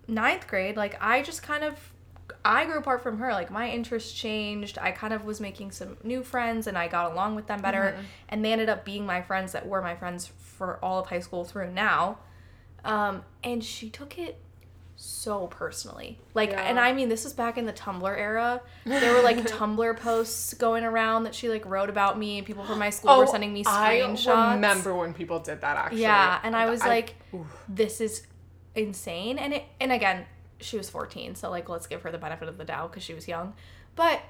ninth 0.06 0.46
grade, 0.46 0.76
like 0.76 0.96
I 1.00 1.22
just 1.22 1.42
kind 1.42 1.64
of 1.64 1.92
I 2.44 2.64
grew 2.64 2.78
apart 2.78 3.02
from 3.02 3.18
her. 3.18 3.32
Like 3.32 3.50
my 3.50 3.68
interests 3.70 4.12
changed. 4.12 4.78
I 4.78 4.92
kind 4.92 5.12
of 5.12 5.24
was 5.24 5.40
making 5.40 5.72
some 5.72 5.96
new 6.02 6.22
friends 6.22 6.66
and 6.66 6.76
I 6.76 6.88
got 6.88 7.12
along 7.12 7.34
with 7.34 7.46
them 7.46 7.60
better. 7.60 7.96
And 8.28 8.44
they 8.44 8.52
ended 8.52 8.68
up 8.68 8.84
being 8.84 9.04
my 9.04 9.22
friends 9.22 9.52
that 9.52 9.66
were 9.66 9.82
my 9.82 9.94
friends 9.96 10.30
for 10.38 10.78
all 10.82 11.00
of 11.00 11.06
high 11.06 11.20
school 11.20 11.44
through 11.44 11.72
now. 11.72 12.18
Um, 12.84 13.24
and 13.44 13.62
she 13.62 13.90
took 13.90 14.18
it 14.18 14.38
so 15.02 15.46
personally. 15.46 16.18
Like, 16.34 16.50
Yeah. 16.50 16.60
and 16.60 16.78
I 16.78 16.92
mean, 16.92 17.08
this 17.08 17.24
is 17.24 17.32
back 17.32 17.56
in 17.56 17.64
the 17.64 17.72
Tumblr 17.72 18.18
era. 18.18 18.60
There 18.84 19.14
were 19.14 19.22
like 19.22 19.38
Tumblr 19.46 19.98
posts 19.98 20.52
going 20.52 20.84
around 20.84 21.24
that 21.24 21.34
she 21.34 21.48
like 21.48 21.64
wrote 21.64 21.88
about 21.88 22.18
me, 22.18 22.36
and 22.36 22.46
people 22.46 22.64
from 22.64 22.78
my 22.78 22.90
school 22.90 23.10
oh, 23.12 23.18
were 23.20 23.26
sending 23.26 23.52
me 23.52 23.64
screenshots. 23.64 24.28
Oh, 24.28 24.34
I 24.34 24.54
remember 24.54 24.94
when 24.94 25.14
people 25.14 25.38
did 25.38 25.62
that 25.62 25.76
actually. 25.78 26.02
Yeah, 26.02 26.38
and 26.42 26.54
I 26.54 26.68
was 26.68 26.80
like, 26.80 27.14
oof. 27.34 27.46
this 27.66 28.00
is 28.02 28.26
insane. 28.74 29.38
And 29.38 29.54
it, 29.54 29.64
and 29.80 29.90
again, 29.90 30.26
she 30.60 30.76
was 30.76 30.90
14, 30.90 31.34
so 31.34 31.50
like 31.50 31.70
let's 31.70 31.86
give 31.86 32.02
her 32.02 32.12
the 32.12 32.18
benefit 32.18 32.48
of 32.48 32.58
the 32.58 32.64
doubt 32.64 32.90
because 32.90 33.02
she 33.02 33.14
was 33.14 33.26
young. 33.26 33.54
But 33.96 34.20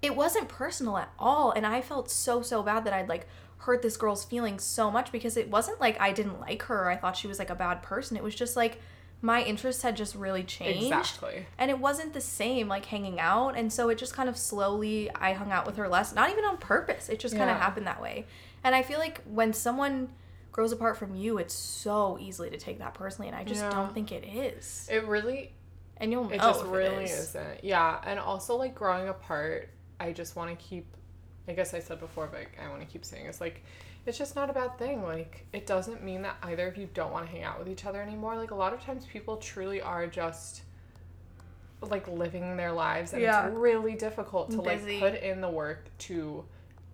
it 0.00 0.14
wasn't 0.14 0.46
personal 0.48 0.98
at 0.98 1.10
all 1.18 1.50
and 1.52 1.66
i 1.66 1.80
felt 1.80 2.10
so 2.10 2.42
so 2.42 2.62
bad 2.62 2.84
that 2.84 2.92
i'd 2.92 3.08
like 3.08 3.26
hurt 3.58 3.80
this 3.80 3.96
girl's 3.96 4.24
feelings 4.26 4.62
so 4.62 4.90
much 4.90 5.10
because 5.10 5.38
it 5.38 5.48
wasn't 5.48 5.80
like 5.80 5.98
i 5.98 6.12
didn't 6.12 6.38
like 6.38 6.62
her 6.64 6.84
or 6.84 6.90
i 6.90 6.96
thought 6.96 7.16
she 7.16 7.26
was 7.26 7.38
like 7.38 7.48
a 7.48 7.54
bad 7.54 7.82
person 7.82 8.14
it 8.14 8.22
was 8.22 8.34
just 8.34 8.56
like 8.56 8.78
my 9.26 9.42
interests 9.42 9.82
had 9.82 9.96
just 9.96 10.14
really 10.14 10.44
changed 10.44 10.84
Exactly. 10.86 11.46
and 11.58 11.70
it 11.70 11.78
wasn't 11.78 12.12
the 12.12 12.20
same 12.20 12.68
like 12.68 12.84
hanging 12.86 13.18
out 13.18 13.56
and 13.58 13.72
so 13.72 13.88
it 13.88 13.98
just 13.98 14.14
kind 14.14 14.28
of 14.28 14.36
slowly 14.36 15.10
i 15.14 15.32
hung 15.32 15.50
out 15.50 15.66
with 15.66 15.76
her 15.76 15.88
less 15.88 16.14
not 16.14 16.30
even 16.30 16.44
on 16.44 16.56
purpose 16.58 17.08
it 17.08 17.18
just 17.18 17.36
kind 17.36 17.50
of 17.50 17.56
happened 17.56 17.86
that 17.86 18.00
way 18.00 18.24
and 18.62 18.74
i 18.74 18.82
feel 18.82 18.98
like 19.00 19.20
when 19.24 19.52
someone 19.52 20.08
grows 20.52 20.70
apart 20.72 20.96
from 20.96 21.14
you 21.16 21.38
it's 21.38 21.54
so 21.54 22.16
easily 22.20 22.48
to 22.50 22.56
take 22.56 22.78
that 22.78 22.94
personally 22.94 23.26
and 23.28 23.36
i 23.36 23.42
just 23.42 23.62
Yeah. 23.62 23.70
don't 23.70 23.92
think 23.92 24.12
it 24.12 24.24
is 24.24 24.88
It 24.90 25.04
really 25.06 25.52
and 25.98 26.12
you'll 26.12 26.24
know 26.24 26.30
it 26.30 26.40
just 26.40 26.64
really 26.66 27.04
it 27.04 27.10
is. 27.10 27.28
isn't. 27.30 27.64
Yeah, 27.64 27.98
and 28.04 28.20
also 28.20 28.54
like 28.56 28.74
growing 28.74 29.08
apart, 29.08 29.70
I 29.98 30.12
just 30.12 30.36
want 30.36 30.50
to 30.50 30.56
keep. 30.62 30.86
I 31.48 31.52
guess 31.54 31.72
I 31.72 31.80
said 31.80 32.00
before, 32.00 32.26
but 32.30 32.42
I 32.62 32.68
want 32.68 32.80
to 32.82 32.86
keep 32.86 33.02
saying 33.02 33.24
it's 33.24 33.40
like, 33.40 33.62
it's 34.06 34.16
just 34.18 34.36
not 34.36 34.48
a 34.50 34.52
bad 34.52 34.78
thing. 34.78 35.02
Like 35.02 35.46
it 35.52 35.66
doesn't 35.66 36.02
mean 36.02 36.22
that 36.22 36.36
either 36.42 36.68
of 36.68 36.76
you 36.76 36.88
don't 36.94 37.12
want 37.12 37.26
to 37.26 37.32
hang 37.32 37.42
out 37.42 37.58
with 37.58 37.68
each 37.68 37.84
other 37.84 38.00
anymore. 38.00 38.36
Like 38.36 38.50
a 38.52 38.54
lot 38.54 38.72
of 38.72 38.80
times, 38.80 39.04
people 39.06 39.36
truly 39.36 39.80
are 39.80 40.06
just 40.06 40.62
like 41.82 42.08
living 42.08 42.56
their 42.56 42.72
lives, 42.72 43.12
and 43.12 43.20
Yeah. 43.22 43.46
it's 43.46 43.56
really 43.56 43.94
difficult 43.94 44.50
to 44.52 44.62
Busy. 44.62 45.00
like 45.00 45.12
put 45.14 45.22
in 45.22 45.40
the 45.40 45.50
work 45.50 45.88
to. 45.98 46.44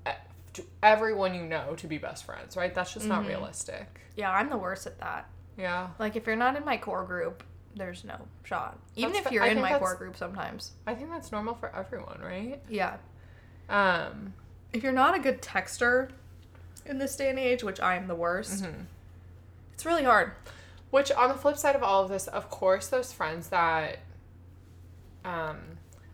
e- 0.06 0.10
To 0.54 0.62
everyone 0.82 1.34
you 1.34 1.44
know 1.44 1.74
to 1.76 1.86
be 1.86 1.98
best 1.98 2.24
friends, 2.24 2.56
right? 2.56 2.74
That's 2.74 2.92
just 2.92 3.06
Mm-hmm. 3.06 3.22
not 3.22 3.26
realistic. 3.26 4.00
yeah 4.16 4.30
i'm 4.30 4.50
the 4.50 4.56
worst 4.58 4.86
at 4.86 4.98
that 4.98 5.26
Yeah. 5.56 5.88
Like 5.98 6.16
if 6.16 6.26
you're 6.26 6.36
not 6.36 6.56
in 6.56 6.64
my 6.64 6.76
core 6.76 7.04
group, 7.04 7.42
there's 7.76 8.04
no 8.04 8.16
shot. 8.44 8.78
Even 8.96 9.12
That's 9.12 9.26
if 9.26 9.32
you're 9.32 9.42
I 9.44 9.48
in 9.48 9.60
my 9.60 9.78
core 9.78 9.94
group 9.96 10.16
sometimes. 10.16 10.72
I 10.86 10.94
think 10.94 11.08
that's 11.10 11.30
normal 11.32 11.54
for 11.54 11.74
everyone, 11.74 12.20
right? 12.22 12.60
Yeah. 12.68 12.96
Um, 13.70 14.34
If 14.74 14.82
you're 14.82 14.92
not 14.92 15.14
a 15.14 15.18
good 15.20 15.40
texter 15.40 16.10
in 16.86 16.98
this 16.98 17.16
day 17.16 17.30
and 17.30 17.38
age, 17.38 17.62
which 17.64 17.80
I 17.80 17.96
am 17.96 18.06
the 18.08 18.14
worst, 18.14 18.64
Mm-hmm. 18.64 18.82
it's 19.74 19.86
really 19.86 20.04
hard. 20.04 20.32
Which, 20.90 21.10
on 21.10 21.28
the 21.28 21.34
flip 21.34 21.56
side 21.56 21.74
of 21.76 21.82
all 21.82 22.02
of 22.02 22.10
this, 22.10 22.26
of 22.28 22.50
course, 22.50 22.88
those 22.88 23.12
friends 23.12 23.48
that, 23.48 23.98
um, 25.24 25.58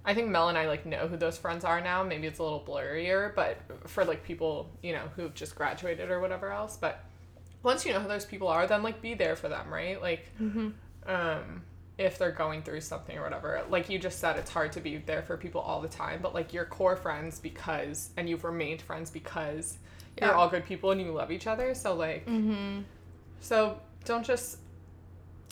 I 0.04 0.14
think 0.14 0.28
Mel 0.28 0.48
and 0.48 0.56
I 0.56 0.68
like 0.68 0.86
know 0.86 1.08
who 1.08 1.16
those 1.16 1.36
friends 1.36 1.64
are 1.64 1.80
now. 1.80 2.02
Maybe 2.02 2.26
it's 2.26 2.38
a 2.38 2.42
little 2.42 2.64
blurrier, 2.66 3.34
but 3.34 3.58
for 3.86 4.04
like 4.04 4.22
people 4.24 4.70
you 4.82 4.92
know 4.92 5.02
who've 5.16 5.34
just 5.34 5.54
graduated 5.54 6.10
or 6.10 6.20
whatever 6.20 6.50
else. 6.52 6.76
But 6.76 7.04
once 7.62 7.84
you 7.84 7.92
know 7.92 8.00
who 8.00 8.08
those 8.08 8.24
people 8.24 8.48
are, 8.48 8.66
then 8.66 8.82
like 8.82 9.02
be 9.02 9.14
there 9.14 9.36
for 9.36 9.48
them, 9.48 9.68
right? 9.72 10.00
Like, 10.00 10.30
um, 11.06 11.62
if 11.98 12.16
they're 12.16 12.30
going 12.30 12.62
through 12.62 12.80
something 12.82 13.18
or 13.18 13.22
whatever. 13.24 13.62
Like 13.68 13.90
you 13.90 13.98
just 13.98 14.20
said, 14.20 14.36
it's 14.36 14.50
hard 14.50 14.70
to 14.72 14.80
be 14.80 14.98
there 14.98 15.22
for 15.22 15.36
people 15.36 15.60
all 15.60 15.80
the 15.80 15.88
time, 15.88 16.20
but 16.22 16.32
like 16.34 16.54
your 16.54 16.64
core 16.64 16.96
friends 16.96 17.40
because, 17.40 18.10
and 18.16 18.28
you've 18.28 18.44
remained 18.44 18.80
friends 18.80 19.10
because. 19.10 19.76
You're 20.20 20.34
all 20.34 20.48
good 20.48 20.64
people 20.64 20.90
and 20.90 21.00
you 21.00 21.12
love 21.12 21.30
each 21.30 21.46
other. 21.46 21.74
So 21.74 21.94
like, 21.94 22.26
Mm-hmm. 22.26 22.80
so 23.40 23.78
don't 24.04 24.24
just 24.24 24.58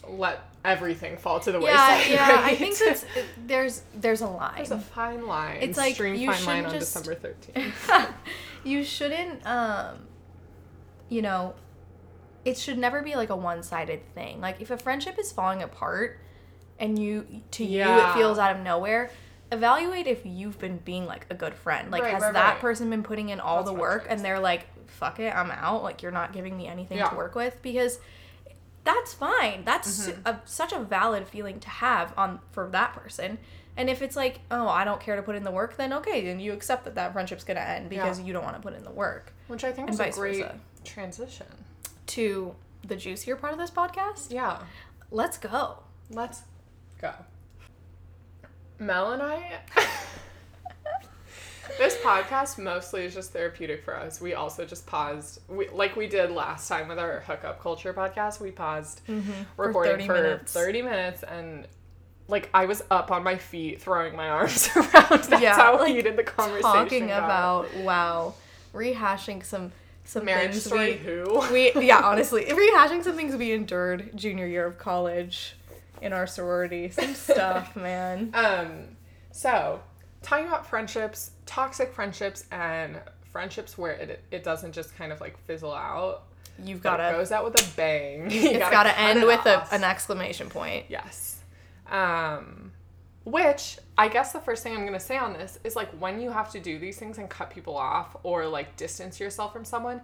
let 0.09 0.41
everything 0.65 1.17
fall 1.17 1.41
to 1.41 1.53
the 1.53 1.61
Yeah, 1.61 1.97
wayside. 1.97 2.11
yeah. 2.13 2.29
I 2.31 2.43
right? 2.43 2.59
think 2.59 2.79
that's 2.79 3.05
there's 3.47 3.83
there's 3.95 4.21
a 4.21 4.27
line. 4.29 4.55
there's 4.57 4.71
a 4.71 4.79
fine 4.79 5.27
line. 5.27 5.59
It's 5.61 5.77
like 5.79 5.91
Extreme 5.91 6.15
you 6.17 6.33
fine 6.33 6.45
line 6.45 6.57
shouldn't 6.63 6.67
on 6.67 6.73
just- 6.81 6.95
December 6.95 7.15
thirteenth. 7.21 7.91
you 8.65 8.85
shouldn't 8.85 9.47
um 9.47 9.97
you 11.09 11.23
know 11.23 11.55
it 12.45 12.57
should 12.59 12.79
never 12.79 13.03
be 13.03 13.15
like 13.17 13.31
a 13.31 13.37
one-sided 13.37 14.01
thing 14.15 14.41
like 14.41 14.61
if 14.61 14.71
a 14.71 14.77
friendship 14.77 15.19
is 15.19 15.31
falling 15.33 15.63
apart 15.63 16.19
and 16.79 16.99
you 16.99 17.25
to 17.53 17.65
you 17.65 17.83
it 17.83 18.15
feels 18.15 18.39
out 18.39 18.55
of 18.57 18.63
nowhere 18.63 19.11
evaluate 19.53 20.07
if 20.07 20.23
you've 20.25 20.59
been 20.59 20.79
being 20.79 21.07
like 21.07 21.27
a 21.31 21.35
good 21.35 21.55
friend 21.55 21.91
like 21.91 22.03
Right, 22.03 22.15
has 22.15 22.23
right, 22.23 22.33
that 22.33 22.53
right. 22.55 22.61
person 22.61 22.91
been 22.91 23.03
putting 23.03 23.29
in 23.29 23.39
all 23.41 23.59
That's 23.59 23.69
the 23.69 23.75
work 23.75 24.07
and 24.09 24.21
they're 24.21 24.41
like 24.41 24.67
fuck 24.89 25.21
it 25.21 25.33
i'm 25.35 25.51
out 25.53 25.83
like 25.83 26.03
you're 26.03 26.11
not 26.13 26.33
giving 26.33 26.57
me 26.57 26.67
anything 26.67 26.99
Yeah. 26.99 27.09
to 27.11 27.17
work 27.17 27.35
with 27.37 27.61
because 27.63 27.99
that's 28.85 29.15
fine 29.15 29.63
that's 29.65 30.09
Mm-hmm. 30.09 30.27
a, 30.27 30.41
such 30.45 30.73
a 30.73 30.79
valid 30.81 31.27
feeling 31.29 31.61
to 31.61 31.69
have 31.69 32.13
on 32.17 32.41
for 32.53 32.69
that 32.73 32.93
person 32.95 33.39
and 33.77 33.89
if 33.91 34.03
it's 34.03 34.17
like 34.17 34.41
oh 34.51 34.69
i 34.69 34.85
don't 34.85 35.01
care 35.01 35.17
to 35.17 35.23
put 35.23 35.37
in 35.37 35.45
the 35.45 35.51
work 35.51 35.77
then 35.77 35.93
okay 35.93 36.25
then 36.25 36.41
you 36.41 36.53
accept 36.53 36.85
that 36.85 36.95
that 36.97 37.13
friendship's 37.13 37.45
gonna 37.45 37.61
end 37.61 37.89
because 37.89 38.19
Yeah. 38.19 38.27
you 38.27 38.33
don't 38.33 38.45
want 38.45 38.57
to 38.57 38.63
put 38.63 38.75
in 38.75 38.83
the 38.85 38.91
work 38.91 39.33
Which 39.49 39.63
I 39.65 39.71
think 39.73 39.91
is 39.91 40.01
a 40.01 40.11
great 40.11 40.37
versa. 40.43 40.59
transition. 40.85 41.47
to 42.09 42.55
the 42.87 42.97
juicier 42.97 43.37
part 43.37 43.53
of 43.53 43.59
this 43.59 43.71
podcast 43.71 44.31
Yeah. 44.33 44.59
let's 45.11 45.39
go 45.39 45.81
Let's 46.11 46.43
go. 47.01 47.13
Mel 48.79 49.13
and 49.13 49.23
I. 49.23 49.61
this 51.79 51.97
podcast 51.99 52.59
mostly 52.59 53.05
is 53.05 53.15
just 53.15 53.33
therapeutic 53.33 53.85
for 53.85 53.97
us. 53.97 54.21
We 54.21 54.35
also 54.35 54.65
just 54.65 54.87
paused, 54.87 55.41
we, 55.49 55.69
like 55.71 55.97
we 55.97 56.07
did 56.07 56.31
last 56.31 56.69
time 56.69 56.89
with 56.89 56.99
our 56.99 57.21
hookup 57.21 57.61
culture 57.61 57.93
podcast. 57.93 58.41
We 58.41 58.51
paused 58.51 59.01
mm-hmm. 59.09 59.31
For 59.57 59.67
recording 59.69 59.95
30 59.95 60.07
for 60.07 60.13
minutes. 60.15 60.53
30 60.53 60.83
minutes 60.83 61.23
and 61.23 61.67
like 62.29 62.51
I 62.53 62.67
was 62.67 62.83
up 62.91 63.11
on 63.11 63.23
my 63.23 63.37
feet 63.37 63.81
throwing 63.81 64.17
my 64.17 64.29
arms 64.31 64.69
around. 64.77 64.93
That's 65.11 65.41
Yeah, 65.41 65.55
how 65.55 65.79
like, 65.79 65.89
heated 65.95 66.17
the 66.17 66.25
conversation 66.25 66.63
talking 66.63 67.07
got. 67.09 67.25
about 67.25 67.75
wow 67.79 68.35
rehashing 68.75 69.45
some 69.45 69.73
some 70.05 70.25
marriage 70.25 70.51
things 70.51 70.65
story. 70.65 70.93
we, 70.93 71.71
Who? 71.73 71.81
we 71.81 71.87
yeah 71.87 72.01
honestly 72.05 72.45
rehashing 72.45 73.03
some 73.03 73.17
things 73.17 73.35
we 73.35 73.53
endured 73.53 74.11
junior 74.15 74.47
year 74.47 74.67
of 74.67 74.79
college 74.79 75.57
in 76.03 76.13
our 76.13 76.27
sorority 76.27 76.91
some 76.91 77.15
stuff 77.15 77.77
man 77.77 78.31
Um, 78.35 78.97
so 79.33 79.81
talking 80.23 80.47
about 80.47 80.67
friendships, 80.67 81.31
toxic 81.47 81.93
friendships, 81.93 82.45
and 82.51 82.99
friendships 83.31 83.77
where 83.79 83.93
it 83.93 84.25
it 84.31 84.45
doesn't 84.45 84.73
just 84.73 84.97
kind 84.97 85.13
of 85.13 85.21
like 85.21 85.39
fizzle 85.45 85.73
out. 85.75 86.25
you've 86.63 86.83
gotta 86.83 87.11
it 87.11 87.13
goes 87.13 87.33
out 87.33 87.45
with 87.45 87.55
a 87.61 87.77
bang. 87.77 88.31
You 88.31 88.51
it's 88.51 88.59
gotta 88.59 88.89
gotta 88.89 88.99
end 88.99 89.25
with 89.25 89.45
a, 89.47 89.67
an 89.73 89.85
exclamation 89.85 90.49
point 90.49 90.87
yes. 90.89 91.41
Um, 91.91 92.73
which 93.25 93.79
I 93.97 94.09
guess 94.09 94.33
the 94.33 94.41
first 94.41 94.63
thing 94.63 94.75
I'm 94.75 94.85
gonna 94.85 94.99
say 94.99 95.17
on 95.19 95.33
this 95.35 95.59
is 95.65 95.77
like 95.77 95.91
when 96.01 96.21
you 96.21 96.31
have 96.31 96.51
to 96.53 96.61
do 96.61 96.79
these 96.79 96.99
things 96.99 97.19
and 97.19 97.29
cut 97.29 97.51
people 97.51 97.77
off 97.77 98.17
or 98.23 98.47
like 98.47 98.77
distance 98.77 99.21
yourself 99.21 99.53
from 99.53 99.65
someone, 99.65 100.01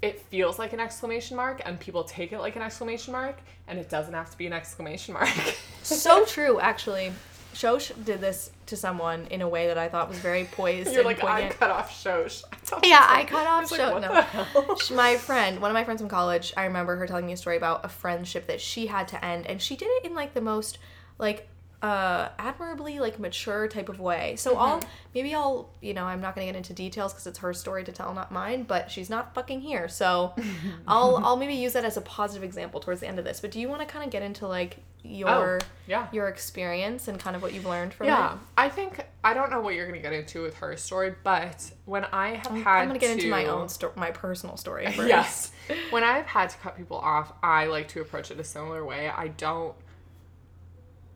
it 0.00 0.20
feels 0.20 0.58
like 0.58 0.72
an 0.72 0.80
exclamation 0.80 1.36
mark 1.36 1.60
and 1.64 1.78
people 1.80 2.04
take 2.04 2.32
it 2.32 2.38
like 2.38 2.56
an 2.56 2.62
exclamation 2.62 3.12
mark 3.12 3.36
and 3.66 3.78
it 3.78 3.88
doesn't 3.88 4.14
have 4.14 4.30
to 4.30 4.38
be 4.38 4.46
an 4.46 4.52
exclamation 4.52 5.14
mark. 5.14 5.28
so 5.82 6.24
true 6.24 6.60
actually 6.60 7.12
shosh 7.54 7.90
did 8.04 8.20
this 8.20 8.50
to 8.66 8.76
someone 8.76 9.26
in 9.30 9.40
a 9.42 9.48
way 9.48 9.66
that 9.66 9.78
i 9.78 9.88
thought 9.88 10.08
was 10.08 10.18
very 10.18 10.44
poised 10.52 10.90
You're 10.92 10.98
and 11.00 11.06
like, 11.06 11.24
I 11.24 11.48
cut 11.48 11.70
off 11.70 11.90
Shosh. 11.90 12.44
I 12.72 12.80
Yeah, 12.86 13.04
I 13.08 13.24
cut 13.24 13.46
off 13.46 13.62
was 13.62 13.72
like, 13.72 14.00
no. 14.00 14.08
the 14.14 14.22
hell? 14.22 14.76
Sh- 14.80 14.90
my 14.90 15.16
friend, 15.16 15.60
one 15.60 15.70
of 15.70 15.74
my 15.74 15.82
friends 15.82 16.00
from 16.00 16.08
college, 16.10 16.52
I 16.56 16.66
remember 16.66 16.94
her 16.96 17.06
telling 17.06 17.26
me 17.26 17.32
a 17.32 17.36
story 17.36 17.56
about 17.56 17.84
a 17.84 17.88
friendship 17.88 18.46
that 18.46 18.60
she 18.60 18.86
had 18.86 19.08
to 19.08 19.24
end, 19.24 19.46
and 19.46 19.60
she 19.60 19.74
did 19.76 19.86
it 19.86 20.04
in 20.04 20.14
like 20.14 20.34
the 20.34 20.40
most 20.42 20.78
like 21.18 21.48
uh 21.80 22.28
admirably 22.40 22.98
like 22.98 23.20
mature 23.20 23.68
type 23.68 23.88
of 23.88 24.00
way. 24.00 24.34
So 24.36 24.56
I'll 24.56 24.80
maybe 25.14 25.32
I'll 25.32 25.70
you 25.80 25.94
know 25.94 26.04
I'm 26.06 26.20
not 26.20 26.34
gonna 26.34 26.46
get 26.46 26.56
into 26.56 26.72
details 26.72 27.12
because 27.12 27.26
it's 27.28 27.38
her 27.38 27.54
story 27.54 27.84
to 27.84 27.92
tell, 27.92 28.12
not 28.14 28.32
mine. 28.32 28.64
But 28.64 28.90
she's 28.90 29.08
not 29.08 29.32
fucking 29.34 29.60
here, 29.60 29.88
so 29.88 30.34
I'll 30.88 31.16
I'll 31.24 31.36
maybe 31.36 31.54
use 31.54 31.74
that 31.74 31.84
as 31.84 31.96
a 31.96 32.00
positive 32.00 32.42
example 32.42 32.80
towards 32.80 33.00
the 33.00 33.06
end 33.06 33.18
of 33.20 33.24
this. 33.24 33.38
But 33.40 33.52
do 33.52 33.60
you 33.60 33.68
want 33.68 33.80
to 33.80 33.86
kind 33.86 34.04
of 34.04 34.10
get 34.10 34.22
into 34.22 34.48
like 34.48 34.78
your 35.04 35.60
Oh, 35.62 35.66
yeah. 35.86 36.08
your 36.10 36.26
experience 36.26 37.06
and 37.06 37.20
kind 37.20 37.36
of 37.36 37.42
what 37.42 37.54
you've 37.54 37.64
learned 37.64 37.94
from 37.94 38.08
Yeah, 38.08 38.32
it? 38.32 38.38
I 38.56 38.68
think 38.68 39.06
I 39.22 39.32
don't 39.32 39.48
know 39.52 39.60
what 39.60 39.76
you're 39.76 39.86
gonna 39.86 40.02
get 40.02 40.12
into 40.12 40.42
with 40.42 40.56
her 40.56 40.76
story, 40.76 41.14
but 41.22 41.70
when 41.84 42.04
I 42.06 42.30
have 42.30 42.46
had 42.64 42.66
I'm 42.80 42.88
gonna 42.88 42.98
get 42.98 43.12
into 43.12 43.30
my 43.30 43.46
own 43.46 43.68
story 43.68 43.92
my 43.94 44.10
personal 44.10 44.56
story 44.56 44.86
first. 44.90 45.08
Yes. 45.08 45.52
when 45.90 46.02
I've 46.02 46.26
had 46.26 46.50
to 46.50 46.58
cut 46.58 46.76
people 46.76 46.96
off, 46.98 47.32
I 47.40 47.66
like 47.66 47.86
to 47.88 48.00
approach 48.00 48.32
it 48.32 48.40
a 48.40 48.44
similar 48.44 48.84
way. 48.84 49.08
I 49.08 49.28
don't 49.28 49.76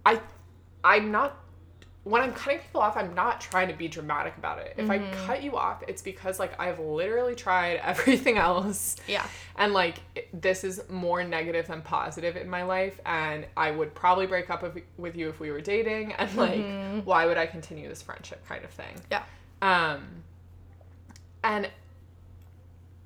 I 0.04 0.20
I'm 0.84 1.10
not 1.10 1.38
when 2.04 2.20
I'm 2.20 2.32
cutting 2.32 2.58
people 2.58 2.80
off, 2.80 2.96
I'm 2.96 3.14
not 3.14 3.40
trying 3.40 3.68
to 3.68 3.74
be 3.74 3.86
dramatic 3.86 4.36
about 4.36 4.58
it. 4.58 4.74
If 4.76 4.90
I 4.90 4.98
cut 5.24 5.42
you 5.42 5.56
off, 5.56 5.84
it's 5.86 6.02
because 6.02 6.40
like 6.40 6.58
I've 6.60 6.80
literally 6.80 7.36
tried 7.36 7.74
everything 7.82 8.38
else. 8.38 8.96
Yeah. 9.06 9.24
And 9.56 9.72
like 9.72 9.98
this 10.32 10.64
is 10.64 10.82
more 10.90 11.22
negative 11.22 11.68
than 11.68 11.80
positive 11.82 12.36
in 12.36 12.48
my 12.48 12.64
life 12.64 13.00
and 13.06 13.46
I 13.56 13.70
would 13.70 13.94
probably 13.94 14.26
break 14.26 14.50
up 14.50 14.62
with, 14.62 14.82
with 14.96 15.16
you 15.16 15.28
if 15.28 15.38
we 15.38 15.52
were 15.52 15.60
dating 15.60 16.12
and 16.14 16.34
like 16.34 17.04
why 17.04 17.26
would 17.26 17.38
I 17.38 17.46
continue 17.46 17.88
this 17.88 18.02
friendship 18.02 18.44
kind 18.48 18.64
of 18.64 18.70
thing. 18.70 18.96
Yeah. 19.10 19.22
Um, 19.60 20.04
and 21.44 21.70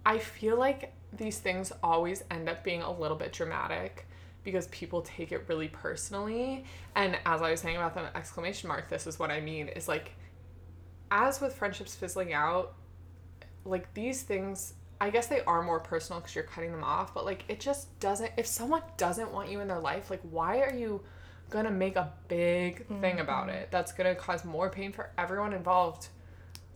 I 0.07 0.19
feel 0.19 0.57
like 0.57 0.95
these 1.13 1.39
things 1.39 1.71
always 1.83 2.25
end 2.31 2.49
up 2.49 2.65
being 2.65 2.81
a 2.81 2.91
little 2.91 3.17
bit 3.17 3.33
dramatic 3.33 4.07
because 4.47 4.69
people 4.69 5.03
take 5.03 5.33
it 5.33 5.45
really 5.49 5.69
personally. 5.69 6.65
And 6.95 7.19
as 7.27 7.43
I 7.43 7.51
was 7.51 7.61
saying 7.61 7.77
about 7.77 7.95
the 7.95 8.17
exclamation 8.17 8.69
mark, 8.69 8.89
this 8.89 9.07
is 9.07 9.19
what 9.19 9.31
I 9.31 9.41
mean 9.43 9.69
is 9.69 9.89
like, 9.89 10.13
as 11.11 11.41
with 11.43 11.53
friendships 11.55 11.95
fizzling 11.95 12.33
out, 12.33 12.75
like 13.67 13.93
these 13.93 14.23
things, 14.23 14.75
I 15.01 15.11
guess 15.11 15.27
they 15.27 15.41
are 15.43 15.63
more 15.63 15.81
personal 15.81 16.21
because 16.21 16.35
you're 16.35 16.45
cutting 16.45 16.71
them 16.71 16.85
off, 16.85 17.13
but 17.13 17.25
like 17.27 17.45
it 17.49 17.61
just 17.61 17.99
doesn't, 18.01 18.31
if 18.39 18.47
someone 18.47 18.83
doesn't 18.97 19.33
want 19.33 19.51
you 19.51 19.61
in 19.61 19.69
their 19.69 19.81
life, 19.81 20.11
like 20.11 20.23
why 20.31 20.61
are 20.61 20.73
you 20.73 21.03
gonna 21.51 21.71
make 21.71 21.97
a 21.97 22.13
big 22.29 22.87
thing 23.01 23.21
about 23.21 23.49
Mm-hmm. 23.49 23.57
it. 23.57 23.71
That's 23.71 23.93
gonna 23.93 24.15
cause 24.15 24.45
more 24.45 24.71
pain 24.71 24.93
for 24.93 25.11
everyone 25.19 25.53
involved. 25.53 26.09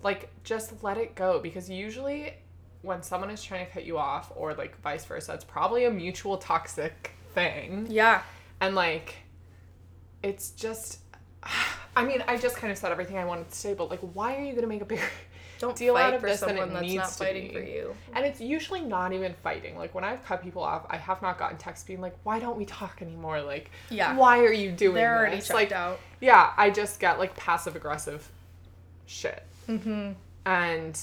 Like, 0.03 0.31
just 0.45 0.83
let 0.83 0.97
it 0.99 1.15
go 1.15 1.39
because 1.41 1.69
usually 1.71 2.35
when 2.83 3.03
someone 3.03 3.31
is 3.31 3.43
trying 3.43 3.67
to 3.67 3.73
cut 3.73 3.85
you 3.85 3.99
off 3.99 4.33
or 4.35 4.55
like 4.55 4.81
vice 4.81 5.05
versa, 5.05 5.35
it's 5.35 5.45
probably 5.45 5.85
a 5.85 5.91
mutual 5.91 6.39
toxic 6.39 7.13
thing. 7.35 7.87
Yeah. 7.89 8.23
And 8.61 8.75
like, 8.75 9.17
it's 10.23 10.51
just, 10.51 10.99
I 11.97 12.05
mean, 12.05 12.23
I 12.29 12.37
just 12.37 12.57
kind 12.57 12.71
of 12.71 12.79
said 12.79 12.93
everything 12.93 13.17
I 13.19 13.25
wanted 13.25 13.51
to 13.51 13.57
say, 13.57 13.75
but 13.75 13.91
like, 13.91 14.01
why 14.01 14.37
are 14.37 14.43
you 14.43 14.55
gonna 14.55 14.67
make 14.67 14.83
a 14.83 14.85
bigger 14.85 15.03
Don't 15.59 15.77
deal 15.77 15.95
fight 15.95 16.05
out 16.09 16.15
of 16.15 16.23
this 16.23 16.41
than 16.41 16.57
it 16.57 16.69
that's 16.71 16.81
needs 16.83 16.97
not 16.97 17.09
to 17.09 17.15
fighting 17.15 17.49
be? 17.49 17.55
for 17.55 17.61
you. 17.61 17.95
And 18.15 18.25
it's 18.25 18.41
usually 18.41 18.81
not 18.81 19.13
even 19.13 19.35
fighting. 19.43 19.77
Like 19.77 19.95
when 19.95 20.05
I've 20.05 20.25
cut 20.25 20.43
people 20.43 20.63
off, 20.63 20.87
I 20.91 20.97
have 20.97 21.21
not 21.23 21.39
gotten 21.39 21.57
texts 21.59 21.87
being 21.87 22.01
like, 22.01 22.15
"Why 22.23 22.39
don't 22.39 22.57
we 22.57 22.65
talk 22.67 23.03
anymore?" 23.03 23.41
Like, 23.43 23.71
Yeah. 23.91 24.17
why 24.17 24.41
are 24.41 24.53
you 24.53 24.71
doing 24.73 24.95
They're 24.95 25.17
already 25.19 25.37
this? 25.37 25.49
checked 25.49 25.55
like, 25.55 25.73
out. 25.73 25.99
yeah, 26.21 26.53
I 26.57 26.71
just 26.71 27.01
get 27.01 27.19
like 27.19 27.35
passive 27.37 27.77
aggressive 27.77 28.31
shit. 29.07 29.43
Mm-hmm. 29.69 30.13
And 30.47 31.01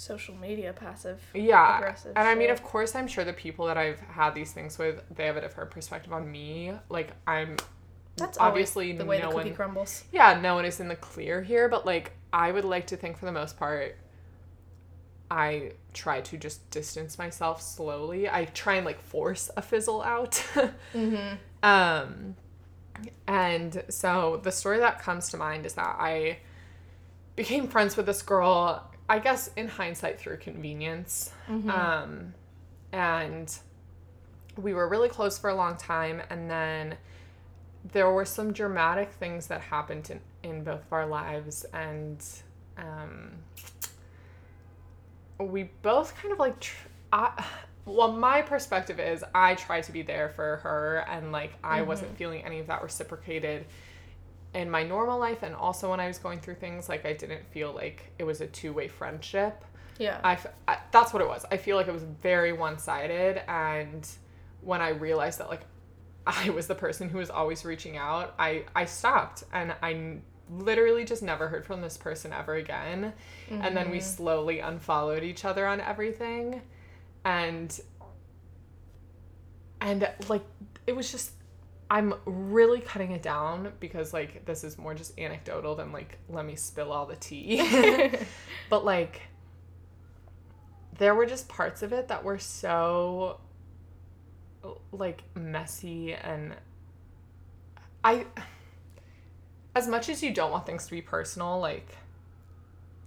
Social 0.00 0.34
media 0.34 0.72
passive. 0.72 1.20
yeah, 1.34 1.76
Aggressive 1.76 2.12
and 2.16 2.26
I 2.26 2.34
mean, 2.34 2.48
of 2.48 2.62
course, 2.62 2.94
I'm 2.94 3.06
sure 3.06 3.22
the 3.22 3.34
people 3.34 3.66
that 3.66 3.76
I've 3.76 4.00
had 4.00 4.34
these 4.34 4.50
things 4.50 4.78
with, 4.78 5.02
they 5.14 5.26
have 5.26 5.36
a 5.36 5.42
different 5.42 5.70
perspective 5.70 6.10
on 6.12 6.30
me. 6.32 6.72
Like, 6.88 7.10
I'm 7.26 7.58
That's 8.16 8.38
obviously 8.38 8.92
the 8.92 9.04
way 9.04 9.18
no 9.18 9.28
the 9.28 9.34
cookie 9.36 9.48
one- 9.50 9.56
crumbles. 9.56 10.04
yeah, 10.10 10.40
no 10.40 10.54
one 10.54 10.64
is 10.64 10.80
in 10.80 10.88
the 10.88 10.96
clear 10.96 11.42
here, 11.42 11.68
but 11.68 11.84
like 11.84 12.12
I 12.32 12.50
would 12.50 12.64
like 12.64 12.86
to 12.86 12.96
think 12.96 13.18
for 13.18 13.26
the 13.26 13.32
most 13.32 13.58
part 13.58 13.96
I 15.30 15.72
try 15.92 16.22
to 16.22 16.36
just 16.38 16.70
distance 16.70 17.18
myself 17.18 17.60
slowly. 17.60 18.26
I 18.28 18.46
try 18.46 18.76
and 18.76 18.86
like 18.86 19.00
force 19.02 19.50
a 19.56 19.60
fizzle 19.62 20.00
out. 20.02 20.42
Mm-hmm. 20.94 21.34
um 21.62 22.36
and 23.26 23.82
so 23.88 24.40
the 24.42 24.50
story 24.52 24.78
that 24.78 24.98
comes 25.02 25.28
to 25.30 25.36
mind 25.36 25.66
is 25.66 25.74
that 25.74 25.96
I 25.98 26.38
became 27.36 27.68
friends 27.68 27.96
with 27.96 28.06
this 28.06 28.22
girl, 28.22 28.89
I 29.10 29.18
guess 29.18 29.50
in 29.56 29.68
hindsight 29.68 30.18
through 30.20 30.38
convenience. 30.38 31.32
Um 31.70 32.34
and 32.92 33.48
we 34.56 34.74
were 34.74 34.88
really 34.88 35.08
close 35.08 35.38
for 35.38 35.50
a 35.50 35.54
long 35.54 35.76
time 35.76 36.22
and 36.30 36.50
then 36.50 36.96
there 37.92 38.10
were 38.10 38.24
some 38.24 38.52
dramatic 38.52 39.10
things 39.12 39.46
that 39.46 39.60
happened 39.60 40.10
in, 40.10 40.20
in 40.50 40.64
both 40.64 40.82
of 40.86 40.92
our 40.92 41.06
lives 41.06 41.64
and 41.72 42.22
um, 42.76 43.30
we 45.38 45.70
both 45.82 46.14
kind 46.16 46.32
of 46.32 46.38
like 46.38 46.58
tr- 46.60 46.88
I, 47.12 47.44
well 47.86 48.12
my 48.12 48.42
perspective 48.42 49.00
is 49.00 49.24
i 49.34 49.54
tried 49.54 49.84
to 49.84 49.92
be 49.92 50.02
there 50.02 50.28
for 50.28 50.56
her 50.58 51.04
and 51.08 51.32
like 51.32 51.52
i 51.64 51.80
wasn't 51.82 52.10
feeling 52.16 52.44
any 52.44 52.58
of 52.58 52.66
that 52.66 52.82
reciprocated 52.82 53.64
in 54.54 54.70
my 54.70 54.82
normal 54.82 55.18
life 55.18 55.42
and 55.42 55.54
also 55.54 55.90
when 55.90 56.00
i 56.00 56.06
was 56.08 56.18
going 56.18 56.40
through 56.40 56.54
things 56.54 56.88
like 56.88 57.06
i 57.06 57.12
didn't 57.12 57.46
feel 57.52 57.72
like 57.72 58.12
it 58.18 58.24
was 58.24 58.40
a 58.40 58.46
two-way 58.46 58.88
friendship 58.88 59.64
Yeah. 60.00 60.18
I, 60.24 60.32
f- 60.32 60.46
I- 60.66 60.78
that's 60.90 61.12
what 61.12 61.20
it 61.22 61.28
was. 61.28 61.44
I 61.52 61.58
feel 61.58 61.76
like 61.76 61.86
it 61.86 61.92
was 61.92 62.04
very 62.22 62.52
one 62.54 62.78
sided, 62.78 63.42
and 63.48 64.08
when 64.62 64.80
I 64.80 64.88
realized 64.88 65.38
that 65.40 65.48
like 65.50 65.60
I 66.26 66.50
was 66.50 66.66
the 66.66 66.74
person 66.74 67.08
who 67.10 67.18
was 67.18 67.28
always 67.30 67.64
reaching 67.64 67.96
out, 67.98 68.34
I 68.38 68.64
I 68.74 68.86
stopped 68.86 69.44
and 69.52 69.74
I 69.82 70.18
literally 70.50 71.04
just 71.04 71.22
never 71.22 71.48
heard 71.48 71.64
from 71.66 71.80
this 71.82 71.96
person 71.96 72.32
ever 72.32 72.54
again. 72.54 73.12
And 73.50 73.76
then 73.76 73.90
we 73.90 73.98
mm-hmm. 73.98 74.06
slowly 74.06 74.60
unfollowed 74.60 75.22
each 75.22 75.44
other 75.44 75.66
on 75.66 75.80
everything, 75.80 76.62
and 77.24 77.78
and 79.80 80.08
like 80.28 80.44
it 80.86 80.96
was 80.96 81.10
just 81.12 81.32
I'm 81.90 82.14
really 82.24 82.80
cutting 82.80 83.10
it 83.10 83.22
down 83.22 83.72
because 83.80 84.12
like 84.12 84.44
this 84.44 84.62
is 84.62 84.78
more 84.78 84.94
just 84.94 85.18
anecdotal 85.18 85.74
than 85.74 85.90
like 85.92 86.18
let 86.28 86.46
me 86.46 86.54
spill 86.54 86.92
all 86.92 87.04
the 87.06 87.16
tea. 87.16 88.12
but 88.70 88.84
like 88.84 89.22
there 90.98 91.14
were 91.14 91.26
just 91.26 91.48
parts 91.48 91.82
of 91.82 91.92
it 91.92 92.08
that 92.08 92.22
were 92.22 92.38
so 92.38 93.40
like 94.92 95.24
messy 95.34 96.12
and 96.14 96.54
I 98.04 98.26
as 99.74 99.88
much 99.88 100.08
as 100.08 100.22
you 100.22 100.32
don't 100.32 100.50
want 100.50 100.66
things 100.66 100.84
to 100.84 100.90
be 100.90 101.00
personal 101.00 101.58
like 101.58 101.96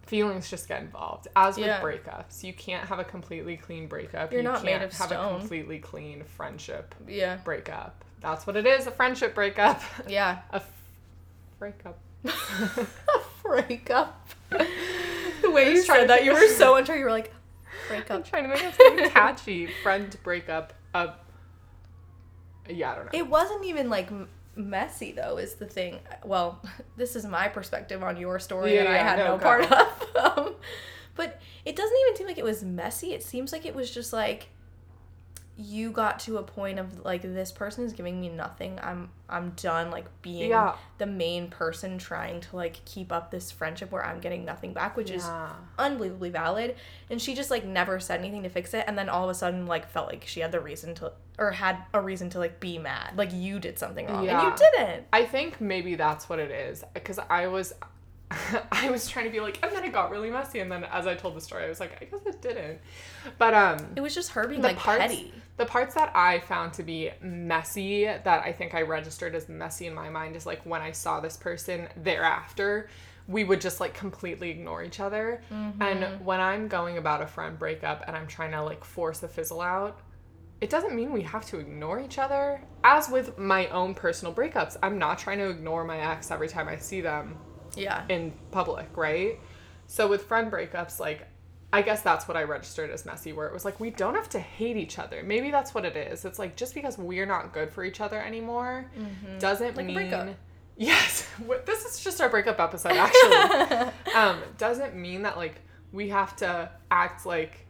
feelings 0.02 0.50
just 0.50 0.68
get 0.68 0.82
involved 0.82 1.28
as 1.36 1.56
with 1.56 1.68
Yeah. 1.68 1.82
breakups 1.82 2.44
you 2.44 2.52
can't 2.54 2.88
have 2.88 3.00
a 3.00 3.04
completely 3.04 3.56
clean 3.56 3.88
breakup 3.88 4.32
You're 4.32 4.42
you 4.42 4.48
not 4.48 4.64
can't 4.64 4.66
made 4.66 4.82
of 4.82 4.92
have 4.94 5.12
a 5.12 5.38
completely 5.38 5.80
clean 5.80 6.24
friendship 6.24 6.96
yeah. 7.08 7.38
breakup 7.46 8.04
that's 8.24 8.48
what 8.48 8.56
it 8.56 8.66
is 8.66 8.88
a 8.88 8.92
friendship 8.92 9.36
breakup 9.36 9.82
Yeah. 10.08 10.40
a 10.52 10.56
f- 10.56 10.72
breakup 11.60 12.00
a 12.26 12.88
breakup. 13.44 14.28
the 14.50 15.52
way 15.52 15.72
you 15.72 15.82
said 15.84 16.08
that, 16.08 16.24
you 16.24 16.34
were 16.34 16.48
so 16.48 16.76
unsure. 16.78 16.96
You 16.98 17.04
were 17.06 17.12
like, 17.12 17.32
breakup. 17.88 18.12
I'm 18.18 18.24
trying 18.24 18.44
to 18.44 18.50
make 18.50 18.64
it 18.64 18.74
something 18.76 19.10
catchy 19.10 19.68
friend 19.84 20.16
breakup 20.24 20.74
uh 20.94 21.08
yeah 22.70 22.94
I 22.94 22.96
don't 22.96 23.06
know 23.06 23.12
It 23.14 23.28
wasn't 23.28 23.66
even 23.66 23.90
like 23.90 24.08
m- 24.08 24.30
messy 24.56 25.12
though. 25.12 25.38
Is 25.38 25.56
the 25.56 25.66
thing. 25.66 26.00
Well, 26.24 26.62
this 26.96 27.16
is 27.18 27.26
my 27.26 27.50
perspective 27.50 28.02
on 28.04 28.16
your 28.18 28.40
story 28.40 28.76
Yeah, 28.76 28.84
that 28.86 28.92
I 28.94 28.98
had 28.98 29.20
no, 29.20 29.36
no, 29.36 29.44
part 29.44 29.70
of. 29.70 30.16
Um, 30.16 30.56
but 31.16 31.42
it 31.66 31.76
doesn't 31.76 31.98
even 32.06 32.16
seem 32.16 32.28
like 32.28 32.38
it 32.38 32.44
was 32.46 32.64
messy. 32.64 33.14
It 33.14 33.22
seems 33.24 33.52
like 33.52 33.66
it 33.66 33.76
was 33.76 33.92
just 33.92 34.14
like 34.14 34.48
you 35.56 35.92
got 35.92 36.20
to 36.22 36.38
a 36.38 36.44
point 36.44 36.80
of 36.80 37.06
like 37.06 37.22
this 37.22 37.52
person 37.52 37.84
is 37.84 37.94
giving 37.94 38.20
me 38.20 38.28
nothing. 38.30 38.80
I'm 38.82 39.10
I'm 39.30 39.52
done 39.52 39.92
like 39.92 40.06
being 40.24 40.50
Yeah. 40.50 40.76
the 40.98 41.06
main 41.06 41.50
person 41.50 42.00
trying 42.00 42.42
to 42.42 42.56
like 42.56 42.84
keep 42.86 43.12
up 43.12 43.30
this 43.30 43.52
friendship 43.52 43.92
where 43.92 44.04
I'm 44.04 44.20
getting 44.20 44.46
nothing 44.46 44.74
back, 44.74 44.98
which 44.98 45.12
is 45.12 45.24
unbelievably 45.78 46.30
valid 46.30 46.76
and 47.10 47.22
she 47.22 47.34
just 47.36 47.52
like 47.52 47.66
never 47.66 48.00
said 48.00 48.20
anything 48.20 48.44
to 48.44 48.50
fix 48.50 48.74
it 48.74 48.86
and 48.88 48.98
then 48.98 49.10
all 49.10 49.24
of 49.24 49.30
a 49.30 49.34
sudden 49.34 49.66
like 49.66 49.88
felt 49.90 50.08
like 50.08 50.24
she 50.28 50.40
had 50.40 50.52
the 50.52 50.60
reason 50.60 50.94
to 50.96 51.12
or 51.40 51.52
had 51.52 51.78
a 51.94 52.02
reason 52.02 52.30
to 52.30 52.38
like 52.40 52.60
be 52.60 52.78
mad 52.78 53.12
like 53.18 53.32
you 53.34 53.60
did 53.60 53.78
something 53.80 54.06
wrong 54.08 54.24
Yeah. 54.26 54.40
and 54.50 54.60
you 54.60 54.68
didn't 54.78 55.06
I 55.12 55.26
think 55.26 55.60
maybe 55.60 55.96
that's 55.96 56.30
what 56.30 56.38
it 56.40 56.52
is 56.52 56.84
because 56.94 57.20
I 57.30 57.48
was 57.48 57.74
I 58.72 58.90
was 58.90 59.08
trying 59.08 59.26
to 59.26 59.32
be 59.32 59.40
like 59.40 59.60
and 59.64 59.72
then 59.76 59.84
it 59.84 59.92
got 59.94 60.12
really 60.12 60.30
messy 60.30 60.60
and 60.60 60.72
then 60.72 60.84
as 60.86 61.08
I 61.08 61.16
told 61.16 61.36
the 61.36 61.42
story 61.42 61.66
I 61.66 61.70
was 61.70 61.80
like 61.80 62.02
I 62.02 62.06
guess 62.06 62.26
it 62.26 62.42
didn't. 62.42 62.80
But 63.38 63.54
um 63.54 63.78
it 63.96 64.02
was 64.02 64.14
just 64.14 64.32
her 64.32 64.48
being 64.48 64.62
the 64.62 64.70
like 64.70 64.78
parts 64.78 65.02
petty. 65.02 65.34
the 65.58 65.66
parts 65.66 65.96
that 65.96 66.12
I 66.16 66.40
found 66.40 66.74
to 66.74 66.84
be 66.84 67.12
messy 67.22 68.06
that 68.06 68.28
I 68.46 68.52
think 68.52 68.74
I 68.74 68.82
registered 68.82 69.36
as 69.36 69.50
messy 69.50 69.88
in 69.88 69.94
my 69.94 70.10
mind 70.10 70.36
is 70.36 70.46
like 70.46 70.62
when 70.66 70.82
I 70.82 70.92
saw 70.92 71.20
this 71.20 71.38
person 71.38 71.88
thereafter 71.98 72.90
we 73.28 73.46
would 73.46 73.62
just 73.62 73.80
like 73.80 73.94
completely 73.94 74.50
ignore 74.50 74.84
each 74.84 75.00
other. 75.00 75.42
And 75.80 76.26
when 76.26 76.42
I'm 76.42 76.68
going 76.68 76.98
about 76.98 77.22
a 77.22 77.28
friend 77.28 77.58
breakup 77.58 78.04
and 78.06 78.18
I'm 78.18 78.28
trying 78.28 78.52
to 78.52 78.62
like 78.62 78.84
force 78.84 79.24
a 79.24 79.28
fizzle 79.28 79.62
out 79.62 80.00
it 80.60 80.70
doesn't 80.70 80.96
mean 80.96 81.12
we 81.12 81.24
have 81.24 81.46
to 81.48 81.60
ignore 81.60 82.00
each 82.00 82.18
other. 82.18 82.62
As 82.86 83.10
with 83.10 83.38
my 83.38 83.68
own 83.68 83.94
personal 83.94 84.34
breakups 84.34 84.78
I'm 84.84 84.98
not 84.98 85.20
trying 85.20 85.38
to 85.40 85.50
ignore 85.50 85.84
my 85.84 86.00
ex 86.00 86.32
every 86.32 86.48
time 86.48 86.68
I 86.68 86.78
see 86.78 87.02
them 87.02 87.38
yeah 87.76 88.04
in 88.10 88.32
public, 88.52 88.96
right? 88.96 89.40
So 89.88 90.08
with 90.08 90.24
friend 90.24 90.52
breakups, 90.52 91.00
like 91.00 91.28
I 91.72 91.82
guess 91.82 92.02
that's 92.02 92.28
what 92.28 92.38
I 92.38 92.44
registered 92.44 92.92
as 92.92 93.04
messy, 93.06 93.34
where 93.34 93.48
it 93.48 93.54
was 93.54 93.66
like 93.66 93.80
we 93.80 93.90
don't 93.90 94.14
have 94.16 94.30
to 94.30 94.40
hate 94.40 94.78
each 94.78 95.00
other. 95.00 95.24
Maybe 95.24 95.50
that's 95.52 95.74
what 95.74 95.86
it 95.86 95.96
is. 95.98 96.24
It's 96.24 96.38
like 96.38 96.56
just 96.56 96.74
because 96.76 96.98
we're 96.98 97.26
not 97.26 97.52
good 97.52 97.72
for 97.72 97.84
each 97.84 98.00
other 98.00 98.22
anymore 98.22 98.92
doesn't 99.40 99.70
Mm-hmm. 99.70 99.78
Like 99.78 99.84
a 99.86 99.88
mean 99.88 99.96
breakup. 99.96 100.36
yes. 100.78 101.28
This 101.66 101.86
is 101.86 102.04
just 102.04 102.22
our 102.22 102.30
breakup 102.30 102.60
episode, 102.60 102.94
actually. 102.94 103.92
um, 104.16 104.40
doesn't 104.58 104.96
mean 104.96 105.24
that 105.24 105.36
like 105.38 105.62
we 105.92 106.10
have 106.10 106.36
to 106.38 106.70
act 106.92 107.26
like 107.26 107.66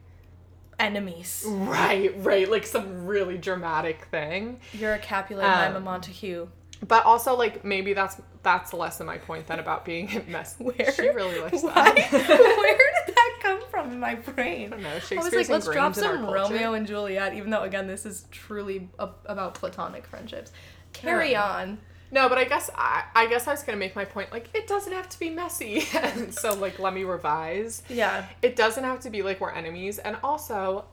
enemies 0.78 1.44
right, 1.46 2.12
right, 2.18 2.50
like 2.50 2.66
some 2.66 3.06
really 3.06 3.38
dramatic 3.38 4.06
thing. 4.10 4.58
you're 4.72 4.94
a 4.94 4.98
capulet 4.98 5.44
and 5.44 5.52
i'm 5.60 5.74
a 5.74 5.76
Um, 5.78 5.84
montague 5.84 6.48
But 6.86 7.04
also, 7.04 7.36
like 7.36 7.64
maybe 7.64 7.92
that's 7.92 8.20
that's 8.42 8.72
less 8.72 9.00
of 9.00 9.06
my 9.06 9.18
point 9.18 9.46
than 9.46 9.58
about 9.58 9.84
being 9.84 10.24
messy. 10.28 10.64
Where? 10.64 10.92
She 10.92 11.08
really 11.08 11.40
likes 11.40 11.62
Why? 11.62 11.72
that. 11.72 12.12
where 12.12 13.04
did 13.06 13.14
that 13.14 13.38
come 13.40 13.62
from 13.70 13.92
in 13.92 14.00
my 14.00 14.16
brain 14.16 14.72
I 14.72 14.76
don't 14.76 14.82
know. 14.82 14.90
I 14.90 14.94
was 14.94 15.32
like, 15.32 15.48
let's 15.48 15.66
drop 15.66 15.96
ingrained 15.96 16.18
in 16.20 16.26
our 16.26 16.46
some. 16.46 16.52
Romeo 16.52 16.72
and 16.74 16.86
Juliet, 16.86 17.34
even 17.34 17.50
though 17.50 17.62
again 17.62 17.86
this 17.86 18.04
is 18.04 18.26
truly 18.30 18.88
a- 18.98 19.10
about 19.26 19.54
platonic 19.54 20.06
friendships. 20.06 20.52
Carry 20.92 21.34
on. 21.36 21.78
No, 22.14 22.28
but 22.28 22.38
I 22.38 22.44
guess 22.44 22.70
I, 22.76 23.04
I 23.14 23.26
guess 23.26 23.48
I 23.48 23.50
was 23.50 23.64
gonna 23.64 23.76
make 23.76 23.96
my 23.96 24.04
point. 24.04 24.30
Like, 24.30 24.48
it 24.54 24.68
doesn't 24.68 24.92
have 24.92 25.08
to 25.08 25.18
be 25.18 25.30
messy. 25.30 25.84
and 25.94 26.32
so, 26.32 26.54
like, 26.54 26.78
let 26.78 26.94
me 26.94 27.02
revise. 27.02 27.82
Yeah. 27.88 28.26
It 28.40 28.54
doesn't 28.54 28.84
have 28.84 29.00
to 29.00 29.10
be 29.10 29.22
like 29.22 29.40
we're 29.40 29.50
enemies. 29.50 29.98
And 29.98 30.16
also, 30.22 30.84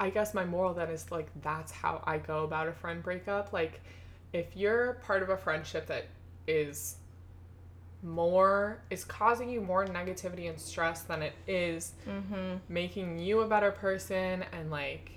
I 0.00 0.08
guess 0.08 0.32
my 0.32 0.46
moral 0.46 0.72
then 0.72 0.88
is 0.88 1.10
like 1.10 1.28
that's 1.42 1.70
how 1.70 2.02
I 2.06 2.16
go 2.16 2.44
about 2.44 2.68
a 2.68 2.72
friend 2.72 3.02
breakup. 3.02 3.52
Like, 3.52 3.82
if 4.34 4.54
you're 4.54 4.94
part 5.06 5.22
of 5.22 5.30
a 5.30 5.36
friendship 5.38 5.86
that 5.86 6.04
is 6.46 6.96
more 8.02 8.82
is 8.90 9.02
causing 9.04 9.48
you 9.48 9.62
more 9.62 9.86
negativity 9.86 10.50
and 10.50 10.60
stress 10.60 11.02
than 11.02 11.22
it 11.22 11.32
is 11.46 11.92
Mm-hmm. 12.06 12.56
making 12.68 13.18
you 13.18 13.40
a 13.40 13.48
better 13.48 13.70
person 13.70 14.44
and 14.52 14.70
like 14.70 15.12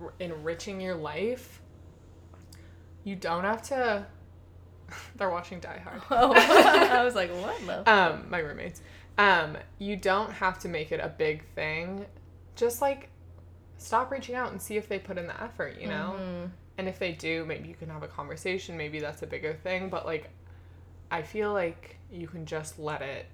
r- 0.00 0.12
enriching 0.18 0.80
your 0.80 0.96
life, 0.96 1.60
you 3.04 3.14
don't 3.14 3.44
have 3.44 3.62
to 3.68 4.06
They're 5.16 5.30
watching 5.30 5.60
Die 5.60 5.78
Hard. 5.84 6.02
Oh, 6.10 6.32
I 6.36 7.04
was 7.04 7.14
like, 7.14 7.30
what? 7.30 7.86
Um, 7.88 8.26
my 8.28 8.38
roommates. 8.38 8.82
Um, 9.18 9.56
you 9.78 9.96
don't 9.96 10.32
have 10.32 10.58
to 10.60 10.68
make 10.68 10.90
it 10.92 11.00
a 11.00 11.08
big 11.08 11.44
thing. 11.54 12.06
Just 12.56 12.82
like 12.82 13.08
stop 13.78 14.10
reaching 14.10 14.34
out 14.34 14.50
and 14.52 14.60
see 14.60 14.76
if 14.76 14.88
they 14.88 14.98
put 14.98 15.16
in 15.18 15.26
the 15.26 15.42
effort, 15.42 15.76
you 15.80 15.88
know? 15.88 16.16
Mm-hmm. 16.18 16.46
And 16.78 16.88
if 16.88 16.98
they 16.98 17.12
do, 17.12 17.44
maybe 17.44 17.68
you 17.68 17.74
can 17.74 17.88
have 17.90 18.02
a 18.02 18.08
conversation. 18.08 18.76
Maybe 18.76 18.98
that's 19.00 19.22
a 19.22 19.26
bigger 19.26 19.54
thing. 19.54 19.88
But 19.90 20.06
like, 20.06 20.30
I 21.10 21.22
feel 21.22 21.52
like 21.52 21.96
you 22.10 22.26
can 22.26 22.46
just 22.46 22.78
let 22.78 23.02
it, 23.02 23.26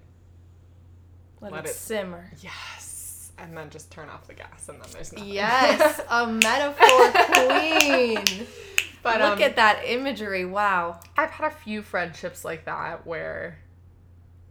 Let, 1.41 1.53
let 1.53 1.65
it, 1.65 1.71
it- 1.71 1.75
simmer. 1.75 2.31
yes, 2.41 3.31
and 3.39 3.57
then 3.57 3.71
just 3.71 3.91
turn 3.93 4.09
off 4.09 4.27
the 4.27 4.35
gas, 4.35 4.69
and 4.69 4.81
then 4.83 4.89
there's 4.93 5.13
nothing. 5.13 5.29
Yes, 5.31 6.01
a 6.11 6.27
metaphor 6.27 7.13
queen. 7.49 8.47
But 9.01 9.21
Look 9.21 9.37
um, 9.37 9.43
at 9.45 9.57
that 9.57 9.83
imagery. 9.87 10.45
Wow. 10.45 10.99
I've 11.17 11.31
had 11.31 11.47
a 11.47 11.55
few 11.55 11.83
friendships 11.83 12.45
like 12.45 12.65
that 12.65 13.07
where 13.07 13.61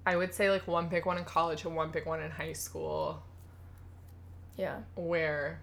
I 0.05 0.15
would 0.15 0.33
say 0.33 0.49
like 0.49 0.65
one 0.67 0.87
big 0.87 1.05
one 1.05 1.17
in 1.17 1.25
college 1.25 1.65
and 1.65 1.75
one 1.75 1.91
big 1.91 2.05
one 2.05 2.21
in 2.21 2.31
high 2.31 2.53
school 2.53 3.21
Yeah. 4.55 4.77
where 4.95 5.59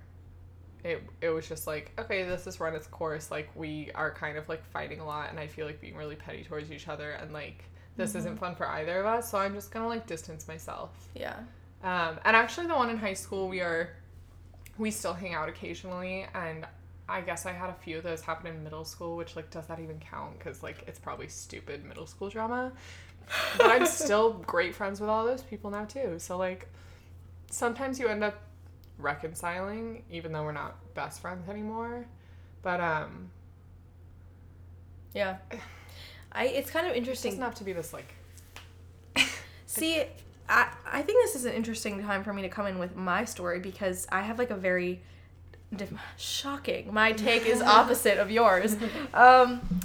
it 0.84 1.02
it 1.20 1.30
was 1.30 1.48
just 1.48 1.66
like 1.66 1.92
okay 1.98 2.24
this 2.24 2.44
has 2.44 2.60
run 2.60 2.74
its 2.74 2.86
course 2.86 3.30
like 3.30 3.48
we 3.56 3.90
are 3.94 4.12
kind 4.12 4.36
of 4.36 4.48
like 4.48 4.64
fighting 4.66 5.00
a 5.00 5.06
lot 5.06 5.30
and 5.30 5.40
I 5.40 5.46
feel 5.46 5.66
like 5.66 5.80
being 5.80 5.96
really 5.96 6.14
petty 6.14 6.44
towards 6.44 6.70
each 6.70 6.88
other 6.88 7.12
and 7.12 7.32
like 7.32 7.64
this 7.96 8.14
isn't 8.14 8.38
fun 8.38 8.54
for 8.54 8.68
either 8.68 9.00
of 9.00 9.06
us 9.06 9.30
so 9.30 9.38
I'm 9.38 9.54
just 9.54 9.70
gonna 9.70 9.88
like 9.88 10.06
distance 10.06 10.46
myself. 10.46 10.90
Yeah. 11.14 11.36
um, 11.82 12.18
and 12.24 12.36
actually 12.36 12.66
the 12.66 12.74
one 12.74 12.90
in 12.90 12.98
high 12.98 13.14
school 13.14 13.48
we 13.48 13.60
are 13.60 13.90
we 14.76 14.90
still 14.90 15.14
hang 15.14 15.34
out 15.34 15.48
occasionally 15.48 16.26
and 16.34 16.66
I 17.08 17.20
guess 17.20 17.44
I 17.46 17.52
had 17.52 17.70
a 17.70 17.74
few 17.74 17.98
of 17.98 18.02
those 18.02 18.22
happen 18.22 18.46
in 18.46 18.62
middle 18.64 18.84
school 18.84 19.16
which 19.16 19.36
like 19.36 19.50
does 19.50 19.66
that 19.66 19.80
even 19.80 20.00
count? 20.00 20.38
Because 20.38 20.62
like 20.62 20.84
it's 20.86 20.98
probably 20.98 21.28
stupid 21.28 21.84
middle 21.84 22.06
school 22.06 22.28
drama. 22.28 22.72
But 23.56 23.66
I'm 23.66 23.86
still 24.04 24.34
great 24.46 24.74
friends 24.74 25.00
with 25.00 25.10
all 25.10 25.24
those 25.24 25.42
people 25.42 25.70
now 25.70 25.84
too. 25.84 26.18
So 26.18 26.36
like 26.36 26.68
sometimes 27.50 27.98
you 27.98 28.08
end 28.08 28.24
up 28.24 28.40
reconciling 28.98 30.02
even 30.10 30.32
though 30.32 30.42
we're 30.44 30.52
not 30.52 30.76
best 30.94 31.20
friends 31.20 31.48
anymore 31.48 32.04
but 32.62 32.80
um 32.80 33.30
Yeah. 35.12 35.36
I 36.32 36.46
it's 36.46 36.70
kind 36.70 36.86
of 36.86 36.92
it 36.94 36.98
interesting. 36.98 37.32
doesn't 37.32 37.44
have 37.44 37.54
to 37.56 37.64
be 37.64 37.72
this 37.72 37.92
like 37.92 38.14
See, 39.66 40.02
I 40.48 40.68
I 40.90 41.02
think 41.02 41.22
this 41.24 41.34
is 41.36 41.44
an 41.44 41.52
interesting 41.52 42.02
time 42.02 42.22
for 42.24 42.32
me 42.32 42.42
to 42.42 42.48
come 42.48 42.66
in 42.66 42.78
with 42.78 42.96
my 42.96 43.24
story 43.24 43.60
because 43.60 44.06
I 44.12 44.22
have 44.22 44.38
like 44.38 44.50
a 44.50 44.56
very 44.56 45.00
diff- 45.74 45.92
shocking. 46.16 46.92
My 46.92 47.12
take 47.12 47.46
is 47.46 47.60
opposite 47.78 48.18
of 48.18 48.30
yours. 48.30 48.76
Um, 49.14 49.80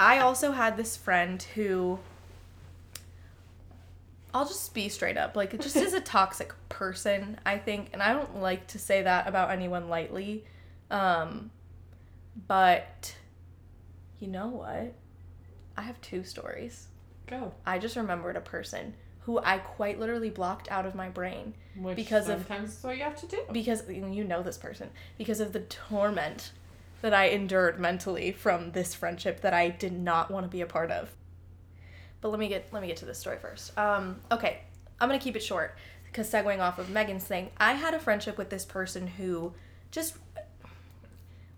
I 0.00 0.18
also 0.18 0.52
had 0.52 0.76
this 0.76 0.96
friend 0.96 1.42
who 1.54 1.98
I'll 4.34 4.46
just 4.46 4.72
be 4.72 4.88
straight 4.88 5.16
up, 5.18 5.36
like 5.36 5.52
it 5.54 5.60
just 5.60 5.76
is 5.76 5.92
a 5.92 6.00
toxic 6.18 6.52
person, 6.68 7.38
I 7.44 7.58
think, 7.58 7.90
and 7.92 8.02
I 8.02 8.12
don't 8.14 8.40
like 8.40 8.66
to 8.68 8.78
say 8.78 9.02
that 9.02 9.26
about 9.28 9.50
anyone 9.50 9.88
lightly. 9.88 10.44
Um, 10.90 11.50
but 12.48 13.14
you 14.20 14.28
know 14.28 14.48
what? 14.48 14.94
I 15.76 15.82
have 15.82 16.00
two 16.00 16.22
stories. 16.24 16.88
go 17.26 17.52
I 17.66 17.78
just 17.78 17.96
remembered 17.96 18.36
a 18.36 18.40
person 18.40 18.94
who 19.20 19.38
I 19.38 19.58
quite 19.58 20.00
literally 20.00 20.30
blocked 20.30 20.70
out 20.70 20.84
of 20.84 20.94
my 20.94 21.08
brain 21.08 21.54
which 21.76 21.96
Because 21.96 22.28
of- 22.28 22.40
sometimes 22.46 22.76
is 22.78 22.82
what 22.84 22.96
you 22.96 23.04
have 23.04 23.16
to 23.20 23.26
do 23.26 23.38
because 23.52 23.88
you 23.88 24.24
know 24.24 24.42
this 24.42 24.58
person 24.58 24.90
because 25.16 25.40
of 25.40 25.52
the 25.52 25.60
torment 25.60 26.52
that 27.02 27.14
I 27.14 27.28
endured 27.28 27.78
mentally 27.80 28.32
from 28.32 28.72
this 28.72 28.94
friendship 28.94 29.40
that 29.40 29.54
I 29.54 29.70
did 29.70 29.92
not 29.92 30.30
want 30.30 30.44
to 30.44 30.48
be 30.50 30.60
a 30.60 30.66
part 30.66 30.90
of. 30.90 31.10
But 32.22 32.30
let 32.30 32.40
me 32.40 32.48
get 32.48 32.68
let 32.72 32.80
me 32.80 32.88
get 32.88 32.96
to 32.98 33.04
this 33.04 33.18
story 33.18 33.36
first. 33.36 33.76
Um, 33.76 34.16
okay, 34.30 34.60
I'm 34.98 35.08
gonna 35.08 35.20
keep 35.20 35.36
it 35.36 35.42
short 35.42 35.76
because 36.06 36.30
segueing 36.30 36.60
off 36.60 36.78
of 36.78 36.88
Megan's 36.88 37.24
thing, 37.24 37.50
I 37.58 37.72
had 37.72 37.92
a 37.92 37.98
friendship 37.98 38.38
with 38.38 38.48
this 38.48 38.64
person 38.64 39.06
who 39.06 39.52
just 39.90 40.16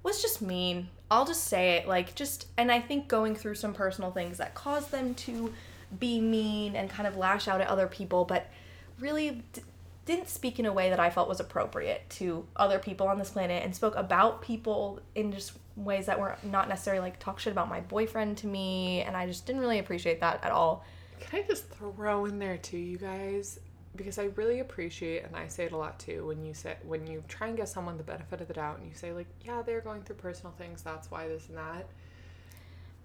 was 0.03 0.20
just 0.20 0.42
mean. 0.42 0.88
I'll 1.11 1.27
just 1.27 1.44
say 1.44 1.77
it 1.77 1.87
like 1.87 2.16
just 2.16 2.48
and 2.57 2.72
I 2.72 2.81
think 2.81 3.07
going 3.07 3.37
through 3.37 3.55
some 3.55 3.74
personal 3.74 4.11
things 4.11 4.38
that 4.38 4.55
caused 4.55 4.90
them 4.90 5.14
to 5.14 5.53
be 6.00 6.20
mean 6.20 6.74
and 6.74 6.90
kind 6.90 7.07
of 7.07 7.16
lash 7.16 7.46
out 7.46 7.61
at 7.61 7.68
other 7.68 7.87
people, 7.87 8.24
but 8.24 8.50
really 8.98 9.42
d- 9.53 9.62
didn't 10.07 10.29
speak 10.29 10.59
in 10.59 10.66
a 10.66 10.72
way 10.72 10.90
that 10.90 11.00
I 11.00 11.11
felt 11.11 11.29
was 11.29 11.40
appropriate 11.40 12.09
to 12.11 12.46
other 12.57 12.79
people 12.79 13.07
on 13.07 13.18
this 13.18 13.31
planet 13.31 13.62
and 13.64 13.74
spoke 13.74 13.96
about 13.96 14.42
people 14.42 15.00
in 15.14 15.33
just 15.33 15.53
ways 15.77 16.07
that 16.07 16.19
were 16.19 16.37
not 16.45 16.69
necessarily 16.69 17.03
like 17.03 17.19
talk 17.19 17.39
shit 17.39 17.53
about 17.53 17.69
my 17.69 17.81
boyfriend 17.81 18.39
to 18.39 18.47
me 18.47 19.03
and 19.03 19.17
I 19.17 19.27
just 19.27 19.45
didn't 19.47 19.61
really 19.61 19.79
appreciate 19.79 20.21
that 20.21 20.43
at 20.45 20.53
all. 20.53 20.85
Can 21.21 21.41
I 21.41 21.47
just 21.47 21.69
throw 21.71 22.27
in 22.27 22.39
there 22.39 22.59
too, 22.59 22.79
you 22.79 22.99
guys? 22.99 23.59
Because 23.97 24.19
I 24.19 24.25
really 24.35 24.61
appreciate, 24.61 25.25
and 25.25 25.37
I 25.37 25.47
say 25.47 25.65
it 25.65 25.73
a 25.73 25.77
lot 25.77 25.99
too, 26.01 26.27
when 26.27 26.45
you 26.45 26.53
say 26.53 26.77
when 26.83 27.07
you 27.07 27.23
try 27.29 27.49
and 27.49 27.57
give 27.57 27.69
someone 27.69 27.97
the 27.97 28.03
benefit 28.03 28.41
of 28.41 28.49
the 28.49 28.55
doubt, 28.55 28.79
and 28.79 28.89
you 28.89 28.95
say 28.95 29.13
like, 29.13 29.29
yeah, 29.45 29.63
they're 29.63 29.81
going 29.81 30.03
through 30.03 30.17
personal 30.17 30.53
things, 30.59 30.83
that's 30.83 31.11
why 31.11 31.29
this 31.29 31.49
and 31.49 31.59
that. 31.59 31.87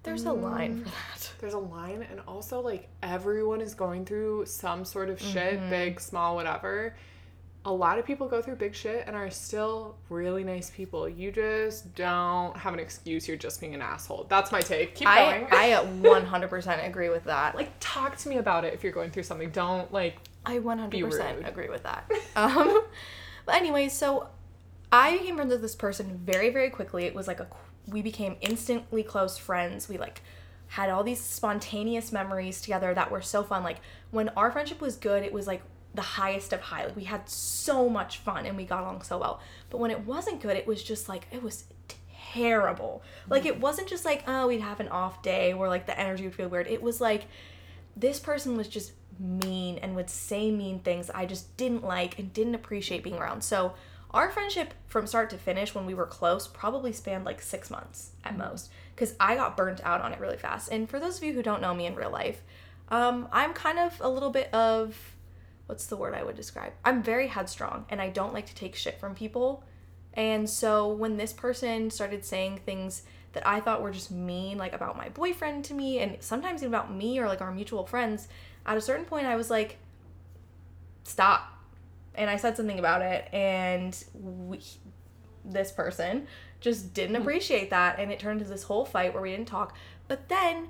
There's 0.02 0.24
a 0.24 0.32
line 0.32 0.80
mm. 0.80 0.84
for 0.84 0.90
that. 0.90 1.32
There's 1.40 1.54
a 1.54 1.60
line, 1.60 2.06
and 2.10 2.22
also 2.28 2.62
like 2.62 2.88
everyone 3.04 3.62
is 3.62 3.76
going 3.76 4.06
through 4.06 4.46
some 4.46 4.86
sort 4.86 5.10
of 5.10 5.22
shit, 5.22 5.60
mm-hmm. 5.60 5.70
big, 5.70 6.00
small, 6.00 6.36
whatever. 6.36 6.96
A 7.66 7.72
lot 7.72 8.00
of 8.00 8.06
people 8.06 8.28
go 8.28 8.42
through 8.42 8.56
big 8.56 8.74
shit 8.74 9.04
and 9.06 9.16
are 9.16 9.30
still 9.30 9.98
really 10.10 10.44
nice 10.44 10.70
people. 10.70 11.10
You 11.10 11.32
just 11.32 11.94
don't 11.94 12.56
have 12.56 12.74
an 12.74 12.80
excuse. 12.80 13.28
You're 13.28 13.38
just 13.38 13.60
being 13.60 13.76
an 13.76 13.82
asshole. 13.82 14.26
That's 14.30 14.52
my 14.52 14.62
take. 14.62 14.96
Keep 14.96 15.08
I 15.08 15.32
going. 15.32 15.48
I 15.52 15.72
uh, 15.74 15.86
100% 15.86 16.88
agree 16.88 17.10
with 17.10 17.26
that. 17.26 17.56
like 17.56 17.72
talk 17.80 18.18
to 18.20 18.30
me 18.30 18.38
about 18.38 18.64
it 18.64 18.74
if 18.74 18.84
you're 18.84 18.94
going 18.94 19.12
through 19.12 19.24
something. 19.24 19.50
Don't 19.50 19.92
like 19.92 20.18
I 20.46 20.60
100% 20.60 21.02
rude. 21.02 21.46
agree 21.46 21.70
with 21.70 21.84
that. 21.84 22.10
Um, 22.36 22.84
but 23.46 23.56
anyways, 23.56 23.92
so 23.92 24.30
I 24.92 25.18
became 25.18 25.36
friends 25.36 25.52
with 25.52 25.62
this 25.62 25.76
person 25.76 26.22
very, 26.24 26.50
very 26.52 26.70
quickly. 26.70 27.04
It 27.06 27.14
was 27.14 27.28
like 27.28 27.40
a 27.40 27.48
we 27.88 28.02
became 28.02 28.38
instantly 28.42 29.04
close 29.04 29.38
friends. 29.38 29.90
We 29.90 29.98
like 29.98 30.22
had 30.68 30.90
all 30.90 31.04
these 31.04 31.20
spontaneous 31.20 32.12
memories 32.12 32.62
together 32.62 32.94
that 32.94 33.12
were 33.12 33.22
so 33.22 33.44
fun. 33.44 33.64
Like 33.64 33.78
when 34.12 34.30
our 34.30 34.52
friendship 34.52 34.82
was 34.82 34.96
good, 34.96 35.24
it 35.24 35.34
was 35.34 35.48
like 35.48 35.62
the 36.00 36.04
highest 36.04 36.54
of 36.54 36.62
high. 36.62 36.86
Like 36.86 36.96
we 36.96 37.04
had 37.04 37.28
so 37.30 37.90
much 37.90 38.20
fun 38.20 38.46
and 38.46 38.56
we 38.56 38.64
got 38.64 38.84
along 38.84 39.02
so 39.02 39.18
well. 39.18 39.42
But 39.70 39.80
when 39.80 39.92
it 39.92 40.06
wasn't 40.06 40.42
good, 40.42 40.56
it 40.56 40.66
was 40.66 40.82
just 40.82 41.10
like 41.10 41.28
it 41.30 41.44
was 41.44 41.66
terrible. 42.32 43.04
Like 43.28 43.46
it 43.46 43.60
wasn't 43.60 43.90
just 43.90 44.06
like 44.06 44.24
oh 44.26 44.48
we'd 44.48 44.62
have 44.62 44.80
an 44.80 44.88
off 44.88 45.22
day 45.22 45.54
where 45.54 45.68
like 45.68 45.88
the 45.88 46.00
energy 46.00 46.24
would 46.24 46.36
feel 46.36 46.48
weird. 46.48 46.68
It 46.68 46.82
was 46.82 47.02
like 47.02 47.26
this 47.98 48.18
person 48.18 48.56
was 48.56 48.70
just 48.70 48.94
mean 49.20 49.78
and 49.80 49.94
would 49.94 50.10
say 50.10 50.50
mean 50.50 50.80
things 50.80 51.10
I 51.10 51.26
just 51.26 51.58
didn't 51.58 51.84
like 51.84 52.18
and 52.18 52.32
didn't 52.32 52.56
appreciate 52.56 53.04
being 53.04 53.18
around. 53.18 53.44
So 53.44 53.74
our 54.12 54.32
friendship 54.32 54.74
from 54.88 55.06
start 55.06 55.30
to 55.32 55.38
finish 55.38 55.76
when 55.76 55.86
we 55.86 55.94
were 55.94 56.06
close 56.06 56.48
probably 56.48 56.94
spanned 56.94 57.26
like 57.26 57.42
six 57.42 57.70
months 57.70 58.12
at 58.24 58.38
most 58.38 58.72
because 58.96 59.16
I 59.20 59.36
got 59.36 59.58
burnt 59.58 59.82
out 59.84 60.00
on 60.00 60.14
it 60.14 60.20
really 60.22 60.38
fast. 60.38 60.72
And 60.72 60.90
for 60.90 60.98
those 60.98 61.18
of 61.18 61.26
you 61.26 61.34
who 61.34 61.44
don't 61.44 61.62
know 61.62 61.74
me 61.74 61.88
in 61.88 61.96
real 61.96 62.10
life, 62.10 62.42
um, 62.88 63.28
I'm 63.34 63.54
kind 63.54 63.78
of 63.78 64.00
a 64.00 64.08
little 64.08 64.30
bit 64.30 64.52
of 64.54 64.96
what's 65.70 65.86
the 65.86 65.96
word 65.96 66.16
I 66.16 66.24
would 66.24 66.36
describe? 66.36 66.74
I'm 66.84 67.04
very 67.04 67.28
headstrong 67.28 67.86
and 67.90 68.02
I 68.02 68.10
don't 68.10 68.34
like 68.34 68.48
to 68.48 68.56
take 68.56 68.76
shit 68.76 69.00
from 69.00 69.14
people. 69.14 69.64
And 70.16 70.50
so 70.50 70.88
when 70.88 71.18
this 71.18 71.32
person 71.32 71.92
started 71.92 72.26
saying 72.26 72.62
things 72.66 73.04
that 73.34 73.46
I 73.46 73.60
thought 73.60 73.84
were 73.84 73.92
just 73.92 74.10
mean, 74.10 74.58
like 74.58 74.74
about 74.74 74.98
my 74.98 75.10
boyfriend 75.10 75.64
to 75.66 75.76
me, 75.76 76.00
and 76.00 76.18
sometimes 76.22 76.64
even 76.64 76.74
about 76.74 76.92
me 76.92 77.20
or 77.20 77.28
like 77.28 77.42
our 77.42 77.52
mutual 77.52 77.86
friends, 77.86 78.28
at 78.66 78.78
a 78.78 78.82
certain 78.82 79.06
point 79.06 79.28
I 79.28 79.36
was 79.36 79.52
like, 79.52 79.78
stop. 81.04 81.54
And 82.16 82.32
I 82.32 82.38
said 82.38 82.58
something 82.58 82.80
about 82.80 83.04
it, 83.04 83.32
and 83.32 84.04
we, 84.16 84.60
this 85.46 85.72
person 85.72 86.26
just 86.60 86.96
didn't 86.96 87.14
mm-hmm. 87.14 87.22
appreciate 87.22 87.70
that, 87.70 88.00
and 88.00 88.12
it 88.12 88.18
turned 88.18 88.42
into 88.42 88.52
this 88.52 88.64
whole 88.64 88.86
fight 88.86 89.14
where 89.14 89.22
we 89.22 89.30
didn't 89.30 89.48
talk. 89.48 89.76
But 90.08 90.30
then 90.30 90.70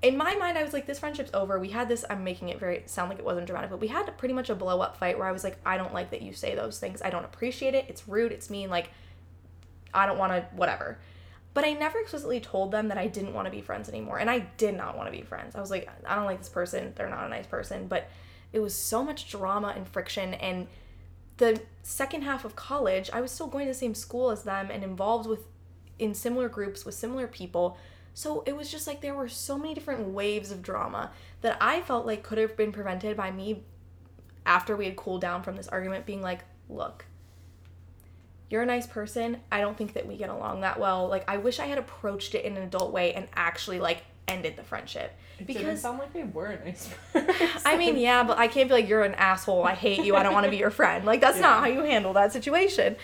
in 0.00 0.16
my 0.16 0.34
mind, 0.36 0.56
I 0.56 0.62
was 0.62 0.72
like, 0.72 0.86
this 0.86 1.00
friendship's 1.00 1.32
over. 1.34 1.58
We 1.58 1.70
had 1.70 1.88
this, 1.88 2.04
I'm 2.08 2.22
making 2.22 2.50
it 2.50 2.60
very 2.60 2.84
sound 2.86 3.10
like 3.10 3.18
it 3.18 3.24
wasn't 3.24 3.46
dramatic, 3.46 3.70
but 3.70 3.80
we 3.80 3.88
had 3.88 4.04
pretty 4.16 4.34
much 4.34 4.48
a 4.48 4.54
blow 4.54 4.80
up 4.80 4.96
fight 4.96 5.18
where 5.18 5.26
I 5.26 5.32
was 5.32 5.42
like, 5.42 5.58
I 5.66 5.76
don't 5.76 5.92
like 5.92 6.10
that 6.10 6.22
you 6.22 6.32
say 6.32 6.54
those 6.54 6.78
things. 6.78 7.02
I 7.02 7.10
don't 7.10 7.24
appreciate 7.24 7.74
it. 7.74 7.86
It's 7.88 8.06
rude. 8.06 8.30
It's 8.30 8.48
mean. 8.48 8.70
Like, 8.70 8.90
I 9.92 10.06
don't 10.06 10.18
want 10.18 10.32
to, 10.32 10.46
whatever. 10.54 10.98
But 11.52 11.64
I 11.64 11.72
never 11.72 11.98
explicitly 11.98 12.38
told 12.38 12.70
them 12.70 12.88
that 12.88 12.98
I 12.98 13.08
didn't 13.08 13.34
want 13.34 13.46
to 13.46 13.50
be 13.50 13.60
friends 13.60 13.88
anymore. 13.88 14.20
And 14.20 14.30
I 14.30 14.40
did 14.56 14.76
not 14.76 14.96
want 14.96 15.08
to 15.08 15.12
be 15.16 15.22
friends. 15.22 15.56
I 15.56 15.60
was 15.60 15.70
like, 15.70 15.88
I 16.06 16.14
don't 16.14 16.26
like 16.26 16.38
this 16.38 16.48
person. 16.48 16.92
They're 16.94 17.10
not 17.10 17.26
a 17.26 17.28
nice 17.28 17.46
person. 17.46 17.88
But 17.88 18.08
it 18.52 18.60
was 18.60 18.74
so 18.74 19.02
much 19.02 19.28
drama 19.28 19.72
and 19.74 19.88
friction. 19.88 20.34
And 20.34 20.68
the 21.38 21.60
second 21.82 22.22
half 22.22 22.44
of 22.44 22.54
college, 22.54 23.10
I 23.12 23.20
was 23.20 23.32
still 23.32 23.48
going 23.48 23.66
to 23.66 23.72
the 23.72 23.78
same 23.78 23.96
school 23.96 24.30
as 24.30 24.44
them 24.44 24.68
and 24.70 24.84
involved 24.84 25.28
with 25.28 25.40
in 25.98 26.14
similar 26.14 26.48
groups 26.48 26.84
with 26.84 26.94
similar 26.94 27.26
people. 27.26 27.76
So 28.18 28.42
it 28.46 28.56
was 28.56 28.68
just 28.68 28.88
like 28.88 29.00
there 29.00 29.14
were 29.14 29.28
so 29.28 29.56
many 29.56 29.74
different 29.74 30.08
waves 30.08 30.50
of 30.50 30.60
drama 30.60 31.12
that 31.42 31.56
I 31.60 31.82
felt 31.82 32.04
like 32.04 32.24
could 32.24 32.38
have 32.38 32.56
been 32.56 32.72
prevented 32.72 33.16
by 33.16 33.30
me 33.30 33.62
after 34.44 34.76
we 34.76 34.86
had 34.86 34.96
cooled 34.96 35.20
down 35.20 35.44
from 35.44 35.54
this 35.54 35.68
argument 35.68 36.04
being 36.04 36.20
like, 36.20 36.40
look, 36.68 37.04
you're 38.50 38.62
a 38.62 38.66
nice 38.66 38.88
person. 38.88 39.36
I 39.52 39.60
don't 39.60 39.78
think 39.78 39.92
that 39.92 40.04
we 40.04 40.16
get 40.16 40.30
along 40.30 40.62
that 40.62 40.80
well. 40.80 41.06
Like 41.06 41.30
I 41.30 41.36
wish 41.36 41.60
I 41.60 41.66
had 41.66 41.78
approached 41.78 42.34
it 42.34 42.44
in 42.44 42.56
an 42.56 42.64
adult 42.64 42.92
way 42.92 43.14
and 43.14 43.28
actually 43.36 43.78
like 43.78 44.02
ended 44.26 44.56
the 44.56 44.64
friendship. 44.64 45.16
Because 45.38 45.54
it 45.54 45.66
didn't 45.66 45.78
sound 45.78 46.00
like 46.00 46.12
they 46.12 46.24
were 46.24 46.46
a 46.46 46.64
nice 46.64 46.92
person. 47.12 47.60
I 47.64 47.78
mean, 47.78 47.96
yeah, 47.96 48.24
but 48.24 48.36
I 48.36 48.48
can't 48.48 48.68
be 48.68 48.74
like, 48.74 48.88
you're 48.88 49.04
an 49.04 49.14
asshole. 49.14 49.62
I 49.62 49.74
hate 49.74 50.04
you. 50.04 50.16
I 50.16 50.24
don't 50.24 50.34
want 50.34 50.42
to 50.42 50.50
be 50.50 50.56
your 50.56 50.70
friend. 50.70 51.04
Like, 51.04 51.20
that's 51.20 51.38
not 51.38 51.60
how 51.60 51.66
you 51.66 51.84
handle 51.84 52.14
that 52.14 52.32
situation. 52.32 52.96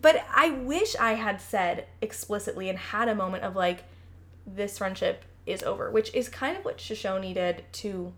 But 0.00 0.24
I 0.32 0.50
wish 0.50 0.94
I 0.94 1.14
had 1.14 1.40
said 1.40 1.88
explicitly 2.00 2.68
and 2.68 2.78
had 2.78 3.08
a 3.08 3.16
moment 3.16 3.42
of 3.42 3.56
like, 3.56 3.82
this 4.54 4.78
friendship 4.78 5.24
is 5.46 5.62
over, 5.62 5.90
which 5.90 6.14
is 6.14 6.28
kind 6.28 6.56
of 6.56 6.64
what 6.64 6.80
Shoshone 6.80 7.34
did 7.34 7.64
to 7.72 8.12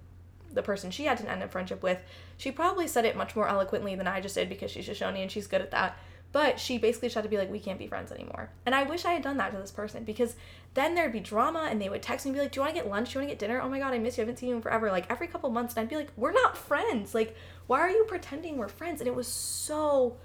the 0.53 0.63
person 0.63 0.91
she 0.91 1.05
had 1.05 1.19
to 1.19 1.31
end 1.31 1.43
a 1.43 1.49
friendship 1.49 1.83
with. 1.83 1.99
She 2.37 2.51
probably 2.51 2.87
said 2.87 3.05
it 3.05 3.17
much 3.17 3.35
more 3.35 3.49
eloquently 3.49 3.95
than 3.95 4.07
I 4.07 4.21
just 4.21 4.35
did 4.35 4.49
because 4.49 4.71
she's 4.71 4.85
Shoshone 4.85 5.23
and 5.23 5.31
she's 5.31 5.47
good 5.47 5.63
at 5.63 5.71
that. 5.71 5.97
But 6.33 6.59
she 6.59 6.79
basically 6.79 7.09
just 7.09 7.15
had 7.15 7.25
to 7.25 7.31
be 7.31 7.37
like, 7.37 7.51
we 7.51 7.61
can't 7.61 7.79
be 7.79 7.87
friends 7.87 8.11
anymore. 8.11 8.51
And 8.65 8.75
I 8.75 8.85
wish 8.85 9.05
I 9.05 9.13
had 9.13 9.23
done 9.23 9.37
that 9.37 9.53
to 9.53 9.59
this 9.59 9.71
person 9.71 10.05
because 10.05 10.35
then 10.73 10.95
there'd 10.95 11.13
be 11.13 11.21
drama 11.21 11.69
and 11.71 11.81
they 11.81 11.91
would 11.91 12.03
text 12.03 12.25
me 12.25 12.31
and 12.31 12.37
be 12.37 12.41
like, 12.41 12.53
do 12.53 12.59
you 12.59 12.63
want 12.63 12.75
to 12.75 12.81
get 12.81 12.91
lunch? 12.91 13.11
Do 13.11 13.15
you 13.15 13.21
want 13.21 13.29
to 13.29 13.35
get 13.35 13.39
dinner? 13.39 13.61
Oh 13.61 13.69
my 13.69 13.79
God, 13.79 13.93
I 13.93 13.99
miss 13.99 14.17
you. 14.17 14.23
I 14.23 14.25
haven't 14.25 14.39
seen 14.39 14.49
you 14.49 14.57
in 14.57 14.63
forever. 14.63 14.91
Like 14.91 15.11
every 15.11 15.27
couple 15.27 15.51
months. 15.51 15.75
And 15.75 15.83
I'd 15.83 15.91
be 15.91 15.97
like, 15.97 16.11
we're 16.17 16.33
not 16.33 16.57
friends. 16.57 17.15
Like, 17.15 17.37
why 17.67 17.81
are 17.81 17.91
you 17.91 18.05
pretending 18.09 18.57
we're 18.57 18.69
friends? 18.69 19.03
And 19.03 19.09
it 19.09 19.15
was 19.15 19.29
so 19.29 20.17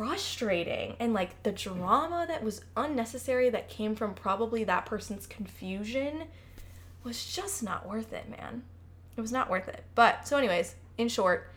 frustrating. 0.00 0.96
And 0.98 1.12
like 1.12 1.42
the 1.42 1.52
drama 1.52 2.24
that 2.26 2.42
was 2.42 2.62
unnecessary 2.74 3.50
that 3.50 3.68
came 3.68 3.94
from 3.94 4.14
probably 4.14 4.64
that 4.64 4.86
person's 4.86 5.26
confusion 5.26 6.22
was 7.04 7.26
just 7.26 7.62
not 7.62 7.86
worth 7.86 8.10
it, 8.14 8.30
man. 8.30 8.62
It 9.16 9.20
was 9.20 9.30
not 9.30 9.50
worth 9.50 9.68
it. 9.68 9.84
But 9.94 10.26
so, 10.26 10.38
anyways, 10.38 10.74
in 10.96 11.08
short, 11.08 11.52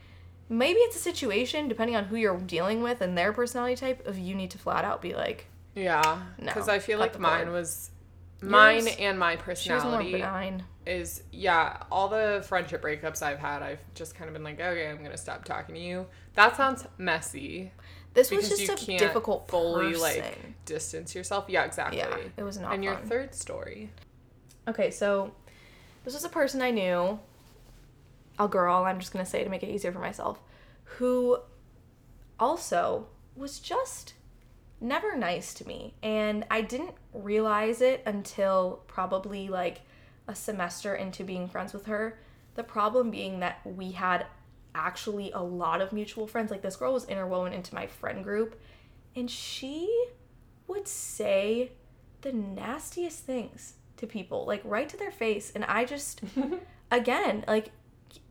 maybe 0.50 0.80
it's 0.80 0.98
a 0.98 1.00
situation 1.00 1.70
depending 1.70 1.96
on 1.96 2.06
who 2.06 2.18
you're 2.18 2.38
dealing 2.38 2.84
with 2.84 3.00
and 3.00 3.18
their 3.18 3.32
personality 3.32 3.78
type 3.78 4.06
of 4.06 4.18
you 4.20 4.36
need 4.36 4.52
to 4.52 4.58
flat 4.58 4.84
out 4.84 5.02
be 5.02 5.16
like 5.16 5.48
yeah, 5.74 6.22
No, 6.38 6.46
because 6.48 6.68
I 6.68 6.80
feel 6.80 7.00
like 7.00 7.18
mine 7.18 7.46
cord. 7.46 7.54
was 7.54 7.92
mine 8.42 8.86
Yours- 8.86 8.96
and 9.00 9.18
my 9.18 9.38
personality 9.38 10.24
is 10.86 11.24
yeah. 11.32 11.78
All 11.90 12.10
the 12.10 12.44
friendship 12.46 12.84
breakups 12.84 13.22
I've 13.24 13.40
had, 13.40 13.64
I've 13.64 13.80
just 13.96 14.16
kind 14.16 14.28
of 14.28 14.34
been 14.34 14.44
like, 14.44 14.60
okay, 14.60 14.90
I'm 14.90 15.02
gonna 15.02 15.18
stop 15.18 15.46
talking 15.46 15.76
to 15.76 15.82
you. 15.82 16.08
That 16.36 16.58
sounds 16.58 16.86
messy. 16.98 17.72
This 18.14 18.32
was 18.32 18.50
just 18.50 18.88
a 18.90 18.98
difficult 18.98 19.48
fully 19.48 19.94
person. 19.94 20.02
like 20.02 20.66
distance 20.66 21.16
yourself. 21.16 21.46
Yeah, 21.48 21.66
exactly. 21.66 21.98
yeah 21.98 22.18
it 22.38 22.44
was 22.44 22.58
not 22.58 22.74
and 22.74 22.84
your 22.84 22.96
fun. 22.96 23.08
third 23.08 23.36
story. 23.36 23.92
okay 24.68 24.92
so 24.92 25.34
this 26.04 26.14
was 26.14 26.24
a 26.24 26.30
person 26.30 26.62
i 26.62 26.72
knew 26.72 27.20
a 28.40 28.48
girl 28.48 28.84
i'm 28.84 29.00
just 29.00 29.14
going 29.14 29.24
to 29.24 29.30
say 29.30 29.44
to 29.44 29.50
make 29.50 29.64
it 29.64 29.70
easier 29.70 29.92
for 29.92 30.00
myself 30.00 30.40
who 30.84 31.38
also 32.40 33.08
was 33.36 33.60
just 33.60 34.14
never 34.82 35.16
nice 35.16 35.54
to 35.54 35.68
me 35.68 35.94
and 36.04 36.46
i 36.52 36.62
didn't 36.62 36.94
realize 37.14 37.82
it 37.82 38.02
until 38.06 38.84
probably 38.88 39.48
like 39.48 39.82
a 40.28 40.36
semester 40.36 40.96
into 40.96 41.24
being 41.24 41.48
friends 41.48 41.74
with 41.74 41.86
her 41.86 42.18
the 42.56 42.64
problem 42.64 43.10
being 43.12 43.40
that 43.40 43.60
we 43.66 43.92
had 43.92 44.26
actually 44.76 45.32
a 45.32 45.42
lot 45.42 45.82
of 45.82 45.94
mutual 45.94 46.28
friends. 46.28 46.52
Like 46.52 46.62
this 46.62 46.76
girl 46.76 46.94
was 46.94 47.06
interwoven 47.06 47.54
into 47.54 47.74
my 47.76 47.88
friend 47.88 48.24
group 48.24 48.60
and 49.16 49.30
she 49.30 50.06
would 50.68 50.88
say 50.88 51.72
the 52.22 52.32
nastiest 52.32 53.20
things 53.26 53.74
to 53.98 54.08
people 54.08 54.46
like 54.46 54.62
right 54.64 54.88
to 54.90 54.98
their 54.98 55.12
face. 55.12 55.52
And 55.54 55.66
i 55.66 55.86
just 55.86 56.22
again 56.92 57.44
like 57.48 57.72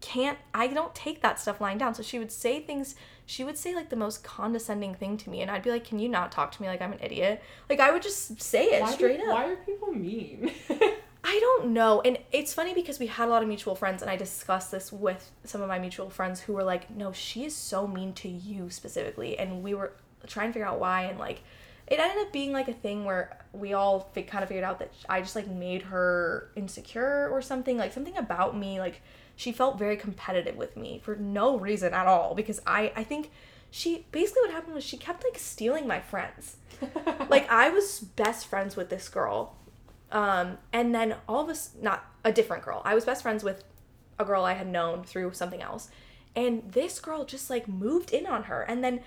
can't 0.01 0.38
i 0.55 0.66
don't 0.66 0.95
take 0.95 1.22
that 1.22 1.38
stuff 1.38 1.61
lying 1.61 1.78
down. 1.78 1.95
So 1.95 2.03
she 2.03 2.18
would 2.18 2.32
say 2.32 2.61
things 2.61 2.95
she 3.26 3.45
would 3.45 3.57
say 3.57 3.74
like 3.74 3.88
the 3.88 3.97
most 3.97 4.24
condescending 4.24 4.95
thing 4.95 5.16
to 5.18 5.30
me. 5.30 5.43
And 5.43 5.51
i'd 5.51 5.62
be 5.62 5.70
like 5.70 5.84
can 5.84 5.99
you 5.99 6.09
not 6.09 6.32
talk 6.32 6.53
to 6.53 6.62
me 6.62 6.68
like 6.68 6.82
i'm 6.82 6.93
an 6.93 7.01
idiot? 7.03 7.43
Like 7.70 7.80
i 7.80 7.90
would 7.93 8.03
just 8.03 8.40
say 8.43 8.64
it 8.66 8.82
Why 8.82 8.88
do- 8.88 8.95
straight 8.95 9.20
up. 9.20 9.26
Why 9.28 9.49
are 9.51 9.57
people 9.57 9.93
mean? 9.93 10.51
I 11.25 11.39
don't 11.41 11.73
know. 11.73 12.01
And 12.01 12.18
it's 12.33 12.53
funny 12.53 12.75
because 12.75 12.99
we 12.99 13.07
had 13.07 13.29
a 13.29 13.31
lot 13.31 13.43
of 13.43 13.49
mutual 13.49 13.75
friends, 13.75 14.03
and 14.03 14.11
I 14.11 14.16
discussed 14.16 14.70
this 14.70 14.93
with 14.93 15.31
some 15.45 15.62
of 15.62 15.68
my 15.68 15.79
mutual 15.79 16.11
friends 16.11 16.41
who 16.41 16.53
were 16.53 16.64
like, 16.64 16.91
no, 16.91 17.12
she 17.12 17.45
is 17.45 17.55
so 17.55 17.87
mean 17.87 18.12
to 18.14 18.29
you 18.29 18.70
specifically. 18.70 19.39
And 19.39 19.62
we 19.62 19.75
were 19.75 19.93
trying 20.27 20.49
to 20.49 20.53
figure 20.53 20.66
out 20.66 20.81
why. 20.81 21.05
And 21.05 21.18
like, 21.18 21.43
it 21.87 22.01
ended 22.01 22.27
up 22.27 22.33
being 22.33 22.53
like 22.53 22.68
a 22.68 22.73
thing 22.73 23.05
where 23.05 23.39
we 23.53 23.73
all 23.73 24.11
kind 24.14 24.43
of 24.43 24.49
figured 24.49 24.64
out 24.64 24.81
that 24.81 24.93
I 25.09 25.20
just 25.20 25.37
like 25.37 25.49
made 25.49 25.83
her 25.83 26.51
insecure 26.57 27.29
or 27.29 27.41
something. 27.41 27.77
Like, 27.77 27.93
something 27.93 28.16
about 28.16 28.57
me, 28.57 28.81
like, 28.81 29.01
she 29.37 29.53
felt 29.53 29.79
very 29.79 29.97
competitive 29.97 30.57
with 30.57 30.77
me 30.77 31.01
for 31.05 31.14
no 31.14 31.57
reason 31.57 31.95
at 31.95 32.07
all. 32.07 32.35
Because 32.35 32.61
I, 32.66 32.93
I 32.97 33.05
think 33.05 33.31
she 33.70 34.07
basically 34.11 34.43
what 34.43 34.51
happened 34.51 34.75
was 34.75 34.85
she 34.85 34.99
kept 34.99 35.25
like 35.25 35.39
stealing 35.39 35.87
my 35.87 35.99
friends 35.99 36.57
like 37.31 37.51
I 37.51 37.70
was 37.70 38.01
best 38.01 38.47
friends 38.47 38.77
with 38.77 38.91
this 38.91 39.09
girl. 39.09 39.57
Um, 40.12 40.58
and 40.72 40.94
then 40.94 41.16
all 41.26 41.40
of 41.40 41.48
us 41.48 41.70
not 41.80 42.04
a 42.24 42.30
different 42.30 42.62
girl. 42.62 42.82
I 42.84 42.94
was 42.94 43.04
best 43.04 43.22
friends 43.22 43.42
with 43.42 43.64
a 44.18 44.24
girl 44.24 44.44
I 44.44 44.52
had 44.52 44.68
known 44.68 45.02
through 45.02 45.32
something 45.32 45.62
else. 45.62 45.90
And 46.36 46.72
this 46.72 47.00
girl 47.00 47.24
just 47.24 47.50
like 47.50 47.66
moved 47.66 48.12
in 48.12 48.26
on 48.26 48.44
her. 48.44 48.62
And 48.62 48.84
then 48.84 49.00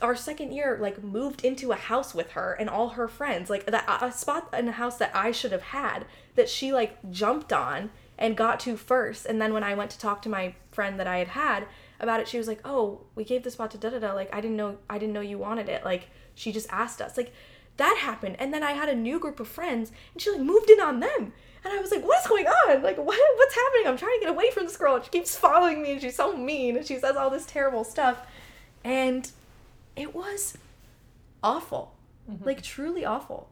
our 0.00 0.16
second 0.16 0.52
year 0.52 0.78
like 0.80 1.02
moved 1.02 1.44
into 1.44 1.72
a 1.72 1.76
house 1.76 2.14
with 2.14 2.32
her 2.32 2.52
and 2.54 2.70
all 2.70 2.90
her 2.90 3.08
friends 3.08 3.50
like 3.50 3.66
that 3.66 3.84
a 4.00 4.12
spot 4.12 4.48
in 4.56 4.68
a 4.68 4.72
house 4.72 4.96
that 4.98 5.10
I 5.14 5.32
should 5.32 5.50
have 5.50 5.62
had 5.62 6.06
that 6.36 6.48
she 6.48 6.72
like 6.72 6.98
jumped 7.10 7.52
on 7.52 7.90
and 8.16 8.36
got 8.36 8.60
to 8.60 8.76
first. 8.76 9.26
And 9.26 9.40
then 9.40 9.52
when 9.52 9.64
I 9.64 9.74
went 9.74 9.90
to 9.92 9.98
talk 9.98 10.22
to 10.22 10.28
my 10.28 10.54
friend 10.70 10.98
that 11.00 11.06
I 11.06 11.18
had 11.18 11.28
had 11.28 11.66
about 12.00 12.20
it 12.20 12.28
she 12.28 12.38
was 12.38 12.46
like 12.46 12.60
oh 12.64 13.00
we 13.16 13.24
gave 13.24 13.42
the 13.42 13.50
spot 13.50 13.70
to 13.72 13.78
da 13.78 13.90
da 13.90 13.98
da. 13.98 14.12
Like 14.12 14.32
I 14.32 14.40
didn't 14.40 14.56
know 14.56 14.78
I 14.88 14.98
didn't 14.98 15.14
know 15.14 15.20
you 15.20 15.38
wanted 15.38 15.68
it. 15.68 15.84
Like 15.84 16.08
she 16.34 16.52
just 16.52 16.68
asked 16.70 17.00
us. 17.00 17.16
Like 17.16 17.32
that 17.78 17.98
happened. 18.00 18.36
And 18.38 18.52
then 18.52 18.62
I 18.62 18.72
had 18.72 18.88
a 18.88 18.94
new 18.94 19.18
group 19.18 19.40
of 19.40 19.48
friends 19.48 19.90
and 20.12 20.22
she 20.22 20.30
like 20.30 20.40
moved 20.40 20.70
in 20.70 20.80
on 20.80 21.00
them. 21.00 21.32
And 21.64 21.72
I 21.72 21.80
was 21.80 21.90
like 21.90 22.04
what 22.04 22.20
is 22.20 22.28
going 22.28 22.46
on? 22.46 22.82
Like 22.82 22.98
what 22.98 23.18
what's 23.36 23.54
happening? 23.54 23.86
I'm 23.86 23.96
trying 23.96 24.18
to 24.20 24.26
get 24.26 24.30
away 24.30 24.50
from 24.50 24.64
this 24.64 24.76
girl 24.76 24.96
and 24.96 25.04
she 25.04 25.10
keeps 25.10 25.36
following 25.36 25.82
me 25.82 25.92
and 25.92 26.00
she's 26.00 26.16
so 26.16 26.36
mean 26.36 26.76
and 26.76 26.86
she 26.86 26.98
says 26.98 27.16
all 27.16 27.30
this 27.30 27.46
terrible 27.46 27.84
stuff. 27.84 28.26
And 28.84 29.30
it 29.96 30.14
was 30.14 30.56
awful. 31.42 31.94
Mm-hmm. 32.30 32.44
Like 32.44 32.62
truly 32.62 33.04
awful 33.04 33.48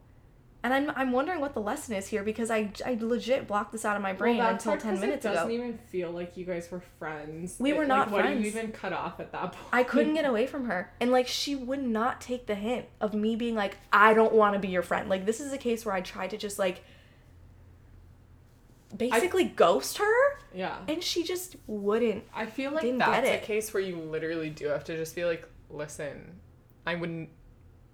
and 0.67 0.75
I'm, 0.91 0.97
I'm 0.97 1.13
wondering 1.13 1.41
what 1.41 1.55
the 1.55 1.61
lesson 1.61 1.95
is 1.95 2.09
here 2.09 2.23
because 2.25 2.51
I, 2.51 2.71
I 2.85 2.99
legit 3.01 3.47
blocked 3.47 3.71
this 3.73 3.85
out 3.85 3.95
of 3.97 4.03
my 4.03 4.13
brain 4.13 4.39
Well, 4.39 4.51
until 4.51 4.73
hard 4.73 4.81
10 4.81 4.93
'cause 4.93 5.01
minutes 5.01 5.25
it 5.25 5.29
ago 5.29 5.35
doesn't 5.37 5.53
even 5.53 5.79
feel 5.91 6.11
like 6.11 6.37
you 6.37 6.45
guys 6.45 6.71
were 6.71 6.81
friends. 6.99 7.57
We 7.59 7.71
It- 7.71 7.75
were 7.77 7.83
like, 7.83 7.89
not 7.89 8.09
do 8.11 8.17
friends. 8.17 8.41
you 8.43 8.47
even 8.49 8.73
cut 8.73 8.93
off 8.93 9.21
at 9.21 9.31
that 9.33 9.53
point? 9.53 9.69
I 9.73 9.85
couldn't 9.85 10.15
get 10.15 10.25
away 10.25 10.47
from 10.47 10.65
her. 10.67 10.93
And 11.01 11.13
like 11.13 11.29
she 11.29 11.55
would 11.55 11.83
not 11.83 12.21
take 12.21 12.47
the 12.47 12.55
hint 12.57 12.87
of 13.01 13.15
me 13.15 13.37
being 13.37 13.55
like, 13.55 13.77
I 13.93 14.13
don't 14.15 14.33
want 14.33 14.55
to 14.55 14.59
be 14.59 14.69
your 14.69 14.83
friend. 14.83 15.09
Like 15.09 15.25
this 15.25 15.41
is 15.41 15.53
a 15.53 15.59
case 15.59 15.87
where 15.87 15.95
I 15.95 16.01
tried 16.01 16.31
to 16.31 16.37
just 16.37 16.59
like 16.59 16.83
basically 18.97 19.45
ghost 19.45 19.99
her 19.99 20.39
Yeah. 20.55 20.79
and 20.89 21.03
she 21.03 21.23
just 21.23 21.57
wouldn't. 21.67 22.25
I 22.35 22.47
feel 22.47 22.71
like 22.73 22.97
that's 22.99 23.29
a 23.29 23.39
case 23.39 23.75
where 23.75 23.83
you 23.83 23.97
literally 23.97 24.51
do 24.51 24.67
have 24.69 24.85
to 24.85 24.97
just 24.97 25.15
be 25.15 25.25
like, 25.25 25.47
listen, 25.71 26.41
I 26.87 26.95
wouldn't. 26.95 27.29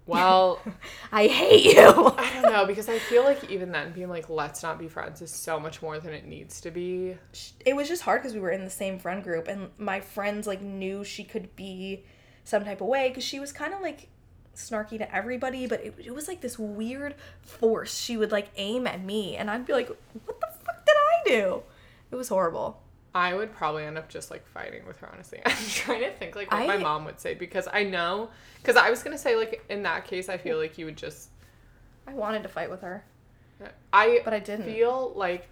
Well, 0.05 0.59
I 1.11 1.27
hate 1.27 1.63
you. 1.63 1.79
I 2.17 2.29
don't 2.33 2.51
know 2.51 2.65
because 2.65 2.89
I 2.89 2.99
feel 2.99 3.23
like 3.23 3.49
even 3.49 3.71
then 3.71 3.91
being 3.93 4.09
like, 4.09 4.29
let's 4.29 4.61
not 4.61 4.77
be 4.77 4.87
friends 4.87 5.21
is 5.21 5.31
so 5.31 5.59
much 5.59 5.81
more 5.81 5.99
than 5.99 6.13
it 6.13 6.25
needs 6.25 6.59
to 6.61 6.71
be. 6.71 7.17
it 7.65 7.75
was 7.75 7.87
just 7.87 8.01
hard 8.03 8.21
because 8.21 8.33
we 8.33 8.39
were 8.41 8.51
in 8.51 8.63
the 8.65 8.69
same 8.69 8.99
friend 8.99 9.23
group 9.23 9.47
and 9.47 9.69
my 9.77 9.99
friends 9.99 10.45
like 10.47 10.61
knew 10.61 11.03
she 11.03 11.23
could 11.23 11.55
be 11.55 12.03
some 12.43 12.65
type 12.65 12.81
of 12.81 12.87
way 12.87 13.07
because 13.09 13.23
she 13.23 13.39
was 13.39 13.51
kind 13.53 13.73
of 13.73 13.81
like 13.81 14.09
snarky 14.55 14.97
to 14.99 15.15
everybody 15.15 15.65
but 15.65 15.83
it, 15.83 15.95
it 15.97 16.13
was 16.13 16.27
like 16.27 16.41
this 16.41 16.59
weird 16.59 17.15
force 17.41 17.97
she 17.97 18.17
would 18.17 18.31
like 18.31 18.49
aim 18.55 18.85
at 18.85 19.03
me 19.03 19.35
and 19.35 19.49
i'd 19.49 19.65
be 19.65 19.73
like 19.73 19.87
what 19.87 20.39
the 20.39 20.47
fuck 20.63 20.85
did 20.85 20.93
i 20.95 21.29
do 21.29 21.63
it 22.11 22.15
was 22.15 22.27
horrible 22.27 22.82
I 23.15 23.33
would 23.35 23.53
probably 23.53 23.83
end 23.83 23.97
up 23.97 24.09
just 24.09 24.31
like 24.31 24.45
fighting 24.47 24.85
with 24.87 24.99
her, 24.99 25.09
honestly. 25.11 25.41
I'm 25.45 25.55
trying 25.69 26.01
to 26.01 26.11
think 26.11 26.35
like 26.35 26.51
what 26.51 26.67
my 26.67 26.77
mom 26.77 27.05
would 27.05 27.19
say 27.19 27.33
because 27.33 27.67
I 27.71 27.83
know, 27.83 28.29
because 28.57 28.75
I 28.75 28.89
was 28.89 29.03
gonna 29.03 29.17
say 29.17 29.35
like 29.35 29.63
in 29.69 29.83
that 29.83 30.05
case, 30.05 30.29
I 30.29 30.37
feel 30.37 30.57
like 30.57 30.77
you 30.77 30.85
would 30.85 30.97
just, 30.97 31.29
i 32.05 32.13
wanted 32.13 32.43
to 32.43 32.49
fight 32.49 32.69
with 32.69 32.81
her 32.81 33.01
I 33.93 34.19
but 34.25 34.33
i 34.33 34.39
didn't 34.39 34.65
feel 34.65 35.13
like 35.15 35.47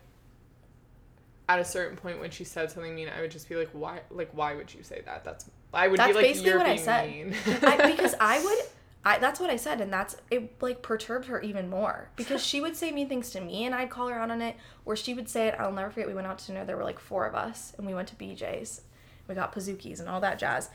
at 1.52 1.60
a 1.60 1.66
certain 1.66 1.98
point 1.98 2.20
when 2.20 2.32
she 2.32 2.46
said 2.46 2.72
something 2.72 2.96
mean, 2.96 3.10
I 3.10 3.20
would 3.20 3.32
just 3.32 3.50
be 3.50 3.56
like, 3.56 3.70
why, 3.74 4.00
like 4.10 4.30
why 4.32 4.56
would 4.56 4.74
you 4.74 4.84
say 4.84 5.02
that? 5.06 5.26
That's 5.26 5.50
I 5.74 5.90
would 5.90 6.00
That's 6.00 6.10
be 6.10 6.14
like, 6.14 6.24
basically 6.24 6.50
you're 6.50 6.58
what 6.58 6.68
I 6.68 6.74
being 6.74 6.86
said. 6.86 7.10
mean. 7.10 7.36
I, 7.64 7.92
because 7.92 8.16
I 8.22 8.42
would, 8.42 8.58
I 9.04 9.18
that's 9.18 9.40
what 9.40 9.50
I 9.50 9.56
said, 9.56 9.82
and 9.82 9.92
that's 9.92 10.16
it. 10.30 10.62
Like 10.62 10.82
perturbed 10.82 11.26
her 11.26 11.42
even 11.42 11.70
more 11.70 12.10
because 12.16 12.46
she 12.46 12.62
would 12.62 12.76
say 12.76 12.92
mean 12.92 13.10
things 13.10 13.32
to 13.32 13.42
me, 13.42 13.66
and 13.66 13.74
I'd 13.74 13.90
call 13.90 14.08
her 14.10 14.16
out 14.16 14.30
on 14.32 14.42
it. 14.42 14.56
Or 14.86 14.96
she 14.96 15.14
would 15.14 15.28
say 15.30 15.48
it. 15.48 15.56
I'll 15.58 15.72
never 15.72 15.90
forget. 15.90 16.08
We 16.08 16.14
went 16.14 16.28
out 16.28 16.38
to 16.40 16.48
dinner. 16.48 16.66
There 16.66 16.78
were 16.78 16.84
like 16.84 17.00
four 17.00 17.26
of 17.26 17.34
us, 17.36 17.74
and 17.78 17.88
we 17.88 17.94
went 17.94 18.08
to 18.10 18.16
BJ's. 18.16 18.82
We 19.28 19.36
got 19.36 19.54
Pizookies 19.56 20.00
and 20.00 20.08
all 20.10 20.22
that 20.22 20.38
jazz. 20.40 20.70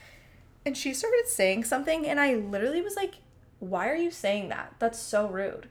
And 0.64 0.76
she 0.76 0.92
started 0.94 1.24
saying 1.28 1.64
something, 1.64 2.06
and 2.06 2.18
I 2.18 2.34
literally 2.34 2.82
was 2.82 2.96
like, 2.96 3.16
"Why 3.60 3.88
are 3.88 3.94
you 3.96 4.10
saying 4.10 4.48
that? 4.48 4.74
That's 4.78 4.98
so 4.98 5.28
rude." 5.28 5.68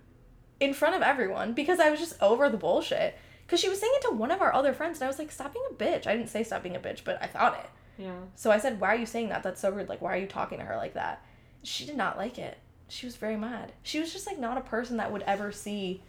In 0.61 0.73
front 0.73 0.95
of 0.95 1.01
everyone, 1.01 1.51
because 1.53 1.81
I 1.81 1.89
was 1.89 1.99
just 1.99 2.21
over 2.21 2.47
the 2.49 2.57
bullshit. 2.57 3.17
Because 3.45 3.59
she 3.59 3.69
was 3.69 3.79
saying 3.79 3.91
it 3.97 4.01
to 4.03 4.11
one 4.11 4.31
of 4.31 4.41
our 4.41 4.53
other 4.53 4.73
friends, 4.73 4.97
and 4.99 5.03
I 5.03 5.07
was 5.07 5.19
like, 5.19 5.31
"Stop 5.31 5.53
being 5.53 5.65
a 5.69 5.73
bitch." 5.73 6.07
I 6.07 6.15
didn't 6.15 6.29
say 6.29 6.43
stop 6.43 6.63
being 6.63 6.77
a 6.77 6.79
bitch, 6.79 7.03
but 7.03 7.21
I 7.21 7.27
thought 7.27 7.59
it. 7.59 7.69
yeah. 8.03 8.15
So 8.35 8.49
I 8.49 8.57
said, 8.59 8.79
Why 8.79 8.89
are 8.93 8.97
you 8.97 9.05
saying 9.05 9.29
that? 9.29 9.43
That's 9.43 9.59
so 9.61 9.69
rude. 9.69 9.89
Like, 9.89 10.01
why 10.01 10.13
are 10.13 10.17
you 10.17 10.25
talking 10.27 10.59
to 10.59 10.65
her 10.65 10.77
like 10.77 10.93
that? 10.93 11.21
She 11.65 11.85
did 11.85 11.97
not 11.97 12.17
like 12.17 12.37
it. 12.37 12.57
She 12.87 13.05
was 13.05 13.15
very 13.15 13.35
mad. 13.35 13.71
She 13.83 13.99
was 13.99 14.13
just 14.13 14.27
like 14.27 14.39
not 14.39 14.57
a 14.57 14.61
person 14.61 14.97
that 14.97 15.11
would 15.11 15.23
ever 15.23 15.51
see 15.51 16.01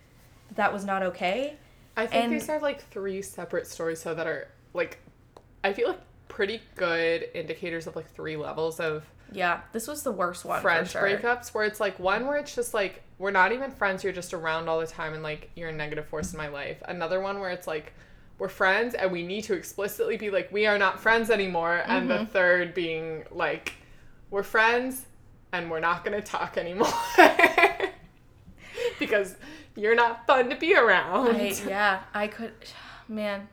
that 0.49 0.57
that 0.57 0.73
was 0.73 0.85
not 0.85 1.03
okay. 1.03 1.57
I 1.97 2.07
think 2.07 2.25
And- 2.25 2.33
these 2.33 2.49
are 2.49 2.61
like 2.61 2.83
three 2.91 3.23
separate 3.23 3.67
stories, 3.67 4.01
so 4.01 4.15
that 4.15 4.27
are 4.27 4.49
like, 4.75 4.99
I 5.65 5.73
feel 5.73 5.89
like 5.89 6.01
pretty 6.29 6.61
good 6.75 7.29
indicators 7.35 7.87
of 7.87 7.97
like 7.97 8.11
three 8.11 8.37
levels 8.37 8.79
of 8.79 9.05
Yeah, 9.33 9.61
this 9.73 9.89
was 9.89 10.03
the 10.03 10.13
worst 10.13 10.45
one. 10.45 10.61
friend 10.61 10.87
for 10.87 10.93
sure. 10.99 11.03
breakups 11.09 11.55
where 11.55 11.65
it's 11.65 11.81
like 11.81 11.99
one 11.99 12.27
where 12.27 12.37
it's 12.37 12.55
just 12.55 12.75
like 12.75 13.03
we're 13.19 13.31
not 13.31 13.53
even 13.53 13.71
friends 13.71 14.05
you're 14.05 14.13
just 14.13 14.35
around 14.35 14.69
all 14.69 14.79
the 14.79 14.87
time 14.87 15.15
and 15.15 15.23
like 15.23 15.51
you're 15.57 15.71
a 15.71 15.73
negative 15.73 16.05
force 16.07 16.33
in 16.33 16.37
my 16.39 16.49
life 16.49 16.83
another 16.87 17.19
one 17.21 17.41
where 17.41 17.49
it's 17.51 17.67
like 17.67 17.95
we're 18.39 18.49
friends 18.51 18.93
and 18.95 19.11
we 19.11 19.23
need 19.23 19.43
to 19.45 19.55
explicitly 19.55 20.19
be 20.19 20.29
like 20.31 20.53
we 20.53 20.67
are 20.67 20.77
not 20.77 21.01
friends 21.01 21.31
anymore 21.31 21.83
and 21.87 22.11
Mm-hmm. 22.11 22.25
the 22.25 22.31
third 22.31 22.75
being 22.75 23.25
like 23.31 23.73
we're 24.31 24.43
friends 24.43 25.07
and 25.53 25.71
we're 25.71 25.81
not 25.81 26.05
going 26.05 26.21
to 26.21 26.27
talk 26.27 26.57
anymore 26.57 26.93
because 28.99 29.37
you're 29.75 29.95
not 29.95 30.27
fun 30.27 30.51
to 30.51 30.57
be 30.57 30.75
around 30.75 31.37
I, 31.37 31.55
yeah, 31.67 32.01
I 32.15 32.27
could. 32.27 32.53
Man, 33.09 33.49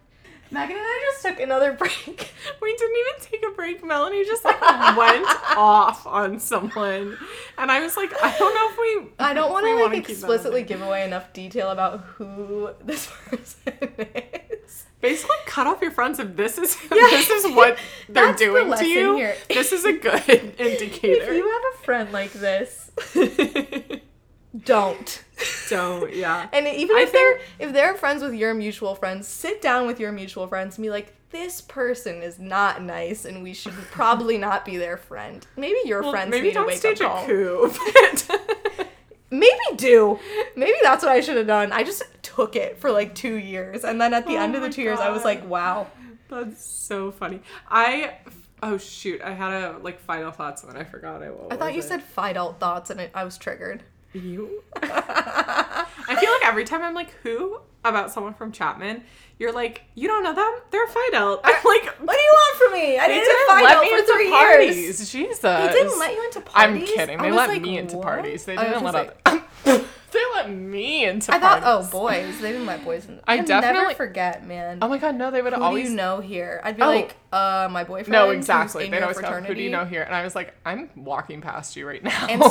Megan 0.49 0.75
and 0.75 0.85
I 0.85 1.11
just 1.11 1.25
took 1.25 1.39
another 1.39 1.73
break. 1.79 2.33
we 2.61 2.75
didn't 2.75 2.97
even 2.97 3.21
take 3.21 3.43
a 3.51 3.55
break 3.55 3.85
melanie 3.85 4.23
just 4.25 4.43
like 4.45 4.59
went 4.97 5.25
off 5.55 6.05
on 6.07 6.39
someone 6.39 7.17
and 7.57 7.71
i 7.71 7.79
was 7.81 7.95
like 7.97 8.11
i 8.23 8.35
don't 8.37 8.53
know 8.53 8.69
if 8.69 8.77
we 8.77 9.11
I 9.19 9.33
don't 9.33 9.51
want 9.51 9.65
to 9.65 9.85
like 9.85 10.09
explicitly 10.09 10.63
give 10.63 10.81
away 10.81 11.05
enough 11.05 11.33
detail 11.33 11.69
about 11.69 12.01
who 12.01 12.69
this 12.83 13.07
person 13.27 13.73
is. 13.97 14.42
Basically 15.03 15.35
cut 15.45 15.67
off 15.67 15.79
your 15.83 15.91
friends 15.91 16.17
if 16.17 16.35
this 16.35 16.57
is 16.57 16.75
Yeah. 16.91 17.07
this 17.11 17.29
is 17.29 17.51
what 17.55 17.77
they're 18.09 18.25
That's 18.27 18.39
the 18.39 18.45
doing 18.45 18.73
to 18.73 18.87
you. 18.87 19.15
here. 19.17 19.35
This 19.49 19.71
is 19.71 19.85
a 19.85 19.93
good 20.07 20.55
indicator. 20.57 21.23
If 21.31 21.35
you 21.37 21.47
have 21.47 21.61
a 21.75 21.83
friend 21.85 22.11
like 22.11 22.31
this, 22.33 22.89
don't. 24.63 25.23
Don't, 25.69 26.15
yeah. 26.15 26.47
And 26.53 26.67
even 26.67 26.95
I 26.95 27.01
if 27.01 27.11
they're 27.11 27.39
if 27.59 27.73
they're 27.73 27.95
friends 27.95 28.21
with 28.23 28.33
your 28.33 28.53
mutual 28.53 28.95
friends, 28.95 29.27
sit 29.27 29.61
down 29.61 29.87
with 29.87 29.99
your 29.99 30.11
mutual 30.11 30.47
friends 30.47 30.77
and 30.77 30.83
be 30.83 30.89
like, 30.89 31.13
this 31.31 31.61
person 31.61 32.21
is 32.21 32.37
not 32.39 32.81
nice, 32.83 33.25
and 33.25 33.41
we 33.41 33.53
should 33.53 33.73
probably 33.91 34.37
not 34.37 34.63
be 34.65 34.77
their 34.77 34.97
friend. 34.97 35.45
Maybe 35.57 35.77
your 35.85 36.01
Well, 36.03 36.11
friends 36.11 36.29
maybe 36.31 36.47
need 36.47 36.51
a 36.51 36.53
don't 36.53 36.67
wake 36.67 36.77
stage 36.77 37.01
up 37.01 37.11
a 37.11 37.15
call. 37.15 37.25
coup. 37.25 37.73
but- 37.93 38.87
Maybe 39.31 39.57
do. 39.75 40.19
Maybe 40.55 40.75
that's 40.83 41.03
what 41.03 41.11
I 41.11 41.19
should 41.21 41.37
have 41.37 41.47
done. 41.47 41.71
I 41.71 41.83
just 41.83 42.03
took 42.35 42.55
it 42.55 42.79
for 42.79 42.91
like 42.91 43.15
two 43.15 43.35
years, 43.35 43.83
and 43.83 43.99
then 43.99 44.13
at 44.13 44.25
the 44.25 44.33
Oh 44.33 44.41
end 44.41 44.55
of 44.55 44.61
the 44.61 44.67
oh 44.67 44.69
my 44.69 44.73
two 44.73 44.81
years, 44.81 44.99
I 44.99 45.09
was 45.09 45.23
like, 45.23 45.47
wow. 45.47 45.87
That's 46.29 46.65
so 46.65 47.11
funny. 47.11 47.41
I 47.69 48.15
oh 48.63 48.77
shoot, 48.77 49.21
I 49.21 49.33
had 49.33 49.51
a 49.51 49.77
like 49.79 49.99
final 49.99 50.31
thoughts 50.31 50.63
and 50.63 50.73
then 50.73 50.81
I 50.81 50.85
forgot 50.85 51.21
I 51.21 51.27
what 51.29 51.51
I 51.53 51.57
thought 51.57 51.73
you 51.73 51.79
it? 51.79 51.83
said 51.83 52.01
fidel 52.01 52.53
thoughts, 52.53 52.89
and 52.89 52.99
it, 53.01 53.11
I 53.13 53.23
was 53.23 53.37
triggered. 53.37 53.83
you. 54.13 54.63
I 54.81 56.15
feel 56.19 56.31
like 56.31 56.45
every 56.45 56.63
time 56.63 56.81
I'm 56.81 56.93
like 56.93 57.11
who 57.23 57.59
about 57.85 58.11
someone 58.11 58.33
from 58.33 58.51
Chapman, 58.51 59.03
you're 59.37 59.51
like 59.51 59.83
you 59.95 60.07
don't 60.07 60.23
know 60.23 60.33
them. 60.33 60.53
They're 60.71 60.87
out. 61.13 61.41
I'm 61.43 61.53
like 61.53 61.85
What 61.99 62.15
do 62.15 62.21
you 62.21 62.33
want 62.33 62.57
from 62.57 62.73
me? 62.73 62.97
I 62.97 63.07
didn't, 63.07 63.25
didn't 63.25 63.63
let 63.63 63.77
out 63.77 63.81
me 63.83 63.89
for 63.89 63.97
into 63.97 64.13
three 64.13 64.29
parties. 64.29 64.77
years. 64.77 65.11
Jesus. 65.11 65.39
They 65.39 65.71
didn't 65.71 65.99
let 65.99 66.13
you 66.15 66.23
into 66.25 66.41
parties. 66.41 66.81
I'm 66.81 66.85
kidding. 66.95 67.17
They 67.21 67.31
let 67.31 67.49
like, 67.49 67.61
me 67.61 67.77
into 67.77 67.97
what? 67.97 68.05
parties. 68.05 68.45
They 68.45 68.55
didn't 68.55 68.83
let 68.83 68.95
other. 68.95 69.43
They 69.63 70.21
let 70.35 70.49
me 70.51 71.05
into 71.05 71.33
I 71.33 71.39
thought, 71.39 71.63
parties. 71.63 71.89
oh, 71.89 71.91
boys. 71.99 72.39
They 72.39 72.51
didn't 72.51 72.67
let 72.67 72.83
boys 72.85 73.07
in. 73.07 73.19
I 73.27 73.33
I'd 73.35 73.47
never 73.47 73.61
definitely- 73.61 73.95
forget, 73.95 74.45
man. 74.45 74.79
Oh 74.81 74.87
my 74.87 74.97
god, 74.99 75.15
no! 75.15 75.31
They 75.31 75.41
would 75.41 75.53
Who 75.53 75.61
always 75.61 75.85
do 75.85 75.91
you 75.91 75.97
know 75.97 76.19
here? 76.21 76.61
I'd 76.63 76.75
be 76.77 76.83
Oh. 76.83 76.87
like, 76.87 77.15
uh, 77.31 77.67
my 77.71 77.83
boyfriend. 77.83 78.11
No, 78.11 78.29
exactly. 78.29 78.87
Your 78.89 79.01
always 79.01 79.17
go, 79.17 79.31
"Who 79.41 79.55
do 79.55 79.61
you 79.61 79.71
know 79.71 79.85
here?" 79.85 80.03
And 80.03 80.13
I 80.13 80.23
was 80.23 80.35
like, 80.35 80.53
"I'm 80.65 80.89
walking 80.95 81.41
past 81.41 81.75
you 81.75 81.87
right 81.87 82.03
now." 82.03 82.27
And 82.29 82.43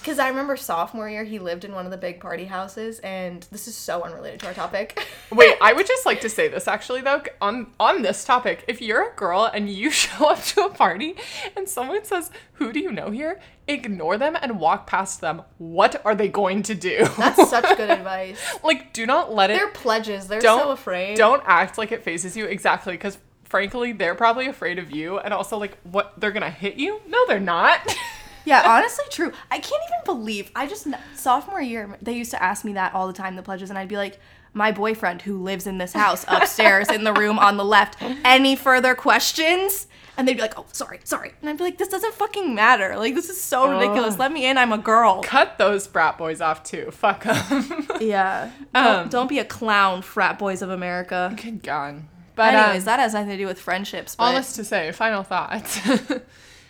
because 0.00 0.18
I 0.18 0.28
remember 0.28 0.56
sophomore 0.56 1.08
year, 1.08 1.22
he 1.22 1.38
lived 1.38 1.64
in 1.64 1.72
one 1.72 1.84
of 1.84 1.92
the 1.92 1.96
big 1.98 2.18
party 2.20 2.46
houses, 2.46 2.98
and 3.00 3.46
this 3.52 3.68
is 3.68 3.76
so 3.76 4.02
unrelated 4.02 4.40
to 4.40 4.48
our 4.48 4.54
topic. 4.54 5.06
Wait, 5.30 5.56
I 5.60 5.72
would 5.72 5.86
just 5.86 6.04
like 6.06 6.20
to 6.22 6.28
say 6.28 6.48
this 6.48 6.66
actually 6.66 7.02
though 7.02 7.22
on 7.40 7.68
on 7.78 8.02
this 8.02 8.24
topic. 8.24 8.64
If 8.66 8.82
you're 8.82 9.12
a 9.12 9.14
girl 9.14 9.44
and 9.44 9.70
you 9.70 9.90
show 9.92 10.30
up 10.30 10.42
to 10.46 10.62
a 10.64 10.70
party 10.70 11.14
and 11.56 11.68
someone 11.68 12.04
says, 12.04 12.32
"Who 12.54 12.72
do 12.72 12.80
you 12.80 12.90
know 12.90 13.10
here?" 13.12 13.38
Ignore 13.66 14.18
them 14.18 14.36
and 14.40 14.60
walk 14.60 14.86
past 14.86 15.20
them. 15.20 15.42
What 15.58 16.00
are 16.04 16.14
they 16.14 16.28
going 16.28 16.62
to 16.64 16.74
do? 16.74 17.06
That's 17.16 17.48
such 17.50 17.76
good 17.76 17.90
advice. 17.98 18.38
like, 18.62 18.92
do 18.92 19.06
not 19.06 19.32
let 19.32 19.50
it. 19.50 19.54
They're 19.54 19.68
pledges. 19.68 20.28
They're 20.28 20.40
don't 20.40 20.60
so 20.60 20.70
afraid. 20.70 21.16
Don't 21.16 21.42
act 21.46 21.78
like 21.78 21.92
it 21.92 22.02
phases 22.02 22.36
you 22.36 22.46
exactly 22.46 22.94
because. 22.94 23.18
Frankly, 23.44 23.92
they're 23.92 24.16
probably 24.16 24.46
afraid 24.48 24.80
of 24.80 24.90
you, 24.90 25.18
and 25.20 25.32
also 25.32 25.58
like, 25.58 25.78
what 25.84 26.14
they're 26.18 26.32
gonna 26.32 26.50
hit 26.50 26.74
you? 26.74 27.00
No, 27.06 27.24
they're 27.28 27.38
not. 27.38 27.80
Yeah, 28.44 28.62
honestly, 28.76 29.04
true. 29.10 29.32
I 29.50 29.58
can't 29.58 29.82
even 29.88 30.04
believe. 30.04 30.50
I 30.54 30.66
just 30.66 30.86
sophomore 31.14 31.62
year 31.62 31.96
they 32.02 32.12
used 32.12 32.30
to 32.32 32.42
ask 32.42 32.64
me 32.64 32.74
that 32.74 32.94
all 32.94 33.06
the 33.06 33.12
time, 33.12 33.36
the 33.36 33.42
pledges, 33.42 33.70
and 33.70 33.78
I'd 33.78 33.88
be 33.88 33.96
like, 33.96 34.18
"My 34.52 34.70
boyfriend 34.72 35.22
who 35.22 35.42
lives 35.42 35.66
in 35.66 35.78
this 35.78 35.92
house 35.92 36.24
upstairs 36.28 36.90
in 36.90 37.04
the 37.04 37.12
room 37.12 37.38
on 37.38 37.56
the 37.56 37.64
left. 37.64 37.96
Any 38.24 38.56
further 38.56 38.94
questions?" 38.94 39.86
And 40.16 40.28
they'd 40.28 40.34
be 40.34 40.40
like, 40.42 40.58
"Oh, 40.58 40.66
sorry, 40.72 41.00
sorry," 41.04 41.32
and 41.40 41.50
I'd 41.50 41.58
be 41.58 41.64
like, 41.64 41.78
"This 41.78 41.88
doesn't 41.88 42.14
fucking 42.14 42.54
matter. 42.54 42.96
Like, 42.96 43.14
this 43.14 43.28
is 43.28 43.40
so 43.40 43.68
ridiculous. 43.70 44.18
Let 44.18 44.32
me 44.32 44.46
in. 44.46 44.56
I'm 44.58 44.72
a 44.72 44.78
girl." 44.78 45.22
Cut 45.22 45.58
those 45.58 45.86
frat 45.86 46.16
boys 46.18 46.40
off 46.40 46.62
too. 46.62 46.90
Fuck 46.90 47.24
them. 47.24 47.88
Yeah. 48.00 48.50
Don't, 48.72 48.86
Um, 48.86 49.08
don't 49.08 49.28
be 49.28 49.38
a 49.38 49.44
clown, 49.44 50.02
frat 50.02 50.38
boys 50.38 50.62
of 50.62 50.70
America. 50.70 51.34
Good 51.40 51.62
God. 51.62 52.02
But 52.36 52.54
Anyways, 52.54 52.82
um, 52.82 52.86
that 52.86 53.00
has 53.00 53.14
nothing 53.14 53.30
to 53.30 53.36
do 53.36 53.46
with 53.46 53.60
friendships. 53.60 54.16
But 54.16 54.24
all 54.24 54.32
this 54.32 54.54
to 54.54 54.64
say, 54.64 54.90
final 54.92 55.22
thoughts. 55.22 55.78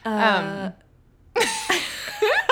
Uh, 0.06 0.72
um, 1.38 1.42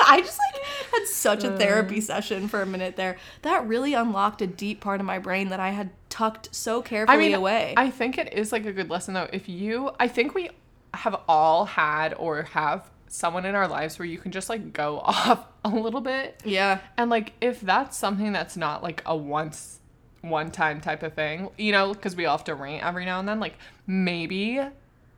I 0.05 0.21
just 0.21 0.39
like 0.39 0.63
had 0.91 1.07
such 1.07 1.43
a 1.43 1.55
therapy 1.55 2.01
session 2.01 2.47
for 2.47 2.63
a 2.63 2.65
minute 2.65 2.95
there. 2.95 3.17
That 3.43 3.67
really 3.67 3.93
unlocked 3.93 4.41
a 4.41 4.47
deep 4.47 4.81
part 4.81 4.99
of 4.99 5.05
my 5.05 5.19
brain 5.19 5.49
that 5.49 5.59
I 5.59 5.69
had 5.69 5.91
tucked 6.09 6.53
so 6.53 6.81
carefully 6.81 7.15
I 7.15 7.19
mean, 7.19 7.33
away. 7.35 7.73
I 7.77 7.89
think 7.91 8.17
it 8.17 8.33
is 8.33 8.51
like 8.51 8.65
a 8.65 8.73
good 8.73 8.89
lesson 8.89 9.13
though. 9.13 9.29
If 9.31 9.47
you, 9.47 9.91
I 9.99 10.07
think 10.07 10.33
we 10.33 10.49
have 10.93 11.19
all 11.27 11.65
had 11.65 12.13
or 12.15 12.43
have 12.43 12.89
someone 13.07 13.45
in 13.45 13.53
our 13.55 13.67
lives 13.67 13.99
where 13.99 14.05
you 14.07 14.17
can 14.17 14.31
just 14.31 14.49
like 14.49 14.73
go 14.73 14.99
off 15.03 15.45
a 15.63 15.69
little 15.69 16.01
bit. 16.01 16.41
yeah. 16.45 16.79
And 16.97 17.09
like, 17.09 17.33
if 17.41 17.61
that's 17.61 17.97
something 17.97 18.31
that's 18.33 18.57
not 18.57 18.81
like 18.83 19.01
a 19.05 19.15
once, 19.15 19.79
one 20.21 20.51
time 20.51 20.81
type 20.81 21.03
of 21.03 21.13
thing, 21.13 21.49
you 21.57 21.71
know, 21.71 21.93
because 21.93 22.15
we 22.15 22.25
all 22.25 22.37
have 22.37 22.45
to 22.45 22.55
rant 22.55 22.83
every 22.85 23.05
now 23.05 23.19
and 23.19 23.27
then, 23.27 23.39
like 23.39 23.55
maybe 23.87 24.59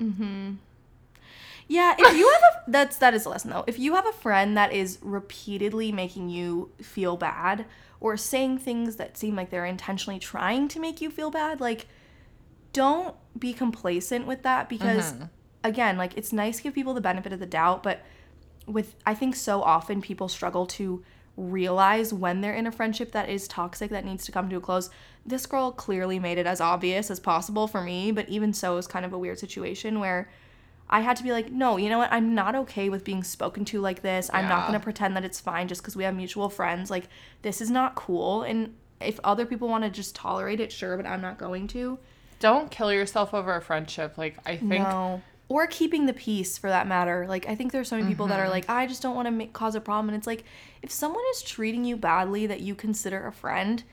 Mhm. 0.02 0.58
Yeah, 1.68 1.96
if 1.98 2.16
you 2.18 2.28
have 2.30 2.42
a 2.44 2.64
that's 2.72 2.98
that 2.98 3.14
is 3.14 3.26
a 3.26 3.30
lesson 3.30 3.50
though. 3.52 3.64
If 3.68 3.80
you 3.80 3.96
have 3.96 4.06
a 4.08 4.12
friend 4.12 4.56
that 4.58 4.74
is 4.74 5.00
repeatedly 5.02 5.92
making 5.92 6.30
you 6.30 6.72
feel 6.82 7.18
bad 7.18 7.66
or 8.00 8.18
saying 8.18 8.60
things 8.60 8.98
that 8.98 9.18
seem 9.18 9.36
like 9.36 9.50
they're 9.52 9.66
intentionally 9.66 10.20
trying 10.20 10.68
to 10.70 10.80
make 10.80 11.02
you 11.02 11.10
feel 11.10 11.32
bad, 11.32 11.60
like 11.62 11.88
don't 12.74 13.16
be 13.40 13.54
complacent 13.54 14.28
with 14.28 14.44
that 14.44 14.68
because 14.70 15.14
again, 15.66 15.98
like 15.98 16.18
it's 16.18 16.32
nice 16.32 16.58
to 16.58 16.64
give 16.64 16.74
people 16.74 16.94
the 16.94 17.02
benefit 17.02 17.34
of 17.34 17.40
the 17.40 17.46
doubt, 17.46 17.84
but 17.84 18.02
with 18.66 18.96
I 19.06 19.14
think 19.14 19.36
so 19.36 19.62
often 19.62 20.02
people 20.02 20.28
struggle 20.28 20.66
to 20.68 21.04
realize 21.38 22.14
when 22.14 22.40
they're 22.42 22.54
in 22.54 22.66
a 22.66 22.72
friendship 22.72 23.12
that 23.12 23.28
is 23.30 23.48
toxic 23.48 23.92
that 23.92 24.06
needs 24.06 24.26
to 24.26 24.32
come 24.32 24.50
to 24.50 24.56
a 24.56 24.62
close. 24.62 24.90
This 25.26 25.46
girl 25.46 25.72
clearly 25.72 26.20
made 26.20 26.38
it 26.38 26.46
as 26.46 26.62
obvious 26.62 27.12
as 27.12 27.20
possible 27.20 27.68
for 27.68 27.82
me, 27.82 28.12
but 28.12 28.30
even 28.30 28.54
so 28.54 28.74
it 28.74 28.76
was 28.76 28.88
kind 28.88 29.06
of 29.06 29.12
a 29.12 29.18
weird 29.18 29.40
situation 29.40 30.00
where 30.00 30.30
I 30.90 31.02
had 31.02 31.18
to 31.18 31.24
be 31.24 31.32
like, 31.32 31.52
no, 31.52 31.78
you 31.78 31.90
know 31.90 31.98
what? 31.98 32.12
I'm 32.12 32.36
not 32.36 32.56
okay 32.56 32.90
with 32.90 33.04
being 33.04 33.24
spoken 33.24 33.66
to 33.66 33.82
like 33.82 34.02
this. 34.02 34.30
I'm 34.32 34.48
not 34.48 34.68
going 34.68 34.80
to 34.80 34.84
pretend 34.84 35.16
that 35.18 35.26
it's 35.26 35.40
fine 35.42 35.68
just 35.68 35.82
because 35.82 35.96
we 35.96 36.04
have 36.04 36.16
mutual 36.16 36.48
friends. 36.48 36.92
Like, 36.92 37.10
this 37.42 37.60
is 37.60 37.72
not 37.72 37.96
cool. 37.96 38.44
And 38.44 38.76
if 39.02 39.20
other 39.24 39.48
people 39.48 39.68
want 39.68 39.84
to 39.84 39.90
just 39.90 40.16
tolerate 40.16 40.60
it, 40.60 40.72
sure, 40.72 40.96
but 40.96 41.08
I'm 41.08 41.22
not 41.22 41.40
going 41.40 41.68
to. 41.70 41.98
don't 42.40 42.70
kill 42.70 42.94
yourself 42.94 43.34
over 43.34 43.56
a 43.56 43.62
friendship. 43.62 44.18
Like, 44.18 44.38
I 44.46 44.58
think 44.58 44.84
no. 44.84 45.22
Or 45.48 45.68
keeping 45.68 46.08
the 46.08 46.14
peace 46.14 46.58
for 46.58 46.70
that 46.70 46.88
matter. 46.88 47.26
Like, 47.30 47.48
I 47.48 47.54
think 47.54 47.72
there's 47.72 47.88
so 47.88 47.96
many 47.98 48.08
people 48.08 48.26
Mm-hmm. 48.26 48.32
that 48.32 48.40
are 48.40 48.50
like, 48.50 48.68
I 48.70 48.88
just 48.88 49.02
don't 49.04 49.16
want 49.16 49.28
to 49.28 49.32
make, 49.32 49.54
cause 49.54 49.76
a 49.76 49.80
problem. 49.82 50.10
And 50.10 50.18
it's 50.18 50.26
like, 50.26 50.44
if 50.82 50.90
someone 50.92 51.24
is 51.32 51.44
treating 51.44 51.86
you 51.86 51.96
badly 51.98 52.48
that 52.48 52.62
you 52.62 52.74
consider 52.74 53.28
a 53.28 53.32
friend, 53.32 53.84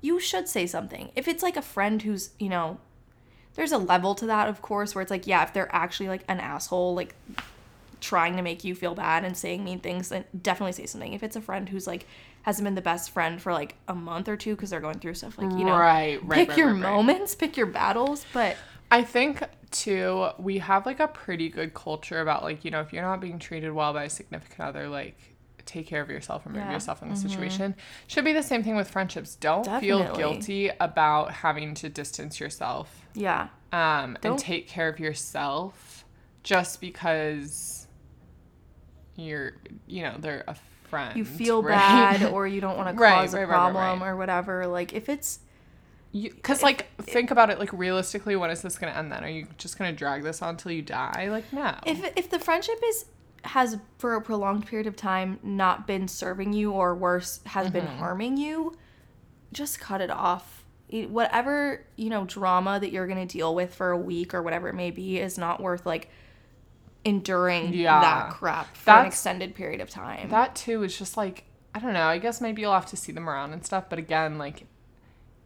you 0.00 0.18
should 0.18 0.48
say 0.48 0.66
something. 0.66 1.10
If 1.14 1.28
it's 1.28 1.42
like 1.42 1.56
a 1.58 1.62
friend 1.62 2.00
who's, 2.00 2.30
you 2.38 2.48
know, 2.48 2.78
there's 3.54 3.72
a 3.72 3.78
level 3.78 4.14
to 4.14 4.26
that, 4.26 4.48
of 4.48 4.62
course, 4.62 4.94
where 4.94 5.02
it's 5.02 5.10
like, 5.10 5.26
yeah, 5.26 5.42
if 5.42 5.52
they're 5.52 5.74
actually 5.74 6.08
like 6.08 6.22
an 6.28 6.40
asshole, 6.40 6.94
like 6.94 7.14
trying 8.00 8.36
to 8.36 8.42
make 8.42 8.62
you 8.64 8.74
feel 8.74 8.94
bad 8.94 9.24
and 9.24 9.36
saying 9.36 9.64
mean 9.64 9.80
things, 9.80 10.08
then 10.08 10.24
definitely 10.40 10.72
say 10.72 10.86
something. 10.86 11.12
If 11.12 11.22
it's 11.22 11.36
a 11.36 11.40
friend 11.40 11.68
who's 11.68 11.86
like 11.86 12.06
hasn't 12.42 12.64
been 12.64 12.76
the 12.76 12.80
best 12.80 13.10
friend 13.10 13.42
for 13.42 13.52
like 13.52 13.74
a 13.88 13.94
month 13.94 14.28
or 14.28 14.36
two 14.36 14.54
because 14.54 14.70
they're 14.70 14.80
going 14.80 15.00
through 15.00 15.14
stuff, 15.14 15.36
like 15.36 15.50
you 15.58 15.64
know, 15.64 15.76
Right, 15.76 16.22
right, 16.24 16.38
pick 16.38 16.48
right, 16.50 16.58
your 16.58 16.68
right, 16.68 16.74
right. 16.82 16.92
moments, 16.92 17.34
pick 17.34 17.56
your 17.56 17.66
battles. 17.66 18.24
But 18.32 18.56
I 18.90 19.02
think 19.02 19.42
too, 19.70 20.28
we 20.38 20.58
have 20.58 20.86
like 20.86 21.00
a 21.00 21.08
pretty 21.08 21.48
good 21.48 21.74
culture 21.74 22.20
about 22.20 22.42
like, 22.42 22.64
you 22.64 22.70
know, 22.70 22.80
if 22.80 22.92
you're 22.92 23.02
not 23.02 23.20
being 23.20 23.38
treated 23.38 23.72
well 23.72 23.92
by 23.92 24.04
a 24.04 24.10
significant 24.10 24.60
other, 24.60 24.88
like 24.88 25.16
take 25.66 25.86
care 25.86 26.00
of 26.00 26.08
yourself, 26.08 26.46
remove 26.46 26.60
Yeah. 26.60 26.64
Mm-hmm. 26.64 26.72
yourself 26.72 26.98
from 27.00 27.10
the 27.10 27.16
situation. 27.16 27.74
Should 28.06 28.24
be 28.24 28.32
the 28.32 28.42
same 28.42 28.62
thing 28.62 28.76
with 28.76 28.90
friendships. 28.90 29.34
Don't 29.34 29.68
feel 29.80 30.14
guilty 30.16 30.70
about 30.80 31.32
having 31.32 31.74
to 31.74 31.88
distance 31.90 32.40
yourself 32.40 33.06
yeah, 33.14 33.48
um, 33.72 34.14
and 34.14 34.18
Don't- 34.22 34.38
take 34.38 34.68
care 34.68 34.88
of 34.88 34.98
yourself 34.98 36.06
just 36.42 36.80
because 36.80 37.86
you're, 39.16 39.52
you 39.86 40.02
know, 40.02 40.14
they're 40.18 40.44
a 40.48 40.56
friend. 40.84 41.16
you 41.18 41.24
feel 41.24 41.62
right? 41.62 41.74
bad 42.20 42.32
or 42.32 42.46
you 42.46 42.60
don't 42.60 42.76
want 42.78 42.88
to 42.88 42.94
cause 42.94 43.34
right, 43.34 43.40
a 43.42 43.46
right, 43.46 43.48
right, 43.48 43.72
problem 43.72 44.02
or 44.02 44.16
whatever. 44.16 44.66
Like 44.66 44.92
if 44.94 45.08
it's 45.08 45.40
because 46.12 46.62
like 46.62 46.86
think 47.02 47.30
about 47.30 47.50
it 47.50 47.58
like 47.58 47.72
realistically 47.72 48.34
when 48.34 48.50
is 48.50 48.62
this 48.62 48.78
gonna 48.78 48.92
end 48.92 49.12
then 49.12 49.22
are 49.22 49.28
you 49.28 49.46
just 49.58 49.78
gonna 49.78 49.92
drag 49.92 50.22
this 50.22 50.40
on 50.40 50.50
until 50.50 50.72
you 50.72 50.82
die 50.82 51.28
like 51.30 51.52
no 51.52 51.74
If 51.84 52.02
if 52.16 52.30
the 52.30 52.38
friendship 52.38 52.80
is 52.84 53.04
has 53.44 53.78
for 53.98 54.14
a 54.14 54.20
prolonged 54.22 54.66
period 54.66 54.86
of 54.86 54.96
time 54.96 55.38
not 55.42 55.86
been 55.86 56.08
serving 56.08 56.52
you 56.52 56.72
or 56.72 56.94
worse 56.94 57.40
has 57.46 57.70
been 57.70 57.84
mm-hmm. 57.86 57.98
harming 57.98 58.36
you, 58.36 58.76
just 59.52 59.80
cut 59.80 60.00
it 60.00 60.10
off. 60.10 60.64
Whatever, 60.90 61.84
you 61.96 62.08
know, 62.08 62.24
drama 62.24 62.80
that 62.80 62.92
you're 62.92 63.06
going 63.06 63.26
to 63.26 63.32
deal 63.32 63.54
with 63.54 63.74
for 63.74 63.90
a 63.90 63.98
week 63.98 64.34
or 64.34 64.42
whatever 64.42 64.68
it 64.68 64.74
may 64.74 64.90
be 64.90 65.18
is 65.18 65.36
not 65.36 65.60
worth 65.60 65.84
like 65.84 66.10
enduring 67.04 67.74
Yeah. 67.74 68.00
that 68.00 68.30
crap 68.30 68.76
for 68.76 68.90
an 68.90 69.06
extended 69.06 69.54
period 69.54 69.80
of 69.80 69.88
time. 69.88 70.30
that 70.30 70.56
too 70.56 70.82
is 70.82 70.98
just 70.98 71.16
like 71.16 71.44
i 71.74 71.78
don't 71.78 71.92
know 71.92 72.06
i 72.06 72.18
guess 72.18 72.40
maybe 72.40 72.60
you'll 72.60 72.72
have 72.72 72.86
to 72.86 72.96
see 72.96 73.12
them 73.12 73.30
around 73.30 73.52
and 73.52 73.64
stuff 73.64 73.84
but 73.88 74.00
again 74.00 74.36
like 74.36 74.66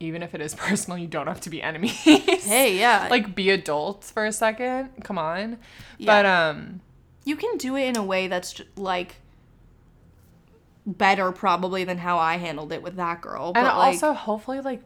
even 0.03 0.23
if 0.23 0.35
it 0.35 0.41
is 0.41 0.55
personal 0.67 0.99
you 0.99 1.07
don't 1.07 1.27
have 1.27 1.41
to 1.41 1.51
be 1.51 1.63
enemies 1.63 1.93
hey, 2.03 2.79
yeah. 2.79 3.09
like 3.11 3.35
be 3.35 3.51
adults 3.51 4.11
for 4.11 4.25
a 4.25 4.33
second 4.33 4.91
come 5.03 5.19
on 5.19 5.59
Yeah. 5.99 6.23
but 6.23 6.27
um 6.27 6.81
you 7.25 7.37
can 7.37 7.57
do 7.57 7.77
it 7.77 7.87
in 7.87 7.97
a 7.97 8.03
way 8.03 8.27
that's 8.27 8.55
ju- 8.55 8.65
like 8.77 9.17
better 10.85 11.31
probably 11.31 11.85
than 11.85 11.99
how 11.99 12.19
I 12.19 12.39
handled 12.39 12.73
it 12.73 12.83
with 12.83 12.97
that 12.97 13.21
girl. 13.21 13.53
But 13.53 13.61
and 13.61 13.69
like, 13.69 13.77
also 13.77 14.13
hopefully 14.13 14.61
like 14.61 14.83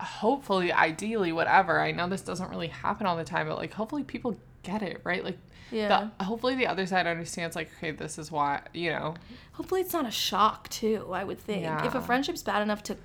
hopefully 0.00 0.72
ideally 0.72 1.32
whatever 1.32 1.80
i 1.80 1.90
know 1.90 2.08
this 2.08 2.20
doesn't 2.20 2.50
really 2.50 2.68
happen 2.68 3.04
all 3.04 3.16
the 3.16 3.24
time 3.24 3.48
but 3.48 3.58
like 3.58 3.72
hopefully 3.72 4.04
people 4.04 4.38
get 4.62 4.80
it 4.80 5.00
right 5.02 5.24
like 5.24 5.36
yeah. 5.72 6.10
the, 6.18 6.24
hopefully 6.24 6.54
the 6.54 6.68
other 6.68 6.86
side 6.86 7.04
understands 7.08 7.56
like 7.56 7.68
okay 7.78 7.90
this 7.90 8.16
is 8.16 8.30
why 8.30 8.60
you 8.72 8.90
know 8.90 9.16
Hopefully 9.58 9.80
it's 9.80 9.92
not 9.92 10.06
a 10.06 10.10
shock 10.12 10.68
too, 10.68 11.08
I 11.12 11.24
would 11.24 11.40
think. 11.40 11.66
If 11.84 11.96
a 11.96 12.00
friendship's 12.00 12.44
bad 12.44 12.62
enough 12.62 12.84
to 12.84 12.96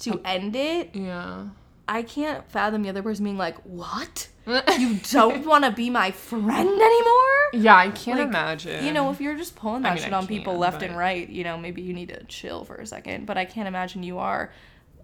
to 0.00 0.20
end 0.24 0.56
it, 0.56 0.90
yeah 0.94 1.44
I 1.88 2.02
can't 2.02 2.48
fathom 2.50 2.82
the 2.82 2.88
other 2.88 3.02
person 3.02 3.24
being 3.24 3.38
like, 3.38 3.56
"What? 3.64 4.28
You 4.78 4.94
don't 5.10 5.44
want 5.46 5.64
to 5.64 5.70
be 5.72 5.90
my 5.90 6.10
friend 6.10 6.68
anymore?" 6.68 7.40
yeah 7.52 7.76
i 7.76 7.90
can't 7.90 8.18
Like, 8.20 8.28
imagine 8.28 8.84
You 8.84 8.92
know, 8.92 9.10
if 9.10 9.20
you're 9.20 9.36
just 9.36 9.56
pulling 9.56 9.84
I 9.84 9.88
that 9.90 9.94
mean, 9.96 10.04
shit 10.04 10.12
on 10.12 10.26
people 10.26 10.56
left 10.56 10.82
and 10.82 10.96
right, 10.96 11.28
you 11.28 11.42
know, 11.44 11.56
maybe 11.58 11.82
you 11.82 11.92
need 11.92 12.08
to 12.10 12.22
chill 12.24 12.64
for 12.64 12.76
a 12.76 12.86
second. 12.86 13.26
But 13.26 13.36
I 13.38 13.44
can't 13.44 13.66
imagine 13.68 14.02
you 14.04 14.18
are 14.18 14.52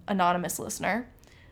anonymous 0.07 0.59
listener. 0.59 1.07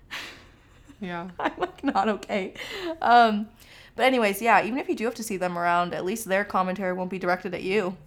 yeah 1.01 1.29
I'm 1.39 1.51
like 1.57 1.83
not 1.83 2.07
okay. 2.09 2.53
Um, 3.01 3.47
but 3.95 4.03
anyways, 4.05 4.41
yeah, 4.41 4.63
even 4.63 4.77
if 4.79 4.87
you 4.89 4.95
do 4.95 5.05
have 5.05 5.15
to 5.15 5.23
see 5.23 5.37
them 5.37 5.57
around, 5.57 5.93
at 5.93 6.03
least 6.05 6.25
their 6.25 6.43
commentary 6.45 6.93
won't 6.93 7.09
be 7.09 7.19
directed 7.19 7.53
at 7.53 7.63
you. 7.63 7.97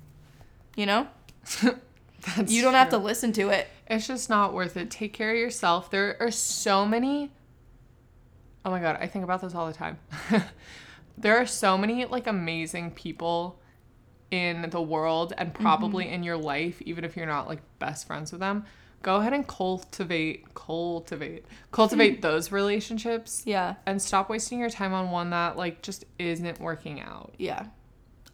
You 0.77 0.87
know, 0.87 1.09
That's 2.37 2.51
you 2.53 2.63
don't 2.63 2.75
have 2.75 2.91
to 2.91 2.99
listen 2.99 3.33
to 3.35 3.49
it. 3.51 3.69
It's 3.87 4.07
just 4.07 4.29
not 4.29 4.53
worth 4.53 4.77
it. 4.77 4.91
Take 4.91 5.13
care 5.13 5.31
of 5.33 5.37
yourself. 5.39 5.91
There 5.91 6.17
are 6.21 6.31
so 6.31 6.85
many. 6.85 7.31
Oh 8.65 8.71
my 8.71 8.81
god, 8.81 8.99
I 9.01 9.07
think 9.07 9.25
about 9.25 9.41
this 9.41 9.55
all 9.55 9.67
the 9.67 9.73
time. 9.73 9.99
there 11.19 11.37
are 11.39 11.47
so 11.47 11.79
many 11.79 12.05
like 12.05 12.27
amazing 12.27 12.91
people 12.91 13.61
in 14.31 14.69
the 14.71 14.83
world 14.83 15.33
and 15.39 15.55
probably 15.55 16.05
Mm-hmm. 16.05 16.15
in 16.15 16.23
your 16.23 16.37
life, 16.37 16.83
even 16.83 17.05
if 17.05 17.17
you're 17.17 17.27
not 17.27 17.49
like 17.49 17.61
best 17.79 18.07
friends 18.07 18.31
with 18.33 18.41
them. 18.41 18.65
Go 19.01 19.17
ahead 19.17 19.33
and 19.33 19.47
cultivate, 19.47 20.53
cultivate, 20.55 21.47
cultivate 21.71 22.21
those 22.23 22.51
relationships 22.51 23.43
Yeah, 23.47 23.77
and 23.87 24.03
stop 24.03 24.29
wasting 24.29 24.59
your 24.59 24.71
time 24.71 24.93
on 24.93 25.11
one 25.13 25.31
that 25.31 25.57
like 25.57 25.83
just 25.83 26.05
isn't 26.19 26.61
working 26.61 27.01
out. 27.01 27.33
yeah, 27.39 27.67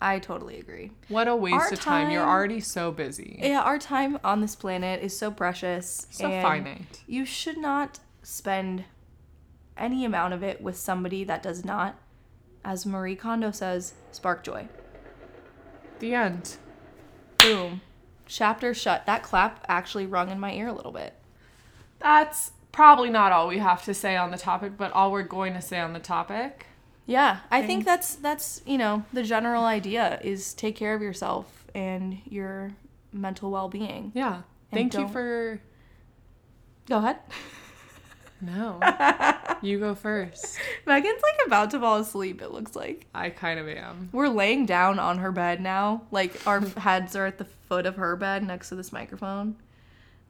I 0.05 0.19
totally 0.19 0.59
agree. 0.59 0.93
What 1.09 1.29
a 1.29 1.35
waste 1.35 1.55
Our 1.55 1.73
of 1.73 1.81
time. 1.81 2.11
You're 2.11 2.29
already 2.29 2.61
so 2.61 2.93
busy. 2.93 3.39
Yeah, 3.43 3.63
our 3.63 3.79
time 3.79 4.19
on 4.23 4.43
this 4.43 4.55
planet 4.55 5.03
is 5.03 5.19
so 5.19 5.31
precious. 5.31 6.07
so 6.11 6.29
and 6.29 6.43
finite. 6.43 7.03
You 7.07 7.25
should 7.25 7.57
not 7.57 8.01
spend 8.23 8.85
any 9.79 10.05
amount 10.05 10.35
of 10.35 10.43
it 10.43 10.61
with 10.61 10.77
somebody 10.77 11.25
that 11.25 11.43
does 11.43 11.65
not, 11.65 11.99
as 12.63 12.85
Marie 12.85 13.17
Kondo 13.17 13.51
says, 13.51 13.95
spark 14.13 14.45
joy. 14.45 14.69
The 16.01 16.13
end. 16.13 16.57
Boom. 17.39 17.81
Chapter 18.27 18.75
shut. 18.75 19.07
That 19.07 19.23
clap 19.23 19.65
actually 19.69 20.05
rung 20.05 20.29
in 20.29 20.39
my 20.39 20.53
ear 20.53 20.69
a 20.69 20.75
little 20.75 20.93
bit. 20.93 21.15
That's 21.99 22.53
probably 22.73 23.09
not 23.09 23.33
all 23.33 23.49
we 23.49 23.57
have 23.57 23.83
to 23.85 23.95
say 23.95 24.17
on 24.17 24.31
the 24.33 24.37
topic, 24.37 24.77
but 24.77 24.93
all 24.93 25.11
we're 25.11 25.23
going 25.23 25.55
to 25.55 25.63
say 25.63 25.81
on 25.81 25.95
the 25.95 25.99
topic. 25.99 26.67
Yeah, 27.07 27.41
I 27.51 27.63
think 27.67 27.85
that's 27.85 28.15
that's 28.17 28.63
you 28.65 28.79
know 28.79 29.05
the 29.13 29.23
general 29.23 29.65
idea 29.65 30.19
is 30.23 30.55
take 30.55 30.77
care 30.77 30.95
of 30.95 31.03
yourself 31.03 31.67
and 31.75 32.19
your 32.25 32.73
mental 33.13 33.51
well 33.51 33.69
being. 33.69 34.13
Yeah. 34.15 34.43
Thank 34.73 34.95
you 34.95 35.01
don't- 35.01 35.13
for. 35.13 35.61
Go 36.89 36.99
ahead. 36.99 37.19
No. 38.41 38.79
you 39.63 39.79
go 39.79 39.95
first. 39.95 40.59
Megan's 40.85 41.23
like 41.23 41.47
about 41.47 41.71
to 41.71 41.81
fall 41.81 41.97
asleep. 41.99 42.43
It 42.43 42.51
looks 42.51 42.77
like 42.77 43.07
I 43.15 43.31
kind 43.31 43.59
of 43.59 43.67
am. 43.69 44.11
we're 44.13 44.29
laying 44.29 44.67
down 44.67 44.99
on 44.99 45.19
her 45.19 45.33
bed 45.33 45.63
now. 45.63 46.03
Like 46.11 46.47
our 46.47 46.61
heads 46.77 47.17
are 47.17 47.25
at 47.25 47.39
the 47.39 47.47
foot 47.47 47.87
of 47.87 47.97
her 47.97 48.17
bed 48.17 48.43
next 48.43 48.69
to 48.69 48.75
this 48.75 48.93
microphone. 48.93 49.57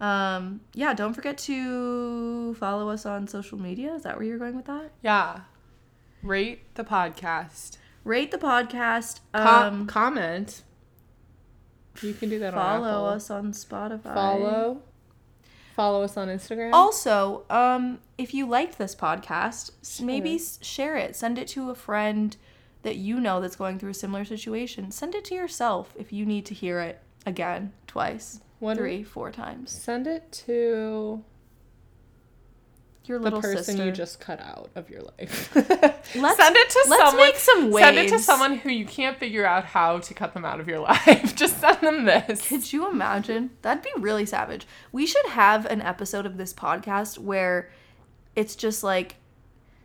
Um, 0.01 0.61
yeah, 0.75 0.95
don't 0.95 1.15
forget 1.15 1.39
to 1.39 2.55
follow 2.55 2.89
us 2.89 3.05
on 3.05 3.27
social 3.27 3.59
media. 3.59 3.95
Is 3.95 4.03
that 4.03 4.17
where 4.17 4.25
you're 4.27 4.39
going 4.39 4.55
with 4.55 4.67
that? 4.67 4.93
Yeah. 5.03 5.41
Rate 6.25 6.75
the 6.75 6.85
podcast. 6.85 7.77
Rate 8.03 8.31
the 8.31 8.39
podcast. 8.39 9.21
Com- 9.35 9.47
Um, 9.75 9.87
comment. 9.87 10.63
You 12.03 12.15
can 12.15 12.29
do 12.31 12.39
that 12.41 12.55
follow 12.55 12.89
Apple. 12.89 13.05
us 13.07 13.31
on 13.31 13.53
Spotify. 13.53 14.15
Follow. 14.15 14.83
Follow 15.77 16.03
us 16.03 16.17
on 16.17 16.29
Instagram. 16.29 16.73
Also, 16.73 17.45
um, 17.51 17.99
if 18.17 18.33
you 18.33 18.47
liked 18.47 18.79
this 18.79 18.95
podcast, 18.95 19.71
maybe 20.03 20.41
share 20.61 20.97
it. 20.97 21.15
Send 21.15 21.39
it 21.39 21.49
to 21.49 21.71
a 21.71 21.75
friend 21.75 22.37
that 22.83 22.97
you 22.97 23.21
know 23.21 23.41
that's 23.41 23.57
going 23.57 23.79
through 23.79 23.91
a 23.91 23.95
similar 23.95 24.25
situation. 24.25 24.91
Send 24.91 25.15
it 25.15 25.25
to 25.27 25.35
yourself 25.35 25.93
if 25.99 26.13
you 26.13 26.25
need 26.25 26.47
to 26.47 26.55
hear 26.55 26.81
it 26.81 27.01
again, 27.27 27.73
twice, 27.87 28.41
One- 28.61 28.77
three, 28.77 29.03
four 29.03 29.31
times. 29.31 29.71
Send 29.73 30.07
it 30.07 30.31
to 30.47 31.23
Your 33.07 33.19
the 33.19 33.31
person 33.33 33.65
sister. 33.65 33.85
you 33.85 33.93
just 33.93 34.19
cut 34.21 34.41
out 34.41 34.71
of 34.75 34.89
your 34.89 35.03
life. 35.03 35.55
Let's- 36.15 36.37
send 36.37 36.57
it 36.57 36.71
to 36.71 36.85
someone. 36.87 36.99
let's 36.99 37.11
someone. 37.11 37.17
make 37.27 37.37
some 37.37 37.71
waves. 37.71 37.85
Send 37.87 37.99
it 37.99 38.09
to 38.11 38.19
someone 38.19 38.57
who 38.57 38.71
you 38.71 38.87
can't 38.87 39.19
figure 39.19 39.45
out 39.45 39.65
how 39.67 39.99
to 39.99 40.15
cut 40.15 40.33
them 40.35 40.45
out 40.45 40.59
of 40.61 40.69
your 40.69 40.79
life. 40.91 41.35
just 41.37 41.61
send 41.61 41.81
them 41.83 42.05
this. 42.05 42.49
Could 42.49 42.73
you 42.73 42.89
imagine? 42.91 43.51
That'd 43.63 43.83
be 43.83 43.93
really 43.99 44.25
savage. 44.27 44.67
We 44.91 45.07
should 45.07 45.27
have 45.27 45.67
an 45.67 45.83
episode 45.83 46.25
of 46.25 46.37
this 46.39 46.55
podcast 46.55 47.19
where 47.19 47.71
it's 48.35 48.57
just 48.57 48.83
like 48.83 49.17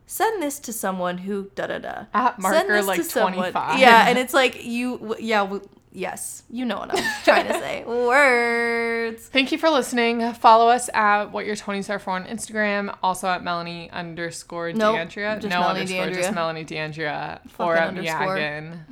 send 0.06 0.42
this 0.42 0.58
to 0.60 0.74
someone 0.74 1.20
who 1.20 1.52
da 1.56 1.68
da 1.68 1.78
da. 1.80 2.06
At 2.14 2.40
marker 2.40 2.82
like 2.84 2.98
to 3.00 3.04
someone- 3.04 3.34
25. 3.34 3.80
Yeah, 3.80 4.08
and 4.08 4.18
it's 4.18 4.34
like 4.34 4.64
you 4.64 5.16
yeah, 5.20 5.60
yes, 5.92 6.44
you 6.50 6.66
know 6.66 6.78
what 6.80 6.94
I'm 6.96 7.04
trying 7.24 7.48
to 7.48 7.54
say. 7.54 7.84
Words. 7.86 9.26
Thank 9.28 9.52
you 9.52 9.58
for 9.58 9.70
listening. 9.70 10.34
Follow 10.34 10.70
us 10.70 10.90
at 10.94 11.26
what 11.32 11.46
your 11.46 11.56
20s 11.56 11.90
are 11.90 12.00
for 12.00 12.12
on 12.12 12.26
Instagram. 12.26 12.96
Also 13.04 13.28
at 13.28 13.44
Melanie 13.44 13.90
underscore 13.92 14.72
Nope, 14.74 14.96
Deandria. 14.98 15.42
no 15.44 15.60
Melanie 15.62 16.00
underscore, 16.00 16.10
just 16.22 16.34
Melanie 16.34 16.66
Deandria. 16.66 17.40
Or 17.58 17.76
at 17.76 17.90
underscore. 17.90 18.36
Megan. 18.36 18.86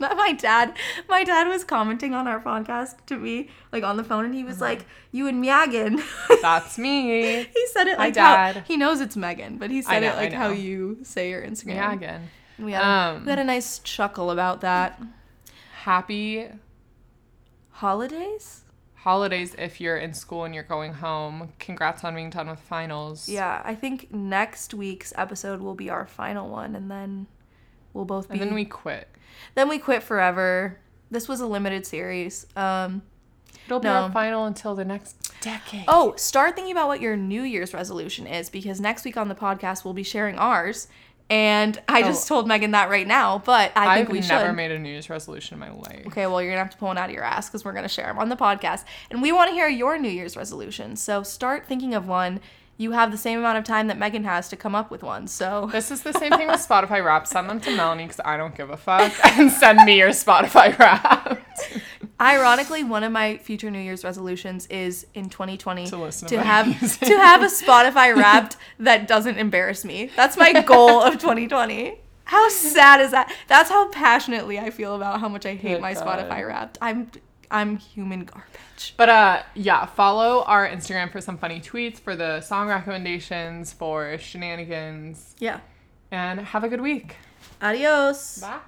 My 0.00 0.32
dad, 0.32 0.74
my 1.08 1.22
dad 1.22 1.46
was 1.46 1.62
commenting 1.62 2.12
on 2.12 2.26
our 2.26 2.40
podcast 2.40 2.96
to 3.06 3.16
me, 3.16 3.50
like 3.70 3.84
on 3.84 3.96
the 3.96 4.02
phone, 4.02 4.24
and 4.24 4.34
he 4.34 4.42
was 4.42 4.60
like, 4.60 4.84
"You 5.12 5.28
and 5.28 5.40
Megan." 5.40 6.02
That's 6.42 6.76
me. 6.76 7.44
he 7.44 7.66
said 7.68 7.86
it 7.86 7.98
like 7.98 8.16
how 8.16 8.34
Dad. 8.52 8.64
he 8.66 8.76
knows 8.76 9.00
it's 9.00 9.16
Megan, 9.16 9.58
but 9.58 9.70
he 9.70 9.80
said 9.80 10.00
know, 10.00 10.08
it 10.12 10.16
like 10.16 10.32
how 10.32 10.48
you 10.48 10.98
say 11.04 11.30
your 11.30 11.40
Instagram. 11.42 11.90
Megan. 12.00 12.30
We 12.58 12.72
had, 12.72 12.82
Um, 12.82 13.24
we 13.24 13.30
had 13.30 13.38
a 13.38 13.44
nice 13.44 13.78
chuckle 13.80 14.32
about 14.32 14.62
that. 14.62 15.00
Happy 15.82 16.46
Holidays? 17.70 18.60
holidays 18.94 19.52
if 19.58 19.80
you're 19.80 19.96
in 19.96 20.14
school 20.14 20.44
and 20.44 20.54
you're 20.54 20.62
going 20.62 20.92
home. 20.92 21.52
Congrats 21.58 22.04
on 22.04 22.14
being 22.14 22.30
done 22.30 22.48
with 22.48 22.60
finals. 22.60 23.28
Yeah, 23.28 23.60
I 23.64 23.74
think 23.74 24.12
next 24.14 24.72
week's 24.74 25.12
episode 25.16 25.60
will 25.60 25.74
be 25.74 25.90
our 25.90 26.06
final 26.06 26.48
one, 26.48 26.76
and 26.76 26.88
then 26.88 27.26
we'll 27.94 28.04
both 28.04 28.28
be. 28.28 28.34
And 28.34 28.40
then 28.42 28.54
we 28.54 28.64
quit. 28.64 29.08
then 29.56 29.68
we 29.68 29.78
quit 29.80 30.04
forever. 30.04 30.78
This 31.10 31.26
was 31.28 31.40
a 31.40 31.48
limited 31.48 31.84
series. 31.84 32.46
Um, 32.54 33.02
It'll 33.66 33.80
be 33.80 33.88
No. 33.88 34.04
our 34.04 34.12
final 34.12 34.44
until 34.46 34.76
the 34.76 34.84
next 34.84 35.16
decade. 35.40 35.84
oh, 35.88 36.14
start 36.16 36.54
thinking 36.54 36.70
about 36.70 36.86
what 36.86 37.00
your 37.00 37.16
New 37.16 37.42
Year's 37.42 37.74
resolution 37.74 38.28
is 38.28 38.48
because 38.50 38.80
next 38.80 39.04
week 39.04 39.16
on 39.16 39.28
the 39.28 39.34
podcast 39.34 39.84
we'll 39.84 39.94
be 39.94 40.02
sharing 40.04 40.38
ours. 40.38 40.86
And 41.30 41.80
I 41.88 42.02
oh. 42.02 42.06
just 42.06 42.28
told 42.28 42.46
Megan 42.46 42.72
that 42.72 42.90
right 42.90 43.06
now, 43.06 43.38
but 43.38 43.72
I 43.74 43.96
think 43.96 44.08
I've 44.08 44.12
we 44.12 44.20
never 44.20 44.46
should. 44.46 44.52
made 44.54 44.70
a 44.70 44.78
New 44.78 44.90
Year's 44.90 45.08
resolution 45.08 45.54
in 45.54 45.60
my 45.60 45.70
life. 45.70 46.06
Okay, 46.08 46.26
well, 46.26 46.42
you're 46.42 46.50
gonna 46.50 46.62
have 46.62 46.70
to 46.72 46.76
pull 46.76 46.88
one 46.88 46.98
out 46.98 47.08
of 47.08 47.14
your 47.14 47.24
ass 47.24 47.48
because 47.48 47.64
we're 47.64 47.72
gonna 47.72 47.88
share 47.88 48.06
them 48.06 48.18
on 48.18 48.28
the 48.28 48.36
podcast, 48.36 48.84
and 49.10 49.22
we 49.22 49.32
want 49.32 49.48
to 49.48 49.54
hear 49.54 49.68
your 49.68 49.98
New 49.98 50.10
Year's 50.10 50.36
resolution. 50.36 50.96
So 50.96 51.22
start 51.22 51.66
thinking 51.66 51.94
of 51.94 52.06
one. 52.06 52.40
You 52.78 52.92
have 52.92 53.10
the 53.12 53.18
same 53.18 53.38
amount 53.38 53.58
of 53.58 53.64
time 53.64 53.86
that 53.88 53.98
Megan 53.98 54.24
has 54.24 54.48
to 54.48 54.56
come 54.56 54.74
up 54.74 54.90
with 54.90 55.02
one. 55.02 55.26
So 55.28 55.68
This 55.72 55.90
is 55.90 56.02
the 56.02 56.12
same 56.12 56.32
thing 56.32 56.48
with 56.48 56.66
Spotify 56.66 57.04
Wrapped. 57.04 57.28
Send 57.28 57.48
them 57.48 57.60
to 57.60 57.76
Melanie 57.76 58.04
because 58.04 58.20
I 58.24 58.36
don't 58.36 58.54
give 58.54 58.70
a 58.70 58.76
fuck. 58.76 59.12
And 59.38 59.50
send 59.50 59.84
me 59.84 59.98
your 59.98 60.10
Spotify 60.10 60.76
Wrapped. 60.78 61.42
Ironically, 62.20 62.84
one 62.84 63.02
of 63.04 63.12
my 63.12 63.38
future 63.38 63.70
New 63.70 63.78
Year's 63.80 64.04
resolutions 64.04 64.66
is 64.66 65.06
in 65.14 65.28
2020 65.28 65.86
To 65.86 66.10
to 66.10 66.26
to 66.28 66.42
have 66.42 66.66
music. 66.66 67.00
to 67.08 67.16
have 67.18 67.42
a 67.42 67.46
Spotify 67.46 68.16
Wrapped 68.16 68.56
that 68.78 69.08
doesn't 69.08 69.38
embarrass 69.38 69.84
me. 69.84 70.10
That's 70.16 70.36
my 70.36 70.52
goal 70.62 71.02
of 71.02 71.14
2020. 71.14 71.98
How 72.24 72.48
sad 72.48 73.00
is 73.00 73.10
that? 73.10 73.32
That's 73.48 73.68
how 73.68 73.88
passionately 73.90 74.58
I 74.58 74.70
feel 74.70 74.94
about 74.94 75.20
how 75.20 75.28
much 75.28 75.44
I 75.44 75.54
hate 75.54 75.74
Good 75.74 75.80
my 75.82 75.94
God. 75.94 76.06
Spotify 76.06 76.46
Wrapped. 76.46 76.78
I'm 76.80 77.10
I'm 77.52 77.76
human 77.76 78.24
garbage. 78.24 78.94
But 78.96 79.08
uh 79.08 79.42
yeah, 79.54 79.86
follow 79.86 80.42
our 80.44 80.66
Instagram 80.68 81.12
for 81.12 81.20
some 81.20 81.36
funny 81.38 81.60
tweets, 81.60 81.98
for 82.00 82.16
the 82.16 82.40
song 82.40 82.68
recommendations, 82.68 83.72
for 83.72 84.16
shenanigans, 84.18 85.36
Yeah. 85.38 85.60
and 86.10 86.40
have 86.40 86.64
a 86.64 86.68
good 86.68 86.80
week. 86.80 87.16
Adios. 87.60 88.38
Bye. 88.40 88.58